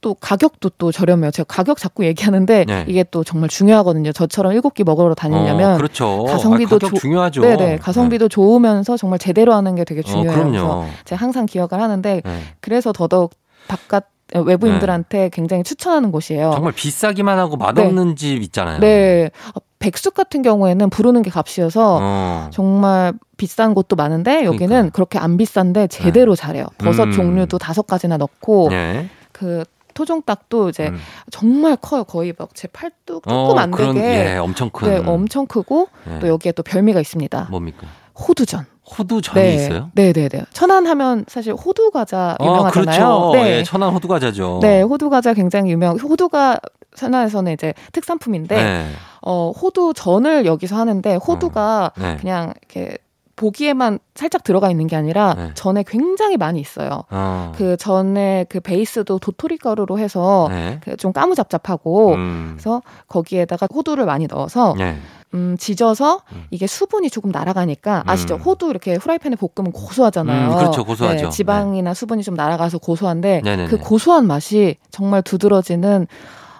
또 0.00 0.14
가격도 0.14 0.70
또 0.78 0.92
저렴해요. 0.92 1.30
제가 1.32 1.44
가격 1.48 1.78
자꾸 1.78 2.04
얘기하는데 2.04 2.64
네. 2.66 2.84
이게 2.86 3.04
또 3.10 3.24
정말 3.24 3.48
중요하거든요. 3.48 4.12
저처럼 4.12 4.52
일곱 4.52 4.74
끼 4.74 4.84
먹으러 4.84 5.14
다니려면 5.14 5.74
어, 5.74 5.76
그렇죠. 5.76 6.24
가성비도 6.24 6.76
아, 6.76 6.78
조- 6.78 6.90
중요하죠. 6.94 7.40
네네 7.40 7.78
가성비도 7.78 8.28
좋으면서 8.28 8.96
정말 8.96 9.18
제대로 9.18 9.54
하는 9.54 9.74
게 9.74 9.84
되게 9.84 10.02
네. 10.02 10.10
어, 10.10 10.14
중요해요. 10.14 10.32
그럼요. 10.32 10.80
그래서 10.82 10.86
제가 11.04 11.20
항상 11.22 11.46
기억을 11.46 11.80
하는데 11.82 12.22
네. 12.24 12.40
그래서 12.60 12.92
더더욱 12.92 13.32
바깥 13.66 14.06
외부인들한테 14.34 15.30
굉장히 15.32 15.62
추천하는 15.64 16.12
곳이에요. 16.12 16.50
정말 16.52 16.72
비싸기만 16.74 17.38
하고 17.38 17.56
맛없는 17.56 18.14
집 18.16 18.42
있잖아요. 18.42 18.78
네. 18.78 19.30
어, 19.54 19.60
백숙 19.78 20.14
같은 20.14 20.42
경우에는 20.42 20.90
부르는 20.90 21.22
게 21.22 21.30
값이어서 21.30 21.98
어. 22.02 22.50
정말 22.52 23.12
비싼 23.36 23.74
곳도 23.74 23.96
많은데 23.96 24.44
여기는 24.44 24.90
그렇게 24.90 25.18
안 25.18 25.36
비싼데 25.36 25.86
제대로 25.86 26.34
잘해요. 26.36 26.66
버섯 26.78 27.04
음. 27.04 27.12
종류도 27.12 27.58
다섯 27.58 27.86
가지나 27.86 28.16
넣고 28.16 28.68
네. 28.70 29.08
그 29.32 29.64
토종닭도 29.98 30.68
이제 30.68 30.88
음. 30.88 30.98
정말 31.30 31.76
커요. 31.76 32.04
거의 32.04 32.32
막 32.38 32.50
제 32.54 32.68
팔뚝 32.68 33.24
조금 33.24 33.32
어, 33.32 33.54
안 33.58 33.70
그런, 33.72 33.94
되게. 33.94 34.34
예, 34.34 34.36
엄청 34.38 34.70
큰. 34.70 34.88
네, 34.88 34.96
엄청 35.04 35.46
크고 35.46 35.88
네. 36.04 36.18
또 36.20 36.28
여기에 36.28 36.52
또 36.52 36.62
별미가 36.62 37.00
있습니다. 37.00 37.48
뭡니까? 37.50 37.86
호두전. 38.18 38.64
호두전이 38.98 39.40
네. 39.40 39.54
있어요? 39.54 39.90
네, 39.94 40.12
네, 40.12 40.28
네. 40.28 40.44
천안 40.52 40.86
하면 40.86 41.24
사실 41.28 41.52
호두 41.52 41.90
과자 41.90 42.36
아, 42.38 42.44
유명하잖아요. 42.44 42.96
그렇죠. 42.96 43.32
네. 43.34 43.58
예, 43.58 43.62
천안 43.64 43.92
호두 43.92 44.08
과자죠. 44.08 44.60
네, 44.62 44.82
호두 44.82 45.10
과자 45.10 45.34
굉장히 45.34 45.70
유명. 45.72 45.96
호두가 45.98 46.58
천안에서는 46.96 47.52
이제 47.52 47.74
특산품인데 47.92 48.56
네. 48.56 48.86
어, 49.20 49.50
호두전을 49.50 50.46
여기서 50.46 50.76
하는데 50.76 51.14
호두가 51.16 51.92
네. 51.98 52.16
그냥 52.16 52.54
이렇게 52.62 52.96
보기에만 53.38 54.00
살짝 54.16 54.42
들어가 54.42 54.68
있는 54.68 54.88
게 54.88 54.96
아니라 54.96 55.34
네. 55.34 55.50
전에 55.54 55.84
굉장히 55.86 56.36
많이 56.36 56.60
있어요. 56.60 57.04
어. 57.08 57.52
그 57.56 57.76
전에 57.76 58.44
그 58.48 58.58
베이스도 58.58 59.20
도토리 59.20 59.58
가루로 59.58 59.98
해서 59.98 60.48
네. 60.50 60.80
그좀 60.82 61.12
까무잡잡하고 61.12 62.14
음. 62.14 62.50
그래서 62.54 62.82
거기에다가 63.06 63.68
호두를 63.72 64.06
많이 64.06 64.26
넣어서 64.26 64.74
네. 64.76 64.98
음, 65.34 65.56
지져서 65.58 66.22
음. 66.32 66.44
이게 66.50 66.66
수분이 66.66 67.10
조금 67.10 67.30
날아가니까 67.30 68.02
아시죠? 68.06 68.36
음. 68.36 68.40
호두 68.40 68.70
이렇게 68.70 68.96
후라이팬에 68.96 69.36
볶으면 69.36 69.70
고소하잖아요. 69.72 70.50
음, 70.50 70.56
그렇죠. 70.56 70.84
고소하죠. 70.84 71.24
네, 71.26 71.30
지방이나 71.30 71.94
수분이 71.94 72.24
좀 72.24 72.34
날아가서 72.34 72.78
고소한데 72.78 73.42
네네네. 73.44 73.68
그 73.68 73.78
고소한 73.78 74.26
맛이 74.26 74.76
정말 74.90 75.22
두드러지는 75.22 76.08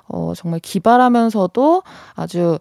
어, 0.08 0.32
정말 0.34 0.60
기발하면서도 0.60 1.82
아주 2.14 2.58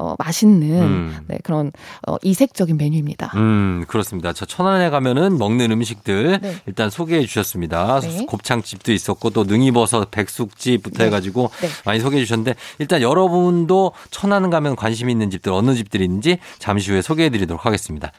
어, 0.00 0.14
맛있는 0.18 0.82
음. 0.82 1.18
네, 1.26 1.38
그런 1.42 1.72
어, 2.08 2.16
이색적인 2.22 2.78
메뉴입니다. 2.78 3.32
음, 3.34 3.84
그렇습니다. 3.86 4.32
저 4.32 4.46
천안에 4.46 4.88
가면은 4.88 5.36
먹는 5.36 5.70
음식들 5.72 6.40
네. 6.40 6.56
일단 6.64 6.88
소개해 6.88 7.26
주셨습니다. 7.26 8.00
네. 8.00 8.24
곱창집도 8.24 8.92
있었고 8.92 9.28
또 9.28 9.44
능이버섯 9.44 10.10
백숙집부터 10.10 10.98
네. 10.98 11.04
해가지고 11.06 11.50
네. 11.60 11.68
많이 11.84 12.00
소개해 12.00 12.24
주셨는데 12.24 12.54
일단 12.78 13.02
여러분도 13.02 13.92
천안 14.10 14.48
가면 14.48 14.74
관심 14.74 15.10
있는 15.10 15.30
집들 15.30 15.52
어느 15.52 15.74
집들이 15.74 16.04
있는지 16.04 16.38
잠시 16.58 16.90
후에 16.90 17.02
소개해 17.02 17.28
드리도록 17.28 17.66
하겠습니다. 17.66 18.10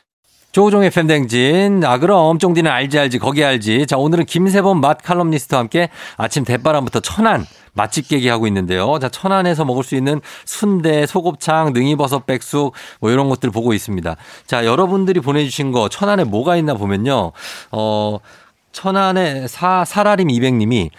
조우종의 0.51 0.89
팬댕진. 0.89 1.83
아, 1.85 1.97
그럼 1.97 2.37
쫑디는 2.37 2.69
알지 2.69 2.99
알지 2.99 3.19
거기 3.19 3.43
알지. 3.43 3.87
자, 3.87 3.97
오늘은 3.97 4.25
김세범 4.25 4.81
맛 4.81 5.01
칼럼니스트와 5.01 5.61
함께 5.61 5.89
아침 6.17 6.43
대바람부터 6.43 6.99
천안 6.99 7.45
맛집 7.73 8.11
얘기하고 8.11 8.47
있는데요. 8.47 8.99
자, 8.99 9.09
천안에서 9.09 9.65
먹을 9.65 9.83
수 9.83 9.95
있는 9.95 10.21
순대, 10.45 11.05
소곱창, 11.05 11.73
능이버섯 11.73 12.25
백숙 12.25 12.73
뭐 12.99 13.11
이런 13.11 13.29
것들 13.29 13.49
보고 13.51 13.73
있습니다. 13.73 14.15
자, 14.45 14.65
여러분들이 14.65 15.19
보내주신 15.19 15.71
거 15.71 15.89
천안에 15.89 16.23
뭐가 16.23 16.57
있나 16.57 16.73
보면요. 16.73 17.31
어, 17.71 18.17
천안에 18.71 19.47
사, 19.47 19.83
사라림 19.85 20.27
200님이 20.29 20.89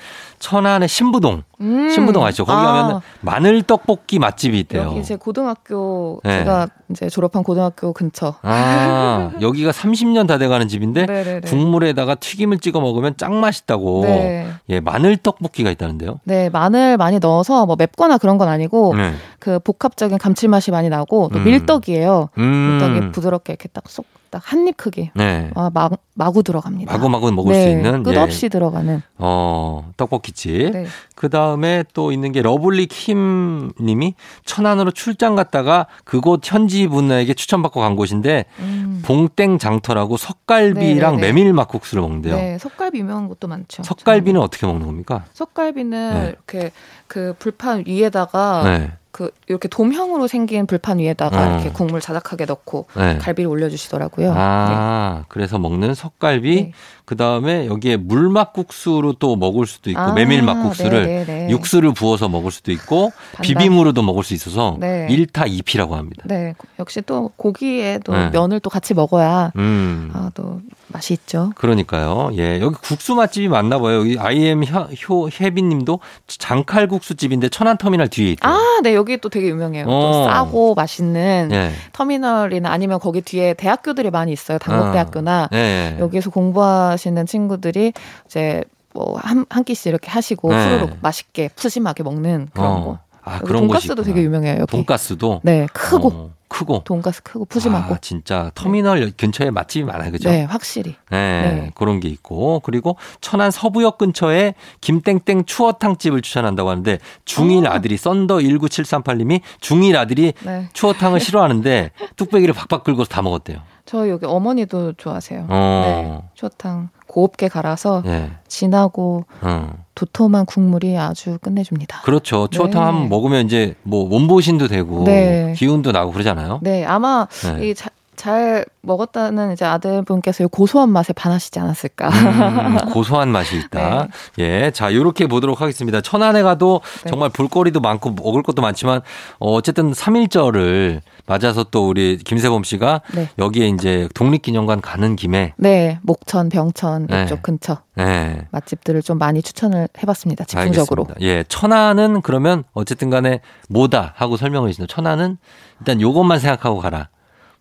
천안의 0.42 0.88
신부동. 0.88 1.44
음. 1.60 1.88
신부동 1.90 2.24
아시죠? 2.24 2.44
거기 2.44 2.58
아. 2.58 2.72
가면 2.72 3.00
마늘 3.20 3.62
떡볶이 3.62 4.18
맛집이 4.18 4.58
있대요. 4.60 4.82
여기 4.82 5.04
제 5.04 5.14
고등학교 5.14 6.20
네. 6.24 6.38
제가 6.40 6.68
이제 6.90 7.08
졸업한 7.08 7.44
고등학교 7.44 7.92
근처. 7.92 8.34
아, 8.42 9.30
여기가 9.40 9.70
30년 9.70 10.26
다 10.26 10.38
돼가는 10.38 10.66
집인데 10.66 11.06
네네네. 11.06 11.40
국물에다가 11.42 12.16
튀김을 12.16 12.58
찍어 12.58 12.80
먹으면 12.80 13.16
짱 13.16 13.40
맛있다고. 13.40 14.02
네. 14.04 14.48
예, 14.68 14.80
마늘 14.80 15.16
떡볶이가 15.16 15.70
있다는데요. 15.70 16.18
네, 16.24 16.50
마늘 16.50 16.96
많이 16.96 17.20
넣어서 17.20 17.64
뭐 17.64 17.76
맵거나 17.78 18.18
그런 18.18 18.36
건 18.36 18.48
아니고 18.48 18.94
네. 18.96 19.12
그 19.38 19.60
복합적인 19.60 20.18
감칠맛이 20.18 20.72
많이 20.72 20.88
나고 20.88 21.30
또 21.32 21.38
음. 21.38 21.44
밀떡이에요. 21.44 22.30
음. 22.38 22.78
밀떡이 22.80 23.12
부드럽게 23.12 23.52
이렇게 23.52 23.68
딱 23.68 23.84
쏙 23.88 24.06
딱 24.32 24.42
한 24.52 24.66
입 24.66 24.76
크기. 24.76 25.10
네. 25.14 25.50
아, 25.54 25.70
마, 25.72 25.90
마구 26.14 26.42
들어갑니다. 26.42 26.90
마구 26.92 27.08
마구 27.08 27.30
먹을 27.30 27.52
네, 27.52 27.62
수 27.62 27.68
있는 27.68 28.02
끝없이 28.02 28.46
예. 28.46 28.48
들어가는. 28.48 29.02
어, 29.18 29.92
떡볶이집. 29.96 30.72
네. 30.72 30.86
그 31.14 31.28
다음에 31.28 31.84
또 31.92 32.10
있는 32.12 32.32
게 32.32 32.40
러블리 32.42 32.86
킴 32.86 33.72
님이 33.80 34.14
천안으로 34.44 34.90
출장 34.90 35.36
갔다가 35.36 35.86
그곳 36.04 36.40
현지 36.44 36.88
분에게 36.88 37.34
추천받고 37.34 37.80
간 37.80 37.94
곳인데 37.94 38.46
음. 38.60 39.02
봉땡 39.04 39.58
장터라고 39.58 40.16
석갈비랑 40.16 41.16
네네네. 41.16 41.32
메밀 41.32 41.52
막국수를 41.52 42.00
먹는데요. 42.02 42.34
네, 42.36 42.58
석갈비 42.58 42.98
유명한 42.98 43.28
곳도 43.28 43.48
많죠. 43.48 43.82
석갈비는 43.82 44.40
어떻게 44.40 44.66
먹는 44.66 44.86
겁니까? 44.86 45.24
석갈비는 45.34 46.14
네. 46.14 46.28
이렇게 46.30 46.72
그 47.06 47.34
불판 47.38 47.84
위에다가 47.86 48.62
네. 48.64 48.92
그 49.12 49.30
이렇게 49.46 49.68
돔형으로 49.68 50.26
생긴 50.26 50.66
불판 50.66 50.98
위에다가 50.98 51.38
어. 51.38 51.54
이렇게 51.54 51.70
국물 51.70 52.00
자작하게 52.00 52.46
넣고 52.46 52.86
네. 52.96 53.18
갈비를 53.18 53.48
올려주시더라고요. 53.48 54.32
아, 54.34 55.24
그래서 55.28 55.58
먹는 55.58 55.94
석갈비, 55.94 56.54
네. 56.56 56.72
그 57.04 57.16
다음에 57.16 57.66
여기에 57.66 57.96
물막국수로 57.96 59.14
또 59.14 59.36
먹을 59.36 59.66
수도 59.66 59.90
있고, 59.90 60.00
아, 60.00 60.12
메밀막국수를 60.12 61.06
네, 61.06 61.24
네, 61.24 61.46
네. 61.46 61.50
육수를 61.50 61.92
부어서 61.92 62.28
먹을 62.28 62.50
수도 62.50 62.72
있고, 62.72 63.12
반반. 63.32 63.42
비빔으로도 63.42 64.02
먹을 64.02 64.24
수 64.24 64.34
있어서 64.34 64.76
네. 64.80 65.06
일 65.10 65.26
1타 65.26 65.46
2피라고 65.46 65.90
합니다. 65.90 66.22
네, 66.26 66.54
역시 66.78 67.02
또 67.02 67.30
고기에 67.36 68.00
또 68.04 68.12
네. 68.12 68.30
면을 68.30 68.60
또 68.60 68.70
같이 68.70 68.94
먹어야 68.94 69.52
음. 69.56 70.10
아, 70.14 70.30
또 70.34 70.60
맛이 70.88 71.14
있죠. 71.14 71.52
그러니까요. 71.56 72.30
예. 72.36 72.60
여기 72.60 72.76
국수 72.82 73.14
맛집이 73.14 73.48
많나 73.48 73.78
봐요. 73.78 74.00
여기 74.00 74.18
IM 74.18 74.64
효, 74.64 74.80
효, 75.08 75.28
혜빈 75.28 75.68
님도 75.68 76.00
장칼국수 76.28 77.14
집인데 77.16 77.48
천안터미널 77.48 78.08
뒤에 78.08 78.32
있대요. 78.32 78.52
아, 78.52 78.80
네, 78.82 78.94
여기 78.94 79.16
또 79.18 79.28
되게 79.28 79.48
유명해요. 79.48 79.86
어. 79.86 79.88
또 79.88 80.24
싸고 80.24 80.74
맛있는 80.74 81.48
예. 81.52 81.72
터미널이나 81.92 82.70
아니면 82.70 82.98
거기 83.00 83.20
뒤에 83.22 83.54
대학교들이 83.54 84.10
많이 84.10 84.32
있어요. 84.32 84.58
당국대학교나 84.58 85.48
예. 85.52 85.96
여기에서 85.98 86.30
공부 86.30 86.62
하시는 86.92 87.26
친구들이 87.26 87.92
이제 88.26 88.62
뭐한 88.94 89.46
한 89.48 89.64
끼씩 89.64 89.86
이렇게 89.86 90.10
하시고 90.10 90.50
네. 90.50 90.64
후루룩 90.64 90.98
맛있게 91.00 91.48
푸짐하게 91.56 92.02
먹는 92.02 92.48
그런 92.52 92.70
어. 92.70 92.84
거. 92.84 92.98
아, 93.24 93.38
그런 93.38 93.62
돈가스도. 93.62 94.02
되게 94.02 94.22
유명해요. 94.22 94.60
여기. 94.60 94.70
돈가스도 94.70 95.40
네, 95.44 95.68
크고 95.72 96.08
어, 96.08 96.30
크고 96.48 96.82
돈가스 96.84 97.22
크고 97.22 97.44
푸짐하고. 97.44 97.94
아, 97.94 97.98
진짜 98.00 98.50
터미널 98.56 99.12
근처에 99.16 99.50
맛집이 99.50 99.84
많아요. 99.84 100.10
그죠? 100.10 100.28
네, 100.28 100.42
확실히. 100.42 100.96
네, 101.08 101.42
네. 101.42 101.70
그런 101.76 102.00
게 102.00 102.08
있고 102.08 102.60
그리고 102.64 102.96
천안 103.20 103.52
서부역 103.52 103.98
근처에 103.98 104.54
김땡땡 104.80 105.44
추어탕 105.46 105.98
집을 105.98 106.20
추천한다고 106.20 106.70
하는데 106.70 106.98
중1 107.24 107.66
아. 107.66 107.74
아들이 107.74 107.96
썬더 107.96 108.38
19738님이 108.38 109.40
중1 109.60 109.96
아들이 109.96 110.32
네. 110.44 110.68
추어탕을 110.72 111.20
싫어하는데 111.20 111.92
뚝배기를 112.16 112.54
박박 112.54 112.82
긁어서 112.82 113.08
다 113.08 113.22
먹었대요. 113.22 113.58
저 113.84 114.08
여기 114.08 114.26
어머니도 114.26 114.94
좋아하세요. 114.94 115.46
어. 115.48 115.82
네. 115.86 116.28
추어탕 116.34 116.90
곱게 117.06 117.48
갈아서 117.48 118.02
예. 118.06 118.30
진하고 118.48 119.24
어. 119.42 119.70
도톰한 119.94 120.46
국물이 120.46 120.96
아주 120.96 121.38
끝내줍니다. 121.42 122.02
그렇죠. 122.02 122.48
추어탕 122.48 122.80
네. 122.80 122.86
한번 122.86 123.08
먹으면 123.08 123.44
이제 123.46 123.74
뭐 123.82 124.06
몸보신도 124.08 124.68
되고 124.68 125.04
네. 125.04 125.54
기운도 125.56 125.92
나고 125.92 126.12
그러잖아요. 126.12 126.60
네, 126.62 126.84
아마 126.84 127.26
네. 127.58 127.68
이 127.68 127.74
자, 127.74 127.90
잘 128.22 128.64
먹었다는 128.82 129.52
이제 129.52 129.64
아들분께서 129.64 130.44
이 130.44 130.46
고소한 130.46 130.90
맛에 130.90 131.12
반하시지 131.12 131.58
않았을까. 131.58 132.08
음, 132.08 132.76
고소한 132.94 133.30
맛이 133.30 133.58
있다. 133.58 134.06
네. 134.36 134.44
예. 134.44 134.70
자, 134.70 134.94
요렇게 134.94 135.26
보도록 135.26 135.60
하겠습니다. 135.60 136.00
천안에 136.00 136.44
가도 136.44 136.82
네. 137.02 137.10
정말 137.10 137.30
볼거리도 137.30 137.80
많고 137.80 138.12
먹을 138.12 138.44
것도 138.44 138.62
많지만 138.62 139.00
어, 139.40 139.54
어쨌든 139.54 139.90
3일절을 139.90 141.00
맞아서 141.26 141.64
또 141.64 141.88
우리 141.88 142.16
김세범 142.16 142.62
씨가 142.62 143.00
네. 143.12 143.28
여기에 143.40 143.70
이제 143.70 144.08
독립기념관 144.14 144.82
가는 144.82 145.16
김에 145.16 145.54
네, 145.56 145.98
목천, 146.02 146.48
병천 146.48 147.08
네. 147.08 147.24
이쪽 147.24 147.42
근처 147.42 147.78
예. 147.98 148.46
맛집들을 148.52 149.02
좀 149.02 149.18
많이 149.18 149.42
추천을 149.42 149.88
해봤습니다. 150.00 150.44
집중적으로. 150.44 151.08
알겠습니다. 151.08 151.26
예. 151.26 151.42
천안은 151.48 152.22
그러면 152.22 152.62
어쨌든 152.72 153.10
간에 153.10 153.40
뭐다 153.68 154.12
하고 154.14 154.36
설명을 154.36 154.68
해주신다. 154.68 154.94
천안은 154.94 155.38
일단 155.80 156.00
요것만 156.00 156.38
생각하고 156.38 156.78
가라. 156.78 157.08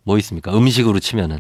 뭐 0.03 0.17
있습니까? 0.17 0.55
음식으로 0.55 0.99
치면은. 0.99 1.39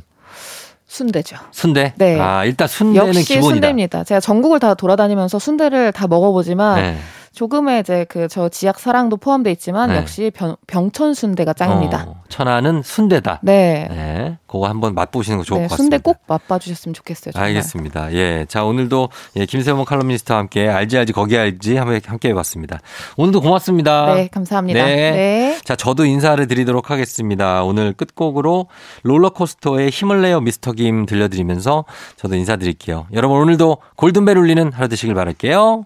순대죠. 0.87 1.37
순대? 1.51 1.93
네. 1.97 2.19
아, 2.19 2.43
일단 2.43 2.67
순대는 2.67 3.07
역시 3.07 3.23
기본이다. 3.23 3.53
순대입니다. 3.53 4.03
제가 4.03 4.19
전국을 4.19 4.59
다 4.59 4.73
돌아다니면서 4.73 5.39
순대를 5.39 5.93
다 5.93 6.05
먹어보지만 6.07 6.81
네. 6.81 6.97
조금의 7.33 7.81
이제 7.81 8.05
그 8.05 8.27
저 8.31 8.47
지역 8.47 8.79
사랑도 8.79 9.17
포함돼 9.17 9.51
있지만 9.51 9.89
네. 9.89 9.97
역시 9.97 10.31
병, 10.33 10.55
병천 10.67 11.13
순대가 11.13 11.51
짱입니다. 11.51 12.05
어, 12.07 12.23
천안은 12.29 12.81
순대다. 12.81 13.39
네. 13.43 13.87
네. 13.89 14.37
그거 14.47 14.67
한번 14.69 14.93
맛보시는 14.95 15.39
거 15.39 15.43
좋을 15.43 15.61
네, 15.63 15.67
것 15.67 15.75
순대 15.75 15.97
같습니다. 15.97 16.03
꼭 16.03 16.23
맛봐 16.27 16.59
주셨으면 16.59 16.93
좋겠어요. 16.93 17.33
정말. 17.33 17.49
알겠습니다. 17.49 18.13
예. 18.13 18.45
자, 18.47 18.63
오늘도 18.63 19.09
예, 19.35 19.45
김세범 19.45 19.83
칼럼니스트와 19.83 20.39
함께 20.39 20.69
알지 20.69 20.97
알지 20.97 21.11
거기 21.11 21.37
알지 21.37 21.75
함께 21.75 21.99
함께 22.05 22.29
해 22.29 22.33
봤습니다. 22.33 22.79
오늘도 23.17 23.41
고맙습니다. 23.41 24.13
네, 24.15 24.27
감사합니다. 24.27 24.85
네. 24.85 24.95
네. 25.11 25.59
자, 25.65 25.75
저도 25.75 26.05
인사를 26.05 26.45
드리도록 26.47 26.89
하겠습니다. 26.89 27.63
오늘 27.63 27.91
끝곡으로 27.91 28.67
롤러코스터의 29.03 29.89
힘을 29.89 30.21
내요 30.21 30.39
미스터 30.39 30.71
김 30.71 31.05
들려드리면서 31.05 31.83
저도 32.15 32.35
인사드릴게요. 32.35 33.07
여러분 33.13 33.39
오늘도 33.41 33.77
골든벨 33.97 34.37
울리는 34.37 34.71
하루 34.71 34.87
되시길 34.87 35.15
바랄게요. 35.15 35.85